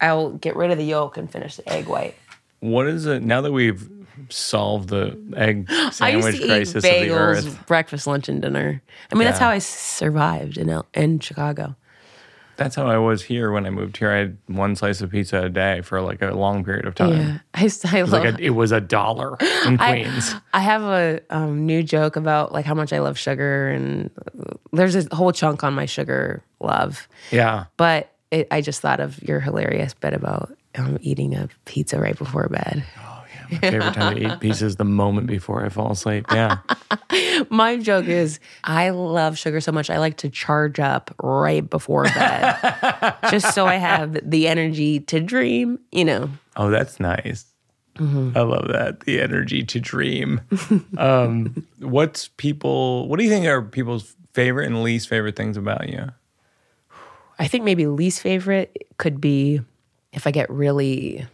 I'll 0.01 0.31
get 0.33 0.55
rid 0.55 0.71
of 0.71 0.77
the 0.77 0.85
yolk 0.85 1.17
and 1.17 1.31
finish 1.31 1.55
the 1.55 1.69
egg 1.71 1.87
white. 1.87 2.15
What 2.59 2.87
is 2.87 3.05
it 3.05 3.23
now 3.23 3.41
that 3.41 3.51
we've 3.51 3.89
solved 4.29 4.89
the 4.89 5.17
egg 5.35 5.67
I 5.69 5.85
used 5.85 5.95
sandwich 5.95 6.35
to 6.37 6.43
eat 6.43 6.47
crisis 6.47 6.75
of 6.75 6.81
the 6.83 7.11
earth? 7.11 7.67
breakfast, 7.67 8.07
lunch, 8.07 8.29
and 8.29 8.41
dinner. 8.41 8.81
I 9.11 9.15
mean, 9.15 9.25
that's 9.25 9.39
how 9.39 9.49
I 9.49 9.59
survived 9.59 10.57
in 10.57 10.81
in 10.93 11.19
Chicago. 11.19 11.75
That's 12.57 12.75
how 12.75 12.87
I 12.87 12.97
was 12.97 13.23
here 13.23 13.51
when 13.51 13.65
I 13.65 13.69
moved 13.69 13.97
here. 13.97 14.11
I 14.11 14.17
had 14.17 14.37
one 14.47 14.75
slice 14.75 15.01
of 15.01 15.11
pizza 15.11 15.43
a 15.43 15.49
day 15.49 15.81
for 15.81 16.01
like 16.01 16.21
a 16.21 16.31
long 16.31 16.63
period 16.65 16.85
of 16.85 16.95
time. 16.95 17.11
Yeah, 17.13 17.37
I, 17.53 17.61
I 17.61 17.63
It 17.63 18.01
was 18.01 18.11
love. 18.11 18.11
like 18.25 18.39
a, 18.39 18.43
it 18.43 18.49
was 18.49 18.71
a 18.71 18.81
dollar 18.81 19.37
in 19.65 19.79
I- 19.79 20.01
Queens. 20.03 20.33
I 20.53 20.59
have 20.61 20.81
a 20.81 21.21
um, 21.29 21.65
new 21.65 21.83
joke 21.83 22.15
about 22.15 22.51
like 22.51 22.65
how 22.65 22.73
much 22.73 22.91
I 22.93 22.99
love 22.99 23.17
sugar, 23.17 23.69
and 23.69 24.09
there's 24.73 24.95
a 24.95 25.15
whole 25.15 25.31
chunk 25.31 25.63
on 25.63 25.73
my 25.73 25.85
sugar 25.85 26.43
love. 26.59 27.07
yeah. 27.31 27.65
But 27.77 28.11
it, 28.31 28.47
I 28.51 28.61
just 28.61 28.81
thought 28.81 28.99
of 28.99 29.21
your 29.23 29.39
hilarious 29.39 29.93
bit 29.93 30.13
about 30.13 30.55
um, 30.75 30.97
eating 31.01 31.33
a 31.35 31.47
pizza 31.65 31.99
right 31.99 32.17
before 32.17 32.49
bed. 32.49 32.83
My 33.51 33.57
favorite 33.57 33.93
time 33.93 34.15
to 34.15 34.33
eat 34.33 34.39
pizza 34.41 34.65
is 34.65 34.75
the 34.75 34.85
moment 34.85 35.27
before 35.27 35.65
I 35.65 35.69
fall 35.69 35.91
asleep. 35.91 36.25
Yeah. 36.31 36.59
My 37.49 37.77
joke 37.77 38.05
is 38.07 38.39
I 38.63 38.89
love 38.89 39.37
sugar 39.37 39.61
so 39.61 39.71
much 39.71 39.89
I 39.89 39.97
like 39.99 40.17
to 40.17 40.29
charge 40.29 40.79
up 40.79 41.13
right 41.21 41.67
before 41.67 42.03
bed, 42.03 43.15
just 43.31 43.53
so 43.53 43.65
I 43.65 43.75
have 43.75 44.17
the 44.29 44.47
energy 44.47 44.99
to 45.01 45.19
dream. 45.19 45.79
You 45.91 46.05
know, 46.05 46.29
Oh, 46.55 46.69
that's 46.69 46.99
nice. 46.99 47.45
Mm-hmm. 47.97 48.37
I 48.37 48.41
love 48.41 48.67
that. 48.67 49.01
The 49.01 49.19
energy 49.21 49.63
to 49.63 49.79
dream. 49.79 50.41
um, 50.97 51.65
what's 51.79 52.27
people, 52.37 53.07
what 53.07 53.17
do 53.17 53.23
you 53.23 53.29
think 53.29 53.45
are 53.47 53.61
people's 53.61 54.15
favorite 54.33 54.67
and 54.67 54.83
least 54.83 55.07
favorite 55.09 55.35
things 55.35 55.57
about 55.57 55.89
you? 55.89 56.09
I 57.39 57.47
think 57.47 57.63
maybe 57.63 57.87
least 57.87 58.21
favorite 58.21 58.87
could 58.97 59.19
be 59.21 59.61
if 60.13 60.25
I 60.27 60.31
get 60.31 60.49
really 60.49 61.27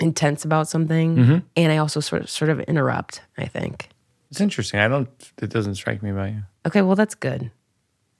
intense 0.00 0.44
about 0.44 0.68
something, 0.68 1.42
and 1.56 1.72
I 1.72 1.76
also 1.78 2.00
sort 2.00 2.22
of 2.22 2.30
sort 2.30 2.50
of 2.50 2.60
interrupt. 2.60 3.22
I 3.38 3.46
think. 3.46 3.88
It's 4.30 4.40
interesting. 4.40 4.80
I 4.80 4.88
don't, 4.88 5.08
it 5.40 5.50
doesn't 5.50 5.76
strike 5.76 6.02
me 6.02 6.10
about 6.10 6.30
you. 6.30 6.42
Okay, 6.66 6.82
well 6.82 6.96
that's 6.96 7.14
good. 7.14 7.50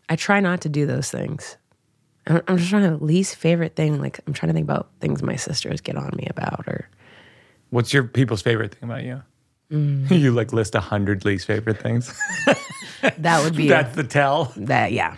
I 0.08 0.14
try 0.14 0.38
not 0.38 0.60
to 0.60 0.68
do 0.68 0.86
those 0.86 1.10
things. 1.10 1.56
I'm, 2.28 2.40
I'm 2.46 2.58
just 2.58 2.70
trying 2.70 2.84
to 2.84 3.04
least 3.04 3.34
favorite 3.36 3.74
thing. 3.74 4.00
Like 4.00 4.20
I'm 4.26 4.32
trying 4.32 4.48
to 4.48 4.54
think 4.54 4.64
about 4.64 4.90
things 5.00 5.22
my 5.22 5.36
sisters 5.36 5.80
get 5.80 5.96
on 5.96 6.12
me 6.16 6.26
about, 6.30 6.64
or 6.68 6.88
What's 7.70 7.92
your 7.92 8.04
people's 8.04 8.42
favorite 8.42 8.74
thing 8.74 8.88
about 8.88 9.04
you? 9.04 9.22
Mm. 9.70 10.10
you 10.20 10.30
like 10.30 10.52
list 10.52 10.74
a 10.74 10.80
hundred 10.80 11.24
least 11.24 11.46
favorite 11.46 11.80
things. 11.80 12.16
that 13.18 13.44
would 13.44 13.56
be 13.56 13.68
That's 13.68 13.96
the 13.96 14.04
tell. 14.04 14.52
that. 14.56 14.92
Yeah, 14.92 15.16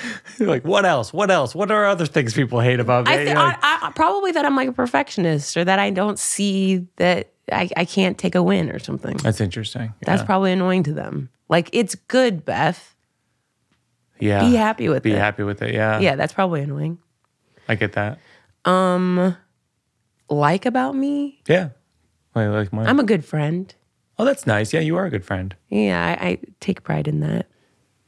like, 0.38 0.64
what 0.64 0.84
else? 0.84 1.12
What 1.12 1.30
else? 1.30 1.54
What 1.54 1.70
are 1.70 1.86
other 1.86 2.06
things 2.06 2.34
people 2.34 2.60
hate 2.60 2.80
about 2.80 3.06
me? 3.06 3.12
I, 3.12 3.16
th- 3.16 3.34
like, 3.36 3.58
I, 3.62 3.78
I 3.82 3.92
probably 3.94 4.32
that 4.32 4.44
I'm 4.44 4.56
like 4.56 4.68
a 4.68 4.72
perfectionist, 4.72 5.56
or 5.56 5.64
that 5.64 5.78
I 5.78 5.90
don't 5.90 6.18
see 6.18 6.86
that 6.96 7.32
I, 7.52 7.68
I 7.76 7.84
can't 7.84 8.18
take 8.18 8.34
a 8.34 8.42
win 8.42 8.70
or 8.70 8.78
something. 8.78 9.16
That's 9.18 9.40
interesting. 9.40 9.94
That's 10.02 10.22
probably 10.22 10.52
annoying 10.52 10.82
to 10.84 10.92
them. 10.92 11.30
Like 11.48 11.70
it's 11.72 11.94
good, 11.94 12.44
Beth. 12.44 12.94
Yeah. 14.20 14.40
Be 14.40 14.54
happy 14.56 14.88
with 14.88 15.02
Be 15.02 15.10
it. 15.10 15.14
Be 15.14 15.18
happy 15.18 15.42
with 15.44 15.62
it. 15.62 15.72
Yeah. 15.74 16.00
Yeah, 16.00 16.16
that's 16.16 16.32
probably 16.32 16.60
annoying. 16.62 16.98
I 17.68 17.74
get 17.74 17.92
that. 17.92 18.18
Um, 18.64 19.36
like 20.28 20.66
about 20.66 20.94
me, 20.94 21.40
Yeah. 21.48 21.70
I 22.34 22.46
like 22.46 22.72
mine. 22.72 22.86
I'm 22.86 23.00
a 23.00 23.04
good 23.04 23.24
friend. 23.24 23.74
oh, 24.18 24.24
that's 24.24 24.46
nice. 24.46 24.72
Yeah, 24.72 24.80
you 24.80 24.96
are 24.96 25.06
a 25.06 25.10
good 25.10 25.24
friend. 25.24 25.54
Yeah, 25.70 26.16
I, 26.20 26.26
I 26.26 26.38
take 26.60 26.82
pride 26.82 27.08
in 27.08 27.20
that. 27.20 27.46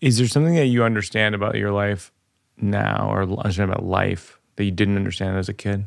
Is 0.00 0.18
there 0.18 0.26
something 0.26 0.54
that 0.54 0.66
you 0.66 0.82
understand 0.84 1.34
about 1.34 1.56
your 1.56 1.72
life 1.72 2.12
now 2.56 3.08
or 3.10 3.22
understand 3.22 3.70
about 3.70 3.84
life 3.84 4.38
that 4.56 4.64
you 4.64 4.70
didn't 4.70 4.96
understand 4.96 5.36
as 5.36 5.48
a 5.48 5.54
kid? 5.54 5.86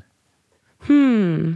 Hmm. 0.82 1.54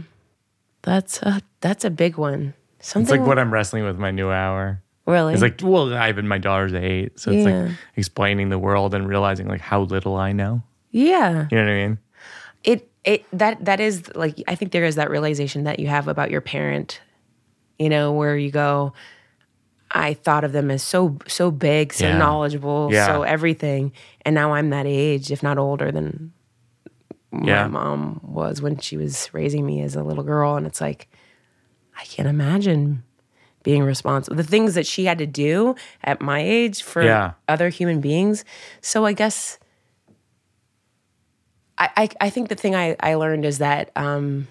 That's 0.82 1.20
a 1.22 1.42
that's 1.60 1.84
a 1.84 1.90
big 1.90 2.16
one. 2.16 2.54
It's 2.78 2.88
Something 2.88 3.20
like 3.20 3.26
what 3.28 3.38
I'm 3.38 3.52
wrestling 3.52 3.84
with 3.84 3.98
my 3.98 4.10
new 4.10 4.30
hour. 4.30 4.82
really. 5.06 5.32
It's 5.32 5.42
like, 5.42 5.60
well, 5.62 5.92
I 5.94 6.06
have 6.06 6.16
been 6.16 6.28
my 6.28 6.38
daughter's 6.38 6.72
eight. 6.74 7.18
So 7.18 7.30
it's 7.32 7.46
Yeah. 7.46 7.62
like 7.66 7.76
explaining 7.96 8.48
the 8.48 8.58
world 8.58 8.94
and 8.94 9.08
realizing 9.08 9.48
like 9.48 9.60
how 9.60 9.82
little 9.82 10.16
I 10.16 10.32
know. 10.32 10.62
yeah. 10.90 11.46
You 11.50 11.58
know 11.58 11.64
what 11.64 11.70
I 11.72 11.86
mean? 11.86 11.98
it 12.64 12.90
it 13.04 13.24
that 13.32 13.64
that 13.64 13.78
is 13.80 14.10
like 14.16 14.42
I 14.48 14.54
think 14.54 14.72
there 14.72 14.84
is 14.84 14.96
that 14.96 15.10
realization 15.10 15.64
that 15.64 15.78
you 15.78 15.86
have 15.88 16.08
about 16.08 16.30
your 16.30 16.40
parent, 16.40 17.00
you 17.78 17.88
know, 17.88 18.12
where 18.12 18.36
you 18.36 18.50
go, 18.50 18.92
I 19.90 20.14
thought 20.14 20.44
of 20.44 20.52
them 20.52 20.70
as 20.70 20.82
so 20.82 21.18
so 21.26 21.50
big, 21.50 21.92
so 21.92 22.06
Yeah. 22.08 22.18
knowledgeable, 22.18 22.90
Yeah. 22.92 23.06
so 23.06 23.22
everything, 23.22 23.92
and 24.24 24.34
now 24.34 24.52
I'm 24.54 24.70
that 24.70 24.86
age, 24.86 25.30
if 25.32 25.42
not 25.42 25.58
older 25.58 25.90
than 25.90 26.32
Yeah. 27.32 27.62
my 27.64 27.68
mom 27.68 28.20
was 28.22 28.60
when 28.62 28.78
she 28.78 28.96
was 28.96 29.32
raising 29.32 29.64
me 29.66 29.82
as 29.82 29.94
a 29.96 30.02
little 30.02 30.24
girl, 30.24 30.56
and 30.56 30.66
it's 30.66 30.80
like 30.80 31.08
I 31.98 32.04
can't 32.04 32.28
imagine 32.28 33.02
being 33.64 33.82
responsible 33.82 34.36
the 34.36 34.44
things 34.44 34.74
that 34.74 34.86
she 34.86 35.04
had 35.06 35.18
to 35.18 35.26
do 35.26 35.74
at 36.04 36.20
my 36.20 36.40
age 36.40 36.82
for 36.82 37.02
other 37.48 37.68
human 37.70 38.00
beings. 38.00 38.44
So 38.80 39.04
I 39.04 39.12
guess 39.12 39.58
I, 41.76 41.88
I, 41.96 42.08
I 42.22 42.30
think 42.30 42.48
the 42.48 42.54
thing 42.54 42.74
I, 42.74 42.96
I 43.00 43.14
learned 43.14 43.44
is 43.44 43.58
that 43.58 43.90
um, 43.96 44.48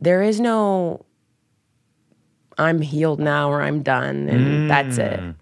there 0.00 0.22
is 0.22 0.40
no 0.40 1.04
I'm 2.58 2.80
healed 2.80 3.20
now 3.20 3.50
or 3.50 3.62
I'm 3.62 3.82
done 3.82 4.28
and 4.28 4.70
that's 4.70 4.98
it. 4.98 5.20
Mm. 5.20 5.36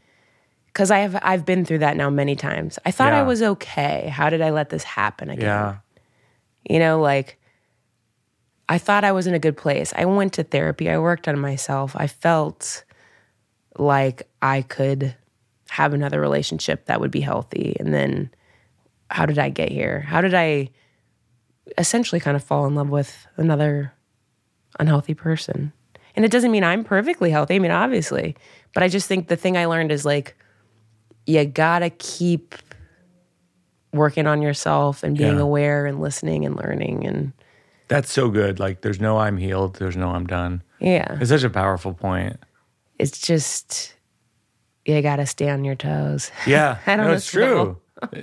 Because 0.67 0.91
I 0.91 0.99
have 0.99 1.19
I've 1.23 1.47
been 1.47 1.65
through 1.65 1.79
that 1.79 1.97
now 1.97 2.11
many 2.11 2.37
times. 2.37 2.79
I 2.85 2.91
thought 2.91 3.15
I 3.15 3.23
was 3.23 3.43
okay. 3.43 4.09
How 4.09 4.29
did 4.29 4.43
I 4.43 4.51
let 4.51 4.69
this 4.69 4.85
happen 4.85 5.31
again? 5.31 5.47
Yeah. 5.47 5.77
You 6.69 6.79
know, 6.79 7.01
like 7.01 7.39
I 8.69 8.79
thought 8.79 9.05
I 9.05 9.13
was 9.13 9.27
in 9.27 9.35
a 9.35 9.39
good 9.39 9.57
place. 9.57 9.93
I 9.97 10.05
went 10.05 10.35
to 10.35 10.43
therapy. 10.43 10.91
I 10.91 10.99
worked 10.99 11.29
on 11.29 11.39
myself. 11.39 11.95
I 11.97 12.07
felt 12.07 12.85
like 13.79 14.29
I 14.43 14.63
could 14.63 15.15
have 15.71 15.95
another 15.95 16.21
relationship 16.21 16.87
that 16.87 17.01
would 17.01 17.11
be 17.11 17.21
healthy. 17.21 17.77
And 17.79 17.95
then 17.95 18.31
how 19.11 19.27
did 19.27 19.39
I 19.39 19.51
get 19.51 19.71
here? 19.71 20.01
How 20.01 20.21
did 20.21 20.35
I 20.35 20.71
essentially 21.79 22.21
kind 22.21 22.37
of 22.37 22.43
fall 22.43 22.67
in 22.67 22.75
love 22.75 22.89
with 22.89 23.27
another 23.37 23.93
unhealthy 24.79 25.15
person? 25.15 25.73
And 26.17 26.25
it 26.25 26.31
doesn't 26.31 26.51
mean 26.51 26.65
I'm 26.65 26.83
perfectly 26.83 27.31
healthy. 27.31 27.55
I 27.55 27.59
mean, 27.59 27.71
obviously. 27.71 28.37
But 28.75 28.83
I 28.83 28.89
just 28.89 29.07
think 29.07 29.29
the 29.29 29.37
thing 29.37 29.57
I 29.57 29.67
learned 29.67 29.93
is 29.93 30.05
like, 30.05 30.35
you 31.27 31.45
gotta 31.45 31.91
keep 31.91 32.55
working 33.93 34.27
on 34.27 34.43
yourself 34.43 35.03
and 35.03 35.17
being 35.17 35.37
Yeah. 35.37 35.43
aware 35.43 35.87
and 35.87 36.01
listening 36.01 36.45
and 36.45 36.57
learning 36.57 37.07
and 37.07 37.33
That's 37.89 38.13
so 38.13 38.31
good. 38.31 38.59
Like 38.59 38.81
there's 38.83 39.01
no 39.01 39.19
I'm 39.19 39.37
healed, 39.37 39.77
there's 39.77 39.97
no 39.97 40.09
I'm 40.11 40.27
done. 40.27 40.63
yeah 40.81 41.17
It's 41.21 41.31
such 41.31 41.45
a 41.45 41.51
powerful 41.51 41.95
point. 41.95 42.37
it's 42.99 43.19
just 43.19 43.95
you 44.85 45.01
gotta 45.03 45.27
stay 45.27 45.49
on 45.51 45.65
your 45.65 45.75
toes 45.77 46.31
Yeah. 46.47 46.79
I 46.87 46.97
don't 46.97 47.07
no, 47.07 47.13
it's 47.13 47.31
true. 47.31 47.79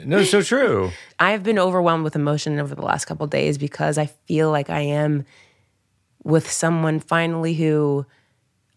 no, 0.06 0.20
it's 0.20 0.30
so 0.32 0.42
true. 0.42 0.92
i've 1.20 1.44
been 1.44 1.58
overwhelmed 1.60 2.04
with 2.04 2.16
emotion 2.16 2.60
over 2.60 2.76
the 2.76 2.82
last 2.84 3.06
couple 3.06 3.26
days 3.28 3.58
because 3.58 3.98
i 3.98 4.06
feel 4.28 4.52
like 4.52 4.70
i 4.70 4.80
am 4.82 5.26
with 6.24 6.50
someone 6.50 7.00
finally 7.00 7.54
who 7.54 8.06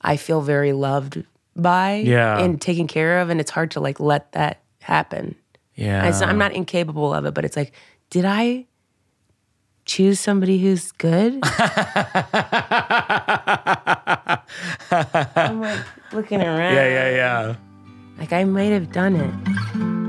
i 0.02 0.16
feel 0.16 0.40
very 0.40 0.72
loved 0.72 1.22
by 1.54 2.02
Yeah. 2.04 2.38
and 2.38 2.60
taken 2.60 2.86
care 2.86 3.20
of 3.20 3.30
and 3.30 3.40
it's 3.40 3.50
hard 3.50 3.70
to 3.72 3.80
like 3.80 3.98
let 4.00 4.32
that 4.32 4.60
happen 4.80 5.34
Yeah. 5.74 6.08
Not- 6.08 6.22
i'm 6.28 6.38
not 6.38 6.52
incapable 6.52 7.12
of 7.14 7.24
it 7.24 7.34
but 7.34 7.44
it's 7.44 7.56
like 7.56 7.72
did 8.10 8.24
i 8.24 8.66
choose 9.84 10.18
somebody 10.20 10.58
who's 10.58 10.90
good 10.92 11.38
i'm 14.90 15.60
like 15.60 15.80
looking 16.12 16.40
around 16.40 16.74
yeah, 16.74 16.88
yeah, 16.88 17.10
yeah. 17.16 17.54
Like 18.18 18.32
I 18.32 18.44
might 18.44 18.72
have 18.72 18.90
done 18.92 19.14
it. 19.16 20.05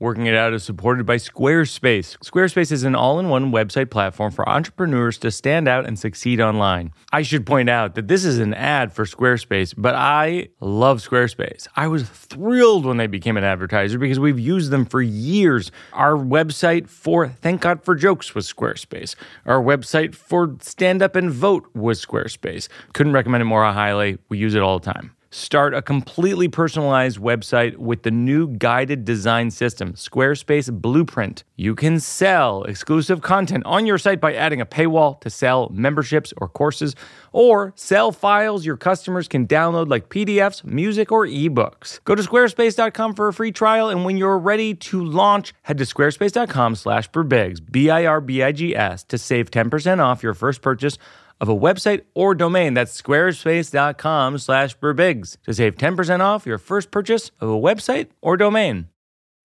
Working 0.00 0.26
It 0.26 0.34
Out 0.36 0.54
is 0.54 0.62
supported 0.62 1.06
by 1.06 1.16
Squarespace. 1.16 2.16
Squarespace 2.18 2.70
is 2.70 2.84
an 2.84 2.94
all 2.94 3.18
in 3.18 3.28
one 3.28 3.50
website 3.50 3.90
platform 3.90 4.30
for 4.30 4.48
entrepreneurs 4.48 5.18
to 5.18 5.32
stand 5.32 5.66
out 5.66 5.86
and 5.86 5.98
succeed 5.98 6.40
online. 6.40 6.92
I 7.12 7.22
should 7.22 7.44
point 7.44 7.68
out 7.68 7.96
that 7.96 8.06
this 8.06 8.24
is 8.24 8.38
an 8.38 8.54
ad 8.54 8.92
for 8.92 9.06
Squarespace, 9.06 9.74
but 9.76 9.96
I 9.96 10.50
love 10.60 11.00
Squarespace. 11.00 11.66
I 11.74 11.88
was 11.88 12.08
thrilled 12.08 12.86
when 12.86 12.96
they 12.96 13.08
became 13.08 13.36
an 13.36 13.42
advertiser 13.42 13.98
because 13.98 14.20
we've 14.20 14.38
used 14.38 14.70
them 14.70 14.86
for 14.86 15.02
years. 15.02 15.72
Our 15.92 16.12
website 16.12 16.88
for 16.88 17.26
Thank 17.26 17.62
God 17.62 17.82
for 17.82 17.96
Jokes 17.96 18.36
was 18.36 18.46
Squarespace. 18.52 19.16
Our 19.46 19.60
website 19.60 20.14
for 20.14 20.54
Stand 20.60 21.02
Up 21.02 21.16
and 21.16 21.28
Vote 21.28 21.68
was 21.74 22.00
Squarespace. 22.00 22.68
Couldn't 22.92 23.14
recommend 23.14 23.42
it 23.42 23.46
more 23.46 23.64
highly. 23.64 24.18
We 24.28 24.38
use 24.38 24.54
it 24.54 24.62
all 24.62 24.78
the 24.78 24.92
time. 24.92 25.16
Start 25.30 25.74
a 25.74 25.82
completely 25.82 26.48
personalized 26.48 27.18
website 27.18 27.76
with 27.76 28.02
the 28.02 28.10
new 28.10 28.48
guided 28.48 29.04
design 29.04 29.50
system, 29.50 29.92
Squarespace 29.92 30.72
Blueprint. 30.72 31.44
You 31.54 31.74
can 31.74 32.00
sell 32.00 32.62
exclusive 32.64 33.20
content 33.20 33.66
on 33.66 33.84
your 33.84 33.98
site 33.98 34.22
by 34.22 34.32
adding 34.32 34.62
a 34.62 34.64
paywall 34.64 35.20
to 35.20 35.28
sell 35.28 35.68
memberships 35.68 36.32
or 36.38 36.48
courses, 36.48 36.96
or 37.30 37.74
sell 37.76 38.10
files 38.10 38.64
your 38.64 38.78
customers 38.78 39.28
can 39.28 39.46
download 39.46 39.90
like 39.90 40.08
PDFs, 40.08 40.64
music, 40.64 41.12
or 41.12 41.26
ebooks. 41.26 42.02
Go 42.04 42.14
to 42.14 42.22
squarespace.com 42.22 43.14
for 43.14 43.28
a 43.28 43.34
free 43.34 43.52
trial, 43.52 43.90
and 43.90 44.06
when 44.06 44.16
you're 44.16 44.38
ready 44.38 44.74
to 44.74 45.04
launch, 45.04 45.52
head 45.60 45.76
to 45.76 45.84
squarespace.com 45.84 46.74
slash 46.74 47.10
birbigs, 47.10 47.60
B-I-R-B-I-G-S, 47.70 49.04
to 49.04 49.18
save 49.18 49.50
10% 49.50 49.98
off 50.02 50.22
your 50.22 50.32
first 50.32 50.62
purchase 50.62 50.96
of 51.40 51.48
a 51.48 51.56
website 51.56 52.02
or 52.14 52.34
domain. 52.34 52.74
That's 52.74 53.00
squarespace.com 53.00 54.38
slash 54.38 54.76
birbigs 54.78 55.36
to 55.44 55.54
save 55.54 55.76
10% 55.76 56.20
off 56.20 56.46
your 56.46 56.58
first 56.58 56.90
purchase 56.90 57.30
of 57.40 57.48
a 57.48 57.52
website 57.52 58.08
or 58.20 58.36
domain. 58.36 58.88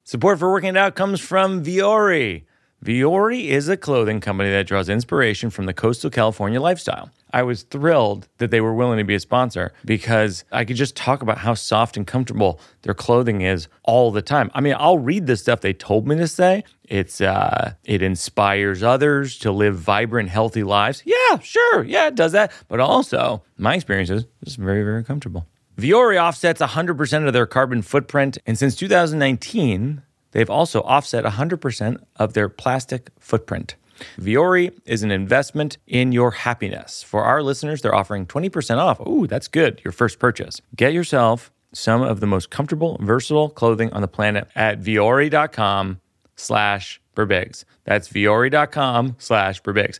Support 0.05 0.39
for 0.39 0.51
Working 0.51 0.71
It 0.71 0.77
Out 0.77 0.95
comes 0.95 1.21
from 1.21 1.63
Vuori. 1.63 2.43
Vuori 2.83 3.45
is 3.45 3.69
a 3.69 3.77
clothing 3.77 4.19
company 4.19 4.49
that 4.49 4.67
draws 4.67 4.89
inspiration 4.89 5.49
from 5.49 5.67
the 5.67 5.73
coastal 5.73 6.09
California 6.09 6.59
lifestyle. 6.59 7.09
I 7.31 7.41
was 7.43 7.63
thrilled 7.63 8.27
that 8.39 8.51
they 8.51 8.59
were 8.59 8.73
willing 8.73 8.97
to 8.97 9.05
be 9.05 9.15
a 9.15 9.21
sponsor 9.21 9.71
because 9.85 10.43
I 10.51 10.65
could 10.65 10.75
just 10.75 10.93
talk 10.95 11.21
about 11.21 11.37
how 11.37 11.53
soft 11.53 11.95
and 11.95 12.05
comfortable 12.05 12.59
their 12.81 12.93
clothing 12.93 13.39
is 13.39 13.69
all 13.83 14.11
the 14.11 14.21
time. 14.21 14.51
I 14.53 14.59
mean, 14.59 14.75
I'll 14.77 14.97
read 14.97 15.27
the 15.27 15.37
stuff 15.37 15.61
they 15.61 15.71
told 15.71 16.05
me 16.05 16.17
to 16.17 16.27
say. 16.27 16.65
It's 16.83 17.21
uh 17.21 17.73
it 17.85 18.01
inspires 18.01 18.83
others 18.83 19.37
to 19.39 19.51
live 19.51 19.77
vibrant, 19.77 20.27
healthy 20.29 20.63
lives. 20.63 21.03
Yeah, 21.05 21.39
sure. 21.39 21.85
Yeah, 21.85 22.07
it 22.07 22.15
does 22.15 22.33
that. 22.33 22.51
But 22.67 22.81
also, 22.81 23.43
my 23.57 23.75
experience 23.75 24.09
is 24.09 24.25
it's 24.41 24.55
very, 24.55 24.83
very 24.83 25.05
comfortable. 25.05 25.47
Vuori 25.77 26.21
offsets 26.21 26.61
100% 26.61 27.27
of 27.27 27.33
their 27.33 27.47
carbon 27.47 27.81
footprint, 27.81 28.37
and 28.45 28.59
since 28.59 28.75
2019, 28.75 30.03
they've 30.33 30.49
also 30.49 30.81
offset 30.81 31.23
100% 31.23 32.03
of 32.17 32.33
their 32.33 32.49
plastic 32.49 33.09
footprint. 33.19 33.75
Vuori 34.19 34.77
is 34.85 35.03
an 35.03 35.11
investment 35.11 35.77
in 35.87 36.11
your 36.11 36.31
happiness. 36.31 37.03
For 37.03 37.23
our 37.23 37.41
listeners, 37.41 37.81
they're 37.81 37.95
offering 37.95 38.25
20% 38.25 38.77
off. 38.77 38.99
Ooh, 39.01 39.27
that's 39.27 39.47
good. 39.47 39.81
Your 39.83 39.91
first 39.91 40.19
purchase. 40.19 40.61
Get 40.75 40.93
yourself 40.93 41.51
some 41.73 42.01
of 42.01 42.19
the 42.19 42.27
most 42.27 42.49
comfortable, 42.49 42.97
versatile 43.01 43.49
clothing 43.49 43.91
on 43.93 44.01
the 44.01 44.07
planet 44.07 44.47
at 44.55 44.81
vuori.com 44.81 45.99
slash 46.35 47.01
birbigs. 47.15 47.65
That's 47.83 48.09
vuori.com 48.09 49.15
slash 49.19 49.61
birbigs. 49.61 49.99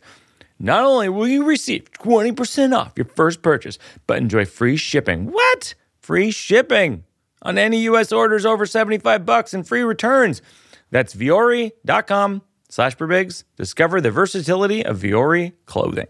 Not 0.58 0.84
only 0.84 1.08
will 1.08 1.26
you 1.26 1.44
receive 1.44 1.90
20% 1.92 2.76
off 2.76 2.92
your 2.96 3.06
first 3.06 3.42
purchase, 3.42 3.78
but 4.06 4.18
enjoy 4.18 4.44
free 4.44 4.76
shipping. 4.76 5.30
What? 5.30 5.74
Free 6.00 6.30
shipping 6.30 7.04
on 7.44 7.58
any 7.58 7.82
US 7.82 8.10
orders 8.10 8.46
over 8.46 8.66
75 8.66 9.26
bucks 9.26 9.54
and 9.54 9.66
free 9.66 9.82
returns. 9.82 10.42
That's 10.90 11.14
vuori.com 11.14 12.42
slash 12.68 12.96
birbigs. 12.96 13.44
Discover 13.56 14.00
the 14.00 14.10
versatility 14.10 14.84
of 14.84 14.98
Vuori 14.98 15.52
clothing. 15.66 16.08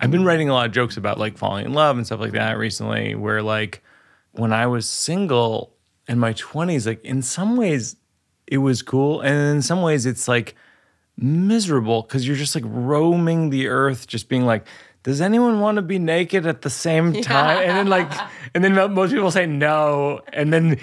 I've 0.00 0.12
been 0.12 0.24
writing 0.24 0.48
a 0.48 0.52
lot 0.52 0.66
of 0.66 0.72
jokes 0.72 0.96
about 0.96 1.18
like 1.18 1.36
falling 1.36 1.66
in 1.66 1.74
love 1.74 1.96
and 1.96 2.06
stuff 2.06 2.20
like 2.20 2.32
that 2.32 2.56
recently, 2.56 3.14
where 3.14 3.42
like 3.42 3.82
when 4.32 4.52
I 4.52 4.66
was 4.66 4.88
single 4.88 5.74
in 6.06 6.18
my 6.18 6.32
20s, 6.32 6.86
like 6.86 7.04
in 7.04 7.20
some 7.20 7.56
ways 7.56 7.96
it 8.46 8.58
was 8.58 8.80
cool. 8.80 9.20
And 9.20 9.56
in 9.56 9.62
some 9.62 9.82
ways 9.82 10.06
it's 10.06 10.28
like 10.28 10.54
miserable 11.18 12.02
because 12.02 12.26
you're 12.26 12.36
just 12.36 12.54
like 12.54 12.64
roaming 12.66 13.50
the 13.50 13.68
earth, 13.68 14.06
just 14.06 14.28
being 14.28 14.46
like, 14.46 14.66
does 15.02 15.20
anyone 15.20 15.60
want 15.60 15.76
to 15.76 15.82
be 15.82 15.98
naked 15.98 16.46
at 16.46 16.62
the 16.62 16.70
same 16.70 17.12
time? 17.22 17.58
And 17.68 17.76
then 17.76 17.86
like, 17.88 18.10
and 18.54 18.64
then 18.64 18.74
most 18.94 19.12
people 19.12 19.30
say 19.30 19.46
no. 19.46 20.20
And 20.32 20.52
then, 20.52 20.78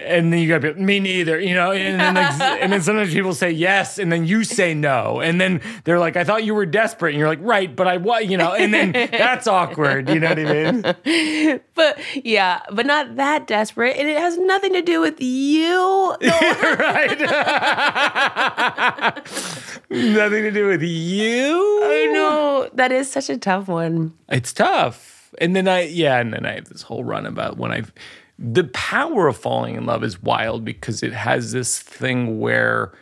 and 0.00 0.32
then 0.32 0.40
you 0.40 0.48
gotta 0.48 0.74
be 0.74 0.80
me 0.80 1.00
neither, 1.00 1.40
you 1.40 1.54
know. 1.54 1.72
And 1.72 2.00
then, 2.00 2.14
like, 2.14 2.40
and 2.40 2.72
then 2.72 2.82
sometimes 2.82 3.12
people 3.12 3.34
say 3.34 3.50
yes, 3.50 3.98
and 3.98 4.12
then 4.12 4.26
you 4.26 4.44
say 4.44 4.74
no, 4.74 5.20
and 5.20 5.40
then 5.40 5.60
they're 5.84 5.98
like, 5.98 6.16
"I 6.16 6.24
thought 6.24 6.44
you 6.44 6.54
were 6.54 6.66
desperate," 6.66 7.10
and 7.10 7.18
you're 7.18 7.28
like, 7.28 7.40
"Right, 7.42 7.74
but 7.74 7.86
I 7.86 7.96
was," 7.96 8.24
you 8.24 8.36
know. 8.36 8.52
And 8.52 8.72
then 8.72 8.92
that's 8.92 9.46
awkward, 9.46 10.08
you 10.08 10.20
know 10.20 10.28
what 10.28 10.38
I 10.38 10.72
mean? 10.72 11.60
But 11.74 11.98
yeah, 12.24 12.60
but 12.72 12.86
not 12.86 13.16
that 13.16 13.46
desperate. 13.46 13.96
And 13.96 14.08
it 14.08 14.18
has 14.18 14.36
nothing 14.36 14.72
to 14.72 14.82
do 14.82 15.00
with 15.00 15.20
you. 15.20 16.16
right? 16.20 17.20
Nothing 19.90 20.42
to 20.42 20.50
do 20.50 20.66
with 20.66 20.82
you. 20.82 21.54
Oh, 21.54 21.90
I 21.90 22.12
know. 22.12 22.70
That 22.74 22.92
is 22.92 23.10
such 23.10 23.30
a 23.30 23.38
tough 23.38 23.68
one. 23.68 24.12
It's 24.28 24.52
tough. 24.52 25.34
And 25.40 25.54
then 25.54 25.68
I, 25.68 25.82
yeah, 25.82 26.18
and 26.18 26.32
then 26.32 26.44
I 26.44 26.54
have 26.54 26.68
this 26.68 26.82
whole 26.82 27.04
run 27.04 27.26
about 27.26 27.58
when 27.58 27.70
I've, 27.70 27.92
the 28.38 28.64
power 28.64 29.26
of 29.26 29.36
falling 29.36 29.74
in 29.74 29.84
love 29.86 30.04
is 30.04 30.22
wild 30.22 30.64
because 30.64 31.02
it 31.02 31.12
has 31.12 31.52
this 31.52 31.80
thing 31.80 32.38
where 32.38 32.92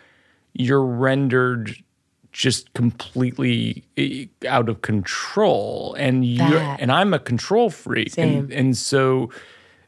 you're 0.54 0.84
rendered 0.84 1.76
just 2.32 2.72
completely 2.74 3.84
eh, 3.96 4.26
out 4.46 4.68
of 4.68 4.82
control 4.82 5.94
and 5.98 6.24
you 6.24 6.42
and 6.42 6.92
I'm 6.92 7.14
a 7.14 7.18
control 7.18 7.70
freak 7.70 8.16
and 8.18 8.50
Same. 8.50 8.58
and 8.58 8.76
so 8.76 9.30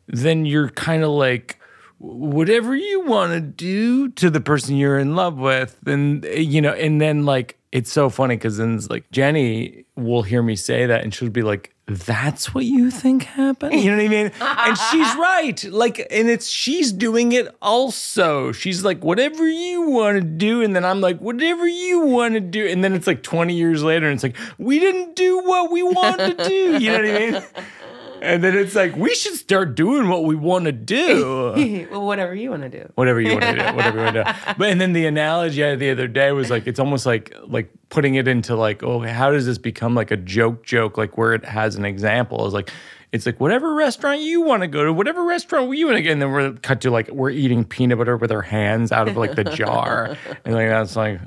then 0.06 0.46
you're 0.46 0.70
kind 0.70 1.02
of 1.02 1.10
like 1.10 1.58
whatever 1.98 2.74
you 2.74 3.00
want 3.02 3.32
to 3.32 3.40
do 3.40 4.08
to 4.10 4.30
the 4.30 4.40
person 4.40 4.76
you're 4.76 4.98
in 4.98 5.14
love 5.14 5.36
with 5.36 5.78
and 5.86 6.24
eh, 6.24 6.38
you 6.38 6.62
know 6.62 6.72
and 6.72 7.00
then 7.00 7.24
like 7.26 7.58
it's 7.70 7.92
so 7.92 8.08
funny 8.08 8.36
because 8.36 8.56
then 8.56 8.76
it's 8.76 8.88
like 8.88 9.10
jenny 9.10 9.84
will 9.96 10.22
hear 10.22 10.42
me 10.42 10.56
say 10.56 10.86
that 10.86 11.02
and 11.02 11.14
she'll 11.14 11.28
be 11.28 11.42
like 11.42 11.74
that's 11.88 12.54
what 12.54 12.66
you 12.66 12.90
think 12.90 13.22
happened? 13.24 13.74
You 13.74 13.90
know 13.90 13.96
what 13.96 14.04
i 14.04 14.08
mean? 14.08 14.30
And 14.40 14.76
she's 14.76 15.14
right. 15.16 15.64
Like 15.64 16.06
and 16.10 16.28
it's 16.28 16.48
she's 16.48 16.92
doing 16.92 17.32
it 17.32 17.54
also. 17.62 18.52
She's 18.52 18.84
like 18.84 19.02
whatever 19.02 19.48
you 19.48 19.82
want 19.88 20.16
to 20.16 20.22
do 20.22 20.62
and 20.62 20.76
then 20.76 20.84
i'm 20.84 21.00
like 21.00 21.18
whatever 21.18 21.66
you 21.66 22.00
want 22.00 22.34
to 22.34 22.40
do 22.40 22.66
and 22.66 22.84
then 22.84 22.92
it's 22.92 23.06
like 23.06 23.22
20 23.22 23.54
years 23.54 23.82
later 23.82 24.06
and 24.06 24.14
it's 24.14 24.22
like 24.22 24.36
we 24.58 24.78
didn't 24.78 25.16
do 25.16 25.38
what 25.40 25.72
we 25.72 25.82
wanted 25.82 26.38
to 26.38 26.44
do. 26.44 26.78
You 26.78 26.92
know 26.92 26.98
what 26.98 27.04
i 27.06 27.30
mean 27.30 27.42
and 28.22 28.42
then 28.42 28.56
it's 28.56 28.74
like 28.74 28.96
we 28.96 29.14
should 29.14 29.34
start 29.34 29.74
doing 29.74 30.08
what 30.08 30.24
we 30.24 30.34
want 30.34 30.64
to 30.64 30.72
do 30.72 31.86
well, 31.90 32.06
whatever 32.06 32.34
you 32.34 32.50
want 32.50 32.62
to 32.62 32.68
do. 32.68 32.90
whatever 32.94 33.20
you 33.20 33.32
want 33.32 33.42
to 33.42 33.52
do, 33.56 33.64
whatever 33.76 33.98
you 33.98 34.04
want 34.04 34.16
to 34.16 34.24
do. 34.24 34.54
But 34.58 34.70
and 34.70 34.80
then 34.80 34.92
the 34.92 35.06
analogy 35.06 35.64
I 35.64 35.68
had 35.68 35.78
the 35.78 35.90
other 35.90 36.08
day 36.08 36.32
was 36.32 36.50
like 36.50 36.66
it's 36.66 36.80
almost 36.80 37.06
like 37.06 37.34
like 37.46 37.70
putting 37.88 38.16
it 38.16 38.28
into 38.28 38.54
like 38.56 38.82
oh 38.82 39.00
how 39.00 39.30
does 39.30 39.46
this 39.46 39.58
become 39.58 39.94
like 39.94 40.10
a 40.10 40.16
joke 40.16 40.64
joke 40.64 40.98
like 40.98 41.16
where 41.16 41.34
it 41.34 41.44
has 41.44 41.76
an 41.76 41.84
example 41.84 42.46
is 42.46 42.52
like 42.54 42.70
it's 43.10 43.24
like 43.24 43.40
whatever 43.40 43.74
restaurant 43.74 44.20
you 44.20 44.42
want 44.42 44.62
to 44.62 44.66
go 44.66 44.84
to, 44.84 44.92
whatever 44.92 45.24
restaurant 45.24 45.74
you 45.76 45.86
want 45.86 45.96
to 45.96 46.02
get, 46.02 46.12
and 46.12 46.20
then 46.22 46.30
we're 46.30 46.52
cut 46.52 46.80
to 46.82 46.90
like 46.90 47.08
we're 47.08 47.30
eating 47.30 47.64
peanut 47.64 47.96
butter 47.98 48.16
with 48.16 48.30
our 48.30 48.42
hands 48.42 48.92
out 48.92 49.08
of 49.08 49.16
like 49.16 49.34
the 49.34 49.44
jar, 49.44 50.16
and 50.44 50.54
like 50.54 50.68
that's 50.68 50.94
like 50.96 51.20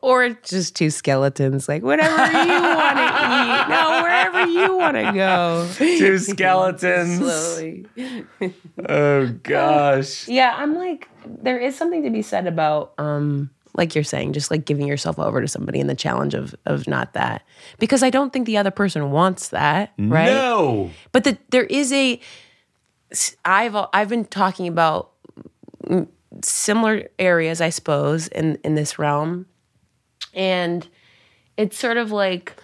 Or 0.00 0.30
just 0.30 0.74
two 0.76 0.90
skeletons, 0.90 1.68
like 1.68 1.82
whatever 1.82 2.14
you 2.16 2.48
want 2.48 2.96
to 2.96 3.04
eat. 3.04 3.68
No, 3.68 4.00
wherever 4.02 4.46
you 4.46 4.76
want 4.76 4.96
to 4.96 5.12
go. 5.12 5.68
two 5.76 6.18
skeletons. 6.30 7.18
Slowly. 7.18 7.86
Oh 8.88 9.28
gosh, 9.42 10.26
Yeah, 10.28 10.54
I'm 10.56 10.74
like, 10.74 11.08
there 11.26 11.58
is 11.58 11.76
something 11.76 12.02
to 12.04 12.10
be 12.10 12.22
said 12.22 12.46
about, 12.46 12.92
um, 12.98 13.50
like 13.74 13.94
you're 13.94 14.04
saying, 14.04 14.32
just 14.32 14.50
like 14.50 14.64
giving 14.64 14.86
yourself 14.86 15.18
over 15.18 15.40
to 15.40 15.48
somebody 15.48 15.80
and 15.80 15.90
the 15.90 15.94
challenge 15.94 16.34
of 16.34 16.54
of 16.66 16.86
not 16.86 17.12
that, 17.14 17.42
because 17.78 18.02
I 18.02 18.10
don't 18.10 18.32
think 18.32 18.46
the 18.46 18.56
other 18.56 18.70
person 18.70 19.10
wants 19.10 19.48
that, 19.48 19.92
right? 19.98 20.26
no, 20.26 20.90
But 21.12 21.24
the, 21.24 21.38
there 21.50 21.64
is 21.64 21.92
a, 21.92 22.20
I've 23.44 23.76
I've 23.92 24.08
been 24.08 24.24
talking 24.24 24.68
about 24.68 25.12
similar 26.42 27.08
areas, 27.18 27.60
I 27.60 27.70
suppose, 27.70 28.28
in 28.28 28.58
in 28.64 28.74
this 28.74 28.98
realm, 28.98 29.46
and 30.32 30.88
it's 31.56 31.78
sort 31.78 31.96
of 31.96 32.10
like 32.12 32.54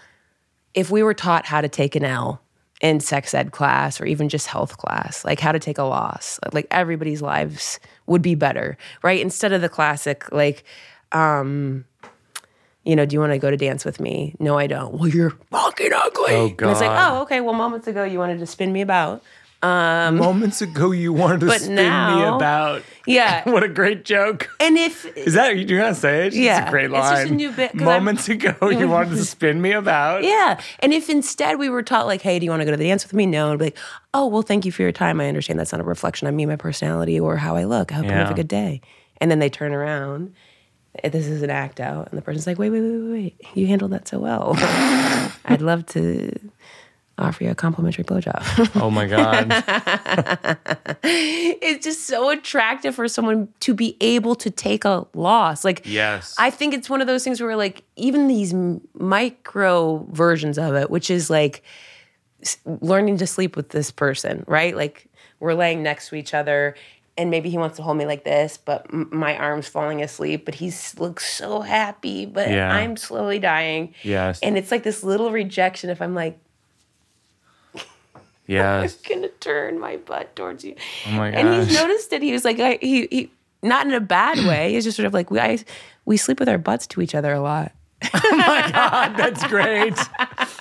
if 0.75 0.91
we 0.91 1.03
were 1.03 1.15
taught 1.15 1.47
how 1.47 1.61
to 1.61 1.69
take 1.69 1.97
an 1.97 2.05
L 2.05 2.43
in 2.81 2.99
sex 3.01 3.35
ed 3.35 3.53
class 3.53 4.01
or 4.01 4.07
even 4.07 4.29
just 4.29 4.47
health 4.47 4.79
class, 4.79 5.25
like 5.25 5.39
how 5.41 5.53
to 5.53 5.59
take 5.59 5.79
a 5.79 5.83
loss, 5.83 6.39
like 6.53 6.67
everybody's 6.71 7.21
lives 7.21 7.79
would 8.07 8.23
be 8.23 8.35
better, 8.35 8.79
right? 9.03 9.21
Instead 9.21 9.53
of 9.53 9.61
the 9.61 9.69
classic, 9.69 10.31
like, 10.33 10.65
um, 11.13 11.85
you 12.85 12.97
know, 12.97 13.05
do 13.05 13.15
you 13.15 13.21
want 13.21 13.33
to 13.33 13.39
go 13.39 13.51
to 13.51 13.57
dance 13.57 13.85
with 13.85 14.01
me? 14.01 14.35
No, 14.39 14.59
I 14.59 14.67
don't. 14.67 14.95
Well, 14.95 15.09
you're 15.09 15.31
fucking 15.51 15.93
ugly. 15.95 16.35
Oh, 16.35 16.47
And 16.47 16.71
it's 16.71 16.81
like, 16.81 16.91
oh, 17.11 17.23
okay. 17.23 17.41
Well, 17.41 17.55
moments 17.55 17.87
ago 17.87 18.05
you 18.05 18.19
wanted 18.19 18.39
to 18.39 18.47
spin 18.47 18.73
me 18.73 18.81
about. 18.81 19.23
Um, 19.63 20.17
moments 20.17 20.63
ago 20.63 20.91
you 20.91 21.13
wanted 21.13 21.41
to 21.41 21.51
spin 21.59 21.75
me 21.77 22.23
about. 22.25 22.83
Yeah. 23.07 23.43
What 23.51 23.63
a 23.63 23.69
great 23.69 24.07
joke. 24.07 24.49
And 24.59 24.79
if 24.79 25.05
Is 25.19 25.35
that 25.35 25.59
you're 25.59 25.79
gonna 25.79 25.95
say 25.95 26.29
it? 26.29 26.33
Yeah. 26.33 26.39
It's 26.39 26.61
Yeah. 26.63 26.69
a 26.69 26.71
great 26.71 26.91
It's 26.91 27.11
just 27.11 27.27
a 27.31 27.35
new 27.35 27.51
bit, 27.53 27.73
'cause 27.73 27.83
I'm- 27.87 28.05
Moments 28.05 28.27
ago, 28.31 28.55
you 28.71 28.89
wanted 28.89 29.11
to 29.17 29.25
spin 29.27 29.61
me 29.61 29.73
about. 29.73 30.25
Yeah. 30.25 30.59
And 30.79 30.95
if 30.95 31.11
instead 31.11 31.59
we 31.59 31.69
were 31.69 31.83
taught, 31.83 32.07
like, 32.07 32.23
hey, 32.23 32.39
do 32.39 32.47
you 32.47 32.51
want 32.51 32.63
to 32.63 32.65
go 32.65 32.71
to 32.71 32.79
the 32.79 32.85
dance 32.89 33.05
with 33.05 33.13
me? 33.13 33.27
No. 33.27 33.51
And 33.51 33.59
be 33.59 33.67
like, 33.67 33.77
oh, 34.15 34.27
well, 34.29 34.41
thank 34.41 34.65
you 34.65 34.73
for 34.73 34.81
your 34.81 34.93
time. 34.93 35.21
I 35.21 35.29
understand 35.29 35.59
that's 35.61 35.73
not 35.73 35.83
a 35.83 35.85
reflection 35.85 36.27
on 36.27 36.35
me, 36.35 36.47
my 36.47 36.57
personality, 36.57 37.21
or 37.21 37.37
how 37.37 37.55
I 37.57 37.65
look. 37.65 37.93
I 37.93 37.97
hope 37.97 38.07
you 38.07 38.13
have 38.13 38.31
a 38.31 38.35
good 38.35 38.49
day. 38.49 38.81
And 39.21 39.31
then 39.31 39.41
they 39.41 39.51
turn 39.51 39.75
around. 39.75 40.33
This 41.05 41.27
is 41.27 41.43
an 41.43 41.51
act 41.51 41.81
out. 41.81 42.09
And 42.11 42.19
the 42.19 42.23
person's 42.23 42.47
like, 42.47 42.59
wait, 42.59 42.71
wait, 42.71 42.81
wait, 42.81 42.99
wait, 42.99 43.13
wait. 43.13 43.41
You 43.55 43.67
handled 43.67 43.93
that 43.93 44.09
so 44.09 44.19
well. 44.19 44.55
I'd 45.45 45.63
love 45.63 45.87
to 45.87 46.33
offer 47.17 47.45
you 47.45 47.51
a 47.51 47.55
complimentary 47.55 48.03
blowjob. 48.03 48.81
Oh 48.81 48.91
my 48.91 49.07
god. 49.07 49.47
it's 51.05 51.85
just 51.85 52.07
so 52.07 52.31
attractive 52.31 52.95
for 52.95 53.07
someone 53.09 53.49
to 53.61 53.75
be 53.75 53.97
able 54.01 54.35
to 54.37 54.51
take 54.51 54.85
a 54.85 55.07
loss. 55.15 55.65
Like, 55.65 55.83
Yes. 55.85 56.35
I 56.39 56.51
think 56.51 56.75
it's 56.75 56.91
one 56.91 57.01
of 57.01 57.07
those 57.07 57.23
things 57.23 57.41
where, 57.41 57.57
like, 57.57 57.83
even 57.97 58.27
these 58.27 58.55
micro 58.95 60.07
versions 60.11 60.59
of 60.59 60.75
it, 60.75 60.91
which 60.91 61.11
is 61.11 61.31
like 61.31 61.63
learning 62.65 63.19
to 63.19 63.27
sleep 63.27 63.55
with 63.55 63.69
this 63.69 63.91
person, 63.91 64.45
right? 64.49 64.75
Like, 64.75 65.07
we're 65.41 65.55
laying 65.55 65.83
next 65.83 66.09
to 66.09 66.17
each 66.17 66.35
other. 66.35 66.75
And 67.19 67.31
maybe 67.31 67.51
he 67.51 67.59
wants 67.59 67.77
to 67.77 67.83
hold 67.83 67.97
me 67.99 68.07
like 68.07 68.25
this, 68.25 68.57
but 68.57 68.87
m- 68.93 69.09
my 69.13 69.37
arm's 69.37 69.69
falling 69.69 70.03
asleep. 70.03 70.45
But 70.47 70.55
he 70.55 70.73
looks 70.97 71.27
so 71.31 71.61
happy, 71.61 72.25
but 72.25 72.49
Yeah. 72.49 72.73
I'm 72.75 72.97
slowly 72.97 73.39
dying. 73.39 73.95
Yes. 74.03 74.41
And 74.43 74.57
it's 74.57 74.71
like 74.71 74.85
this 74.85 75.03
little 75.05 75.31
rejection 75.31 75.91
if 75.91 76.01
I'm 76.01 76.15
like, 76.15 76.39
yes. 78.47 78.97
I'm 79.05 79.17
gonna 79.17 79.29
turn 79.29 79.79
my 79.79 79.97
butt 79.97 80.35
towards 80.35 80.65
you. 80.65 80.75
Oh 81.09 81.11
my 81.13 81.29
And 81.29 81.49
he's 81.55 81.75
noticed 81.79 82.13
it. 82.13 82.23
He 82.23 82.33
was 82.33 82.45
like, 82.45 82.59
I, 82.59 82.79
he, 82.81 83.07
he, 83.11 83.31
not 83.63 83.87
in 83.87 83.93
a 83.93 84.01
bad 84.01 84.39
way. 84.47 84.73
He's 84.73 84.85
just 84.85 84.97
sort 84.97 85.07
of 85.07 85.13
like, 85.15 85.31
we, 85.31 85.39
I, 85.41 85.59
we 86.05 86.17
sleep 86.17 86.41
with 86.41 86.49
our 86.49 86.59
butts 86.59 86.87
to 86.89 87.03
each 87.03 87.15
other 87.15 87.33
a 87.33 87.41
lot. 87.41 87.73
Oh 88.15 88.37
my 88.37 88.71
god, 88.73 89.17
that's 89.17 89.47
great. 89.49 89.95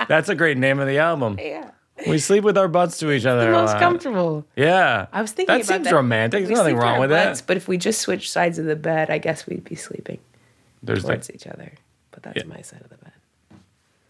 That's 0.09 0.27
a 0.27 0.35
great 0.35 0.57
name 0.57 0.79
of 0.79 0.87
the 0.87 0.97
album. 0.97 1.37
Yeah. 1.39 1.71
We 2.07 2.17
sleep 2.19 2.43
with 2.43 2.57
our 2.57 2.67
butts 2.67 2.97
to 2.99 3.11
each 3.11 3.25
other. 3.25 3.45
The 3.45 3.51
most 3.51 3.77
comfortable. 3.77 4.45
Yeah. 4.55 5.07
I 5.11 5.21
was 5.21 5.31
thinking 5.31 5.57
that 5.57 5.65
seems 5.65 5.85
that. 5.85 5.93
romantic. 5.93 6.39
There's 6.39 6.49
We 6.49 6.55
nothing 6.55 6.77
wrong 6.77 6.99
with 6.99 7.09
butts, 7.09 7.41
that. 7.41 7.47
But 7.47 7.57
if 7.57 7.67
we 7.67 7.77
just 7.77 8.01
switch 8.01 8.31
sides 8.31 8.57
of 8.59 8.65
the 8.65 8.75
bed, 8.75 9.09
I 9.09 9.17
guess 9.17 9.45
we'd 9.47 9.63
be 9.63 9.75
sleeping 9.75 10.19
There's 10.83 11.03
like, 11.03 11.15
towards 11.17 11.31
each 11.31 11.47
other. 11.47 11.73
But 12.11 12.23
that's 12.23 12.45
my 12.45 12.61
side 12.61 12.81
of 12.81 12.89
the 12.89 12.97
bed. 12.97 13.11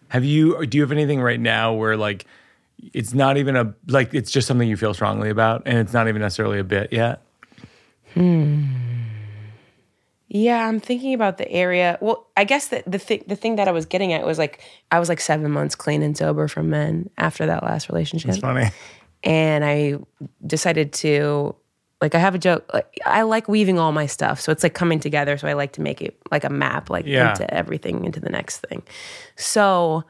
have 0.09 0.23
you? 0.25 0.65
Do 0.65 0.77
you 0.77 0.83
have 0.83 0.91
anything 0.91 1.21
right 1.21 1.39
now 1.39 1.73
where 1.73 1.97
like 1.97 2.25
it's 2.93 3.13
not 3.13 3.37
even 3.37 3.55
a 3.55 3.73
like 3.87 4.13
it's 4.13 4.31
just 4.31 4.47
something 4.47 4.67
you 4.67 4.77
feel 4.77 4.93
strongly 4.93 5.29
about, 5.29 5.63
and 5.65 5.77
it's 5.77 5.93
not 5.93 6.07
even 6.07 6.21
necessarily 6.21 6.59
a 6.59 6.63
bit 6.63 6.93
yet? 6.93 7.21
Hmm. 8.13 8.63
Yeah, 10.31 10.67
I'm 10.67 10.79
thinking 10.79 11.13
about 11.15 11.37
the 11.39 11.51
area. 11.51 11.97
Well, 12.01 12.27
I 12.37 12.43
guess 12.43 12.67
that 12.67 12.89
the 12.89 12.99
thing 12.99 13.23
the 13.27 13.35
thing 13.35 13.55
that 13.55 13.67
I 13.67 13.71
was 13.71 13.85
getting 13.87 14.13
at 14.13 14.23
was 14.25 14.37
like 14.37 14.61
I 14.91 14.99
was 14.99 15.09
like 15.09 15.19
seven 15.19 15.51
months 15.51 15.75
clean 15.75 16.03
and 16.03 16.15
sober 16.15 16.47
from 16.47 16.69
men 16.69 17.09
after 17.17 17.45
that 17.47 17.63
last 17.63 17.89
relationship. 17.89 18.29
It's 18.29 18.37
funny. 18.37 18.69
and 19.23 19.65
I 19.65 19.95
decided 20.45 20.93
to 20.93 21.55
like 21.99 22.13
I 22.15 22.19
have 22.19 22.35
a 22.35 22.37
joke 22.37 22.69
like 22.73 22.99
I 23.05 23.23
like 23.23 23.47
weaving 23.49 23.79
all 23.79 23.91
my 23.91 24.05
stuff 24.05 24.39
so 24.39 24.51
it's 24.51 24.63
like 24.63 24.73
coming 24.75 24.99
together 24.99 25.37
so 25.37 25.47
I 25.47 25.53
like 25.53 25.73
to 25.73 25.81
make 25.81 26.01
it 26.01 26.17
like 26.31 26.43
a 26.45 26.49
map 26.49 26.89
like 26.89 27.05
Yeah. 27.05 27.31
into 27.31 27.51
everything 27.53 28.05
into 28.05 28.19
the 28.21 28.29
next 28.29 28.59
thing 28.59 28.83
so 29.35 30.03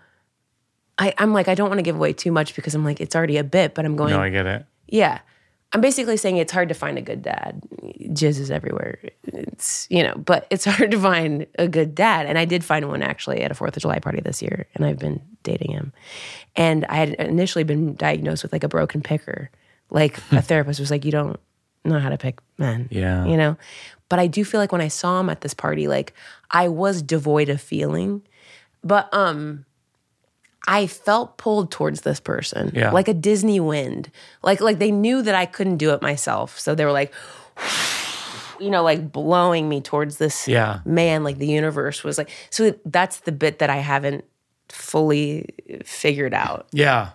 I, 0.99 1.13
I'm 1.17 1.33
like 1.33 1.47
I 1.47 1.55
don't 1.55 1.69
want 1.69 1.79
to 1.79 1.83
give 1.83 1.95
away 1.95 2.13
too 2.13 2.31
much 2.31 2.55
because 2.55 2.75
I'm 2.75 2.83
like 2.83 2.99
it's 3.01 3.15
already 3.15 3.37
a 3.37 3.43
bit 3.43 3.73
but 3.73 3.85
I'm 3.85 3.95
going 3.95 4.11
No, 4.13 4.21
I 4.21 4.29
get 4.29 4.45
it. 4.45 4.65
yeah 4.87 5.19
I'm 5.71 5.81
basically 5.81 6.17
saying 6.17 6.37
it's 6.37 6.51
hard 6.51 6.69
to 6.69 6.75
find 6.75 6.97
a 6.97 7.01
good 7.01 7.21
dad 7.21 7.61
jizz 8.09 8.39
is 8.39 8.49
everywhere 8.49 8.97
it's 9.23 9.87
you 9.89 10.01
know 10.01 10.15
but 10.15 10.47
it's 10.49 10.65
hard 10.73 10.91
to 10.91 10.99
find 10.99 11.45
a 11.59 11.67
good 11.67 11.93
dad 11.93 12.25
and 12.25 12.37
I 12.39 12.45
did 12.45 12.63
find 12.63 12.87
one 12.87 13.03
actually 13.03 13.41
at 13.41 13.51
a 13.51 13.53
4th 13.53 13.75
of 13.75 13.81
July 13.81 13.99
party 13.99 14.19
this 14.21 14.41
year 14.41 14.67
and 14.73 14.85
I've 14.85 14.99
been 14.99 15.21
dating 15.43 15.71
him 15.71 15.93
and 16.55 16.85
I 16.85 16.95
had 16.95 17.09
initially 17.13 17.63
been 17.63 17.95
diagnosed 17.95 18.43
with 18.43 18.51
like 18.51 18.63
a 18.63 18.67
broken 18.69 19.01
picker 19.01 19.51
Like 19.89 20.17
a 20.31 20.41
therapist 20.41 20.79
was 20.79 20.91
like, 20.91 21.05
you 21.05 21.11
don't 21.11 21.39
know 21.85 21.99
how 21.99 22.09
to 22.09 22.17
pick 22.17 22.39
men. 22.57 22.87
Yeah. 22.91 23.25
You 23.25 23.37
know? 23.37 23.57
But 24.09 24.19
I 24.19 24.27
do 24.27 24.43
feel 24.43 24.59
like 24.59 24.71
when 24.71 24.81
I 24.81 24.87
saw 24.87 25.19
him 25.19 25.29
at 25.29 25.41
this 25.41 25.53
party, 25.53 25.87
like 25.87 26.13
I 26.51 26.67
was 26.67 27.01
devoid 27.01 27.49
of 27.49 27.61
feeling. 27.61 28.21
But 28.83 29.13
um 29.13 29.65
I 30.67 30.87
felt 30.87 31.37
pulled 31.37 31.71
towards 31.71 32.01
this 32.01 32.19
person. 32.19 32.71
Yeah. 32.75 32.91
Like 32.91 33.07
a 33.07 33.13
Disney 33.13 33.59
wind. 33.59 34.11
Like 34.43 34.61
like 34.61 34.79
they 34.79 34.91
knew 34.91 35.21
that 35.21 35.35
I 35.35 35.45
couldn't 35.45 35.77
do 35.77 35.91
it 35.93 36.01
myself. 36.01 36.59
So 36.59 36.75
they 36.75 36.85
were 36.85 36.91
like 36.91 37.13
you 38.59 38.69
know, 38.69 38.83
like 38.83 39.11
blowing 39.11 39.69
me 39.69 39.79
towards 39.81 40.17
this 40.17 40.47
Yeah. 40.47 40.79
man, 40.85 41.23
like 41.23 41.37
the 41.37 41.47
universe 41.47 42.03
was 42.03 42.17
like 42.17 42.29
so 42.49 42.75
that's 42.85 43.21
the 43.21 43.31
bit 43.31 43.59
that 43.59 43.69
I 43.69 43.77
haven't 43.77 44.25
fully 44.67 45.45
figured 45.83 46.33
out. 46.33 46.67
Yeah. 46.71 47.11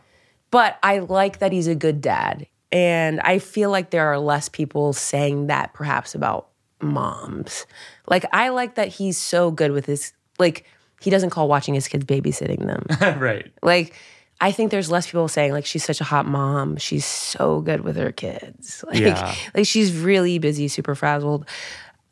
But 0.50 0.78
I 0.82 1.00
like 1.00 1.38
that 1.40 1.52
he's 1.52 1.66
a 1.66 1.74
good 1.74 2.00
dad. 2.00 2.46
And 2.72 3.20
I 3.20 3.38
feel 3.38 3.70
like 3.70 3.90
there 3.90 4.06
are 4.08 4.18
less 4.18 4.48
people 4.48 4.92
saying 4.92 5.46
that 5.46 5.74
perhaps 5.74 6.14
about 6.14 6.48
moms. 6.80 7.66
Like 8.08 8.24
I 8.32 8.48
like 8.48 8.74
that 8.76 8.88
he's 8.88 9.16
so 9.18 9.50
good 9.50 9.70
with 9.70 9.86
his 9.86 10.12
like 10.38 10.64
he 11.04 11.10
doesn't 11.10 11.30
call 11.30 11.46
watching 11.48 11.74
his 11.74 11.86
kids 11.86 12.04
babysitting 12.04 12.66
them. 12.66 12.86
right. 13.20 13.52
like 13.62 13.94
I 14.40 14.50
think 14.50 14.70
there's 14.72 14.90
less 14.90 15.06
people 15.06 15.28
saying 15.28 15.52
like 15.52 15.64
she's 15.64 15.84
such 15.84 16.00
a 16.00 16.04
hot 16.04 16.26
mom. 16.26 16.76
She's 16.76 17.04
so 17.04 17.60
good 17.60 17.82
with 17.82 17.96
her 17.96 18.10
kids. 18.10 18.84
Like 18.88 18.98
Yeah. 18.98 19.34
like 19.54 19.66
she's 19.66 19.96
really 19.96 20.38
busy, 20.38 20.66
super 20.68 20.94
frazzled. 20.94 21.46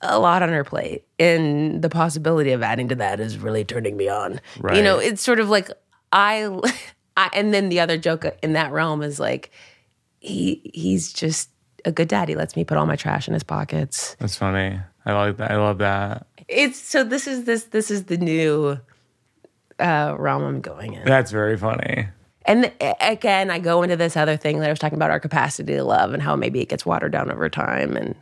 A 0.03 0.19
lot 0.19 0.43
on 0.43 0.49
her 0.51 0.65
plate. 0.65 1.05
And 1.19 1.81
the 1.83 1.89
possibility 1.89 2.53
of 2.53 2.63
adding 2.63 2.89
to 2.89 2.95
that 2.97 3.21
is 3.21 3.39
really 3.39 3.65
turning 3.65 3.97
me 3.97 4.09
on. 4.09 4.41
Right. 4.61 4.77
You 4.77 4.83
know, 4.83 4.99
it's 4.99 5.23
sort 5.23 5.41
of 5.41 5.49
like 5.49 5.69
I, 6.13 6.49
I 7.17 7.31
and 7.35 7.53
then 7.53 7.69
the 7.71 7.81
other 7.81 7.97
joke 7.99 8.25
in 8.43 8.53
that 8.55 8.73
realm 8.73 9.03
is 9.03 9.19
like 9.21 9.51
he 10.21 10.71
he's 10.75 11.13
just 11.13 11.51
a 11.85 11.91
good 11.93 12.09
daddy. 12.09 12.33
He 12.33 12.37
lets 12.37 12.55
me 12.57 12.65
put 12.65 12.77
all 12.79 12.87
my 12.87 12.97
trash 12.97 13.27
in 13.29 13.35
his 13.35 13.43
pockets. 13.43 14.17
That's 14.21 14.37
funny. 14.37 14.79
I 15.05 15.13
like 15.13 15.37
that. 15.39 15.51
I 15.51 15.57
love 15.57 15.79
that. 15.79 16.27
It's 16.53 16.79
so 16.79 17.05
this 17.05 17.27
is 17.27 17.45
this 17.45 17.65
this 17.65 17.91
is 17.91 18.05
the 18.05 18.17
new 18.17 18.79
uh 19.79 20.15
realm 20.19 20.43
I'm 20.43 20.61
going 20.61 20.95
in. 20.95 21.05
That's 21.05 21.31
very 21.31 21.57
funny. 21.57 22.09
And 22.45 22.73
again, 23.01 23.51
I 23.51 23.59
go 23.61 23.83
into 23.83 23.97
this 23.97 24.17
other 24.17 24.37
thing 24.37 24.59
that 24.59 24.67
I 24.67 24.71
was 24.73 24.79
talking 24.81 24.99
about 24.99 25.11
our 25.11 25.21
capacity 25.21 25.75
to 25.75 25.85
love 25.85 26.13
and 26.13 26.23
how 26.23 26.35
maybe 26.35 26.61
it 26.61 26.69
gets 26.69 26.85
watered 26.85 27.13
down 27.13 27.31
over 27.31 27.49
time 27.49 27.97
and 27.97 28.15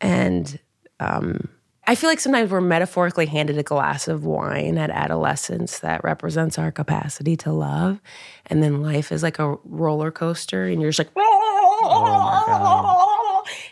and 0.00 0.58
um 1.00 1.48
I 1.86 1.96
feel 1.96 2.08
like 2.08 2.20
sometimes 2.20 2.50
we're 2.52 2.60
metaphorically 2.60 3.26
handed 3.26 3.58
a 3.58 3.64
glass 3.64 4.06
of 4.06 4.24
wine 4.24 4.78
at 4.78 4.90
adolescence 4.90 5.80
that 5.80 6.04
represents 6.04 6.56
our 6.56 6.70
capacity 6.70 7.36
to 7.38 7.50
love. 7.52 8.00
And 8.46 8.62
then 8.62 8.80
life 8.80 9.10
is 9.10 9.24
like 9.24 9.40
a 9.40 9.56
roller 9.64 10.12
coaster 10.12 10.66
and 10.66 10.80
you're 10.80 10.92
just 10.92 11.00
like, 11.00 11.10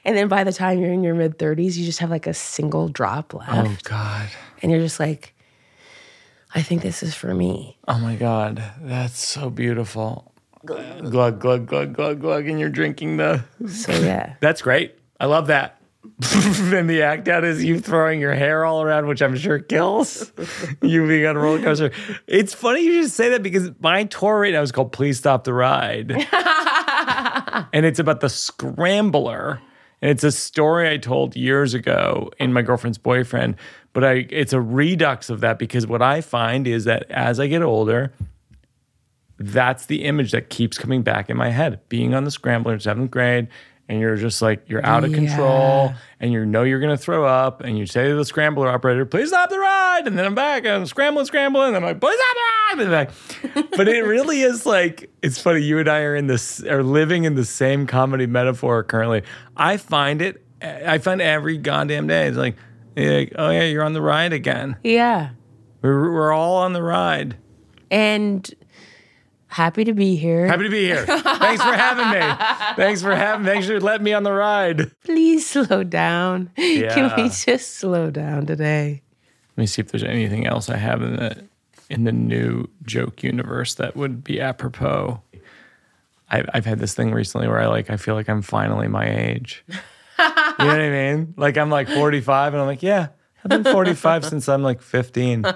and 0.04 0.16
then 0.16 0.28
by 0.28 0.44
the 0.44 0.52
time 0.52 0.80
you're 0.80 0.92
in 0.92 1.02
your 1.02 1.14
mid 1.14 1.38
30s, 1.38 1.76
you 1.76 1.84
just 1.84 1.98
have 2.00 2.10
like 2.10 2.26
a 2.26 2.34
single 2.34 2.88
drop 2.88 3.34
left. 3.34 3.50
Oh 3.52 3.76
God. 3.84 4.28
And 4.62 4.72
you're 4.72 4.80
just 4.80 5.00
like, 5.00 5.34
I 6.54 6.62
think 6.62 6.82
this 6.82 7.02
is 7.02 7.14
for 7.14 7.34
me. 7.34 7.78
Oh 7.86 7.98
my 7.98 8.16
God. 8.16 8.62
That's 8.80 9.18
so 9.18 9.50
beautiful. 9.50 10.32
Glug 10.64 11.40
glug 11.40 11.66
glug 11.66 11.94
glug 11.94 12.20
glug, 12.20 12.48
and 12.48 12.58
you're 12.58 12.68
drinking 12.68 13.16
the. 13.18 13.44
So 13.68 13.92
yeah. 13.92 14.34
That's 14.40 14.60
great. 14.60 14.98
I 15.20 15.26
love 15.26 15.46
that. 15.46 15.80
and 16.34 16.88
the 16.88 17.02
act 17.02 17.28
out 17.28 17.44
is 17.44 17.62
you 17.62 17.78
throwing 17.78 18.20
your 18.20 18.34
hair 18.34 18.64
all 18.64 18.82
around, 18.82 19.06
which 19.06 19.20
I'm 19.20 19.36
sure 19.36 19.58
kills 19.58 20.32
you 20.82 21.06
being 21.06 21.26
on 21.26 21.36
a 21.36 21.38
roller 21.38 21.62
coaster. 21.62 21.92
It's 22.26 22.54
funny 22.54 22.82
you 22.82 23.02
just 23.02 23.14
say 23.14 23.30
that 23.30 23.42
because 23.42 23.70
my 23.80 24.04
tour 24.04 24.40
right 24.40 24.52
now 24.52 24.62
is 24.62 24.72
called 24.72 24.92
Please 24.92 25.18
Stop 25.18 25.44
the 25.44 25.52
Ride. 25.52 26.10
And 27.72 27.86
it's 27.86 27.98
about 27.98 28.20
the 28.20 28.28
scrambler. 28.28 29.60
And 30.00 30.10
it's 30.10 30.22
a 30.22 30.30
story 30.30 30.88
I 30.88 30.96
told 30.96 31.34
years 31.34 31.74
ago 31.74 32.30
in 32.38 32.52
my 32.52 32.62
girlfriend's 32.62 32.98
boyfriend. 32.98 33.56
But 33.92 34.04
I 34.04 34.26
it's 34.30 34.52
a 34.52 34.60
redux 34.60 35.28
of 35.30 35.40
that 35.40 35.58
because 35.58 35.86
what 35.86 36.02
I 36.02 36.20
find 36.20 36.66
is 36.66 36.84
that 36.84 37.10
as 37.10 37.40
I 37.40 37.48
get 37.48 37.62
older, 37.62 38.12
that's 39.38 39.86
the 39.86 40.04
image 40.04 40.32
that 40.32 40.50
keeps 40.50 40.78
coming 40.78 41.02
back 41.02 41.30
in 41.30 41.36
my 41.36 41.50
head. 41.50 41.80
Being 41.88 42.14
on 42.14 42.24
the 42.24 42.30
scrambler 42.30 42.74
in 42.74 42.80
seventh 42.80 43.10
grade, 43.10 43.48
and 43.88 44.00
you're 44.00 44.16
just 44.16 44.42
like 44.42 44.68
you're 44.68 44.84
out 44.84 45.04
of 45.04 45.12
control, 45.12 45.94
and 46.20 46.30
you 46.30 46.44
know 46.44 46.62
you're 46.62 46.80
gonna 46.80 46.96
throw 46.96 47.24
up, 47.24 47.62
and 47.62 47.78
you 47.78 47.86
say 47.86 48.08
to 48.08 48.14
the 48.14 48.24
scrambler 48.24 48.68
operator, 48.68 49.06
"Please 49.06 49.28
stop 49.28 49.48
the 49.48 49.58
ride," 49.58 50.02
and 50.06 50.18
then 50.18 50.26
I'm 50.26 50.34
back 50.34 50.64
and 50.64 50.74
I'm 50.74 50.86
scrambling, 50.86 51.26
scrambling, 51.26 51.68
and 51.68 51.76
I'm 51.76 51.82
like, 51.82 52.00
"Please 52.00 52.18
stop 52.18 52.34
the 52.34 52.40
ride," 52.76 52.82
and 52.82 53.54
back. 53.54 53.70
but 53.76 53.88
it 53.88 54.02
really 54.02 54.42
is 54.42 54.66
like 54.66 55.10
it's 55.22 55.40
funny. 55.40 55.62
You 55.62 55.78
and 55.78 55.88
I 55.88 56.00
are 56.00 56.14
in 56.14 56.26
this 56.26 56.62
are 56.64 56.82
living 56.82 57.24
in 57.24 57.34
the 57.34 57.44
same 57.44 57.86
comedy 57.86 58.26
metaphor 58.26 58.82
currently. 58.84 59.22
I 59.56 59.78
find 59.78 60.20
it. 60.20 60.44
I 60.62 60.98
find 60.98 61.22
every 61.22 61.56
goddamn 61.56 62.08
day. 62.08 62.26
It's 62.26 62.36
like, 62.36 62.56
like, 62.96 63.32
oh 63.36 63.50
yeah, 63.50 63.64
you're 63.64 63.84
on 63.84 63.92
the 63.92 64.02
ride 64.02 64.32
again. 64.32 64.76
Yeah. 64.82 65.30
We're, 65.82 66.12
we're 66.12 66.32
all 66.32 66.56
on 66.56 66.72
the 66.72 66.82
ride. 66.82 67.36
And 67.90 68.52
happy 69.48 69.84
to 69.84 69.92
be 69.92 70.16
here. 70.16 70.46
Happy 70.46 70.64
to 70.64 70.70
be 70.70 70.84
here. 70.84 71.04
Thanks 71.06 71.62
for 71.62 71.72
having 71.72 72.10
me. 72.10 72.74
Thanks 72.76 73.02
for 73.02 73.14
having. 73.14 73.44
Thanks 73.44 73.66
for 73.66 73.80
letting 73.80 74.04
me 74.04 74.12
on 74.12 74.22
the 74.22 74.32
ride. 74.32 74.90
Please 75.04 75.46
slow 75.46 75.82
down. 75.84 76.50
Can 76.56 77.12
we 77.16 77.28
just 77.28 77.76
slow 77.76 78.10
down 78.10 78.46
today? 78.46 79.02
Let 79.56 79.62
me 79.62 79.66
see 79.66 79.80
if 79.80 79.90
there's 79.90 80.04
anything 80.04 80.46
else 80.46 80.70
I 80.70 80.76
have 80.76 81.02
in 81.02 81.16
the 81.16 81.44
in 81.90 82.04
the 82.04 82.12
new 82.12 82.66
joke 82.84 83.22
universe 83.22 83.74
that 83.74 83.96
would 83.96 84.22
be 84.22 84.40
apropos. 84.40 85.22
I've 86.30 86.48
I've 86.52 86.66
had 86.66 86.78
this 86.78 86.94
thing 86.94 87.12
recently 87.12 87.48
where 87.48 87.58
I 87.58 87.66
like 87.66 87.90
I 87.90 87.96
feel 87.96 88.14
like 88.14 88.28
I'm 88.28 88.42
finally 88.42 88.88
my 88.88 89.08
age. 89.08 89.64
you 89.68 89.74
know 89.74 90.22
what 90.58 90.80
I 90.80 90.90
mean? 90.90 91.34
Like 91.36 91.56
I'm 91.56 91.70
like 91.70 91.88
45, 91.88 92.54
and 92.54 92.60
I'm 92.60 92.66
like, 92.66 92.82
yeah, 92.82 93.08
I've 93.44 93.50
been 93.50 93.64
45 93.64 94.24
since 94.24 94.48
I'm 94.48 94.62
like 94.62 94.82
15. 94.82 95.44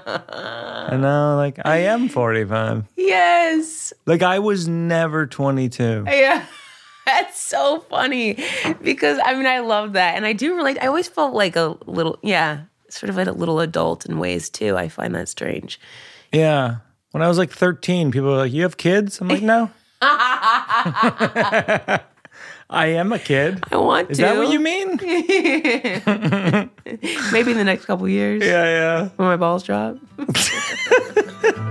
And 0.83 1.01
now, 1.01 1.37
like, 1.37 1.59
I 1.63 1.77
am 1.77 2.09
45. 2.09 2.83
Yes. 2.97 3.93
Like 4.05 4.21
I 4.21 4.39
was 4.39 4.67
never 4.67 5.25
22. 5.25 6.03
Yeah. 6.07 6.45
That's 7.05 7.39
so 7.39 7.81
funny 7.89 8.37
because 8.81 9.19
I 9.23 9.33
mean 9.33 9.45
I 9.45 9.59
love 9.59 9.93
that 9.93 10.15
and 10.15 10.25
I 10.25 10.33
do 10.33 10.55
relate. 10.55 10.77
I 10.81 10.87
always 10.87 11.07
felt 11.07 11.33
like 11.33 11.55
a 11.55 11.75
little 11.85 12.17
yeah, 12.21 12.63
sort 12.89 13.09
of 13.09 13.17
like 13.17 13.27
a 13.27 13.31
little 13.31 13.59
adult 13.59 14.05
in 14.05 14.19
ways 14.19 14.49
too. 14.49 14.77
I 14.77 14.89
find 14.89 15.13
that 15.15 15.29
strange. 15.29 15.79
Yeah. 16.31 16.77
When 17.11 17.21
I 17.21 17.27
was 17.27 17.37
like 17.37 17.51
13, 17.51 18.11
people 18.11 18.29
were 18.29 18.37
like, 18.37 18.53
You 18.53 18.63
have 18.63 18.77
kids? 18.77 19.21
I'm 19.21 19.27
like, 19.27 19.41
No. 19.41 19.69
I 22.73 22.87
am 22.87 23.13
a 23.13 23.19
kid. 23.19 23.63
I 23.71 23.77
want 23.77 24.09
Is 24.09 24.17
to. 24.17 24.23
Is 24.23 24.29
that 24.29 24.37
what 24.37 24.51
you 24.51 24.59
mean? 24.59 24.97
Maybe 27.31 27.51
in 27.51 27.57
the 27.57 27.63
next 27.63 27.85
couple 27.85 28.09
years 28.09 28.43
Yeah, 28.43 28.63
yeah. 28.65 29.09
when 29.15 29.27
my 29.27 29.37
balls 29.37 29.63
drop. 29.63 29.97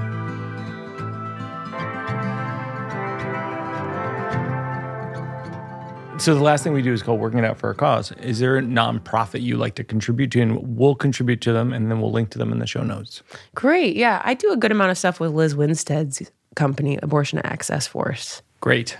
So 6.18 6.36
the 6.36 6.42
last 6.42 6.62
thing 6.62 6.72
we 6.72 6.82
do 6.82 6.92
is 6.92 7.02
called 7.02 7.18
working 7.18 7.40
it 7.40 7.44
out 7.44 7.58
for 7.58 7.68
a 7.70 7.74
cause. 7.74 8.12
Is 8.12 8.38
there 8.38 8.56
a 8.56 8.62
nonprofit 8.62 9.42
you 9.42 9.56
like 9.56 9.74
to 9.74 9.82
contribute 9.82 10.30
to? 10.32 10.40
And 10.40 10.76
we'll 10.76 10.94
contribute 10.94 11.40
to 11.40 11.52
them 11.52 11.72
and 11.72 11.90
then 11.90 12.00
we'll 12.00 12.12
link 12.12 12.30
to 12.30 12.38
them 12.38 12.52
in 12.52 12.60
the 12.60 12.66
show 12.66 12.82
notes. 12.84 13.24
Great. 13.56 13.96
Yeah, 13.96 14.22
I 14.24 14.34
do 14.34 14.52
a 14.52 14.56
good 14.56 14.70
amount 14.70 14.92
of 14.92 14.98
stuff 14.98 15.18
with 15.18 15.32
Lizz 15.32 15.56
Winstead's 15.56 16.30
company, 16.54 16.96
Abortion 17.02 17.40
Access 17.40 17.88
Front. 17.88 18.42
Great. 18.60 18.96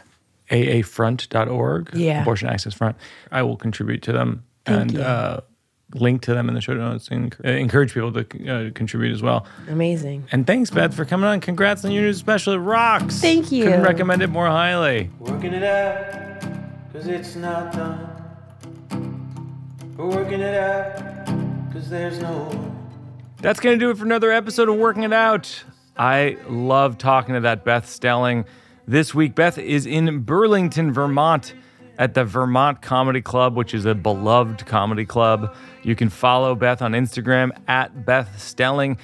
aafront.org. 0.53 1.91
Yeah. 1.95 2.23
Abortion 2.23 2.49
Access 2.49 2.75
Front. 2.75 2.97
I 3.31 3.43
will 3.43 3.57
contribute 3.57 4.03
to 4.03 4.13
them 4.13 4.45
and. 4.67 4.99
Uh, 4.99 5.41
link 5.95 6.23
to 6.23 6.33
them 6.33 6.49
in 6.49 6.55
the 6.55 6.61
show 6.63 6.73
notes 6.73 7.09
and 7.09 7.37
uh, 7.45 7.51
encourage 7.51 7.93
people 7.93 8.11
to 8.11 8.49
uh, 8.49 8.71
contribute 8.73 9.13
as 9.13 9.21
well. 9.21 9.47
Amazing. 9.69 10.25
And 10.33 10.47
thanks, 10.47 10.71
Beth, 10.71 10.95
for 10.95 11.05
coming 11.05 11.27
on. 11.29 11.41
Congrats 11.41 11.85
on 11.85 11.91
your 11.93 12.05
new 12.05 12.15
special. 12.15 12.55
It 12.55 12.59
rocks. 12.59 13.21
Thank 13.21 13.53
you. 13.53 13.65
Couldn't 13.65 13.83
recommend 13.83 14.23
it 14.23 14.29
more 14.29 14.47
highly. 14.47 15.11
Working 15.19 15.53
it 15.53 15.63
out, 15.63 16.41
cause 16.95 17.07
it's 17.07 17.37
not 17.37 17.75
done. 17.75 18.09
We're 19.99 20.07
working 20.07 20.41
it 20.41 20.55
out, 20.55 21.27
cause 21.75 21.91
there's 21.91 22.19
no 22.21 22.75
That's 23.43 23.61
going 23.61 23.79
to 23.79 23.85
do 23.85 23.91
it 23.91 23.99
for 23.99 24.05
another 24.05 24.33
episode 24.33 24.71
of 24.71 24.77
Working 24.77 25.03
It 25.03 25.13
Out. 25.13 25.63
I 25.97 26.39
love 26.49 26.97
talking 26.97 27.35
to 27.35 27.43
that 27.43 27.65
Beth 27.67 27.87
Stelling. 27.87 28.47
This 28.87 29.15
week, 29.15 29.37
Beth 29.37 29.59
is 29.59 29.87
in 29.87 30.21
Burlington, 30.21 30.93
Vermont 30.93 31.55
at 31.99 32.15
the 32.15 32.25
Vermont 32.25 32.83
Comedy 32.83 33.23
Club, 33.23 33.55
which 33.55 33.75
is 33.75 33.85
a 33.85 33.95
beloved 33.95 34.67
comedy 34.67 35.05
club. 35.05 35.55
You 35.85 35.95
can 35.95 36.09
follow 36.09 36.57
Beth 36.57 36.83
on 36.83 36.93
Instagram 36.93 37.53
at 37.69 38.05
Beth 38.05 38.43
Stelling. 38.43 38.99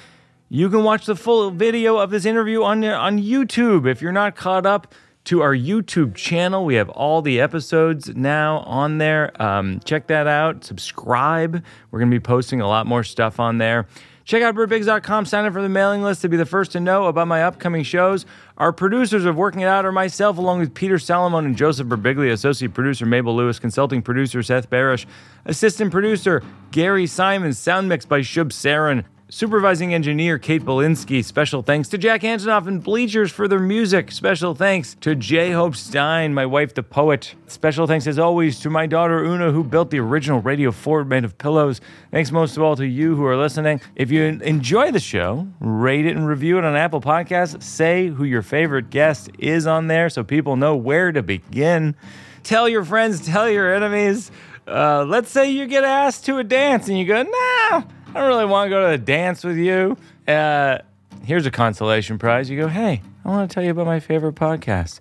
You 0.49 0.69
can 0.69 0.83
watch 0.83 1.05
the 1.05 1.15
full 1.15 1.51
video 1.51 1.97
of 1.97 2.09
this 2.09 2.25
interview 2.25 2.63
on, 2.63 2.83
on 2.83 3.19
YouTube. 3.19 3.89
If 3.89 4.01
you're 4.01 4.11
not 4.11 4.35
caught 4.35 4.65
up 4.65 4.93
to 5.25 5.41
our 5.41 5.55
YouTube 5.55 6.15
channel. 6.15 6.65
We 6.65 6.75
have 6.75 6.89
all 6.89 7.21
the 7.21 7.39
episodes 7.39 8.09
now 8.15 8.59
on 8.59 8.97
there. 8.97 9.39
Um, 9.39 9.79
check 9.85 10.07
that 10.07 10.25
out. 10.25 10.63
Subscribe. 10.63 11.63
We're 11.91 11.99
going 11.99 12.09
to 12.09 12.15
be 12.15 12.19
posting 12.19 12.61
a 12.61 12.67
lot 12.67 12.87
more 12.87 13.03
stuff 13.03 13.39
on 13.39 13.59
there. 13.59 13.85
Check 14.29 14.43
out 14.43 14.53
birbigs.com. 14.53 15.25
Sign 15.25 15.45
up 15.45 15.53
for 15.53 15.63
the 15.63 15.69
mailing 15.69 16.03
list 16.03 16.21
to 16.21 16.29
be 16.29 16.37
the 16.37 16.45
first 16.45 16.73
to 16.73 16.79
know 16.79 17.05
about 17.05 17.27
my 17.27 17.41
upcoming 17.41 17.81
shows. 17.81 18.27
Our 18.59 18.71
producers 18.71 19.25
of 19.25 19.35
Working 19.35 19.61
It 19.61 19.65
Out 19.65 19.85
are 19.85 19.91
myself, 19.91 20.37
along 20.37 20.59
with 20.59 20.75
Peter 20.75 20.99
Salomon 20.99 21.47
and 21.47 21.57
Joseph 21.57 21.87
Birbiglia, 21.87 22.31
associate 22.31 22.75
producer 22.75 23.07
Mabel 23.07 23.35
Lewis, 23.35 23.57
consulting 23.57 24.03
producer 24.03 24.43
Seth 24.43 24.69
Barish, 24.69 25.07
assistant 25.45 25.89
producer 25.89 26.43
Gary 26.69 27.07
Simons, 27.07 27.57
sound 27.57 27.89
mix 27.89 28.05
by 28.05 28.19
Shub 28.19 28.49
Sarin. 28.49 29.03
Supervising 29.31 29.93
engineer 29.93 30.39
Kate 30.39 30.63
Belinsky. 30.63 31.23
Special 31.23 31.61
thanks 31.61 31.87
to 31.89 31.99
Jack 31.99 32.21
Antonoff 32.21 32.65
and 32.65 32.83
Bleachers 32.83 33.31
for 33.31 33.47
their 33.47 33.59
music. 33.59 34.11
Special 34.11 34.55
thanks 34.55 34.95
to 35.01 35.13
J. 35.13 35.51
Hope 35.51 35.75
Stein, 35.75 36.33
my 36.33 36.47
wife, 36.47 36.73
the 36.73 36.81
poet. 36.81 37.35
Special 37.45 37.85
thanks, 37.85 38.07
as 38.07 38.17
always, 38.17 38.59
to 38.61 38.71
my 38.71 38.87
daughter 38.87 39.19
Oona, 39.19 39.51
who 39.51 39.63
built 39.63 39.91
the 39.91 39.99
original 39.99 40.41
Radio 40.41 40.71
4 40.71 41.05
made 41.05 41.25
of 41.25 41.37
pillows. 41.37 41.79
Thanks 42.09 42.31
most 42.31 42.57
of 42.57 42.63
all 42.63 42.75
to 42.77 42.87
you 42.87 43.15
who 43.15 43.23
are 43.23 43.37
listening. 43.37 43.81
If 43.95 44.09
you 44.09 44.23
enjoy 44.23 44.89
the 44.89 44.99
show, 44.99 45.47
rate 45.59 46.07
it 46.07 46.17
and 46.17 46.27
review 46.27 46.57
it 46.57 46.65
on 46.65 46.75
Apple 46.75 46.99
Podcasts. 46.99 47.61
Say 47.61 48.07
who 48.07 48.23
your 48.23 48.41
favorite 48.41 48.89
guest 48.89 49.29
is 49.37 49.67
on 49.67 49.85
there 49.85 50.09
so 50.09 50.23
people 50.23 50.55
know 50.55 50.75
where 50.75 51.11
to 51.11 51.21
begin. 51.21 51.95
Tell 52.41 52.67
your 52.67 52.83
friends, 52.83 53.23
tell 53.27 53.47
your 53.47 53.75
enemies. 53.75 54.31
Uh, 54.67 55.05
let's 55.05 55.29
say 55.29 55.51
you 55.51 55.67
get 55.67 55.83
asked 55.83 56.25
to 56.25 56.39
a 56.39 56.43
dance 56.43 56.87
and 56.89 56.97
you 56.97 57.05
go, 57.05 57.21
nah. 57.21 57.83
I 58.09 58.19
don't 58.19 58.27
really 58.27 58.45
want 58.45 58.67
to 58.67 58.69
go 58.71 58.85
to 58.85 58.97
the 58.97 59.03
dance 59.03 59.43
with 59.43 59.57
you. 59.57 59.95
Uh, 60.27 60.79
here's 61.23 61.45
a 61.45 61.51
consolation 61.51 62.17
prize. 62.17 62.49
You 62.49 62.59
go, 62.59 62.67
hey, 62.67 63.01
I 63.23 63.29
want 63.29 63.49
to 63.49 63.53
tell 63.53 63.63
you 63.63 63.69
about 63.69 63.85
my 63.85 63.99
favorite 63.99 64.35
podcast. 64.35 64.99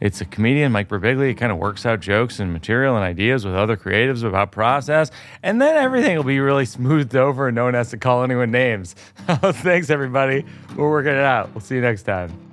It's 0.00 0.20
a 0.20 0.24
comedian, 0.24 0.72
Mike 0.72 0.88
Birbiglia. 0.88 1.28
He 1.28 1.34
kind 1.34 1.52
of 1.52 1.58
works 1.58 1.86
out 1.86 2.00
jokes 2.00 2.40
and 2.40 2.52
material 2.52 2.96
and 2.96 3.04
ideas 3.04 3.44
with 3.44 3.54
other 3.54 3.76
creatives 3.76 4.24
about 4.24 4.52
process. 4.52 5.10
And 5.42 5.60
then 5.60 5.76
everything 5.76 6.16
will 6.16 6.24
be 6.24 6.40
really 6.40 6.64
smoothed 6.64 7.14
over 7.16 7.48
and 7.48 7.54
no 7.54 7.64
one 7.64 7.74
has 7.74 7.90
to 7.90 7.96
call 7.96 8.22
anyone 8.24 8.50
names. 8.50 8.94
Thanks, 9.26 9.90
everybody. 9.90 10.44
We're 10.76 10.90
working 10.90 11.12
it 11.12 11.18
out. 11.18 11.52
We'll 11.54 11.60
see 11.60 11.76
you 11.76 11.80
next 11.80 12.02
time. 12.02 12.47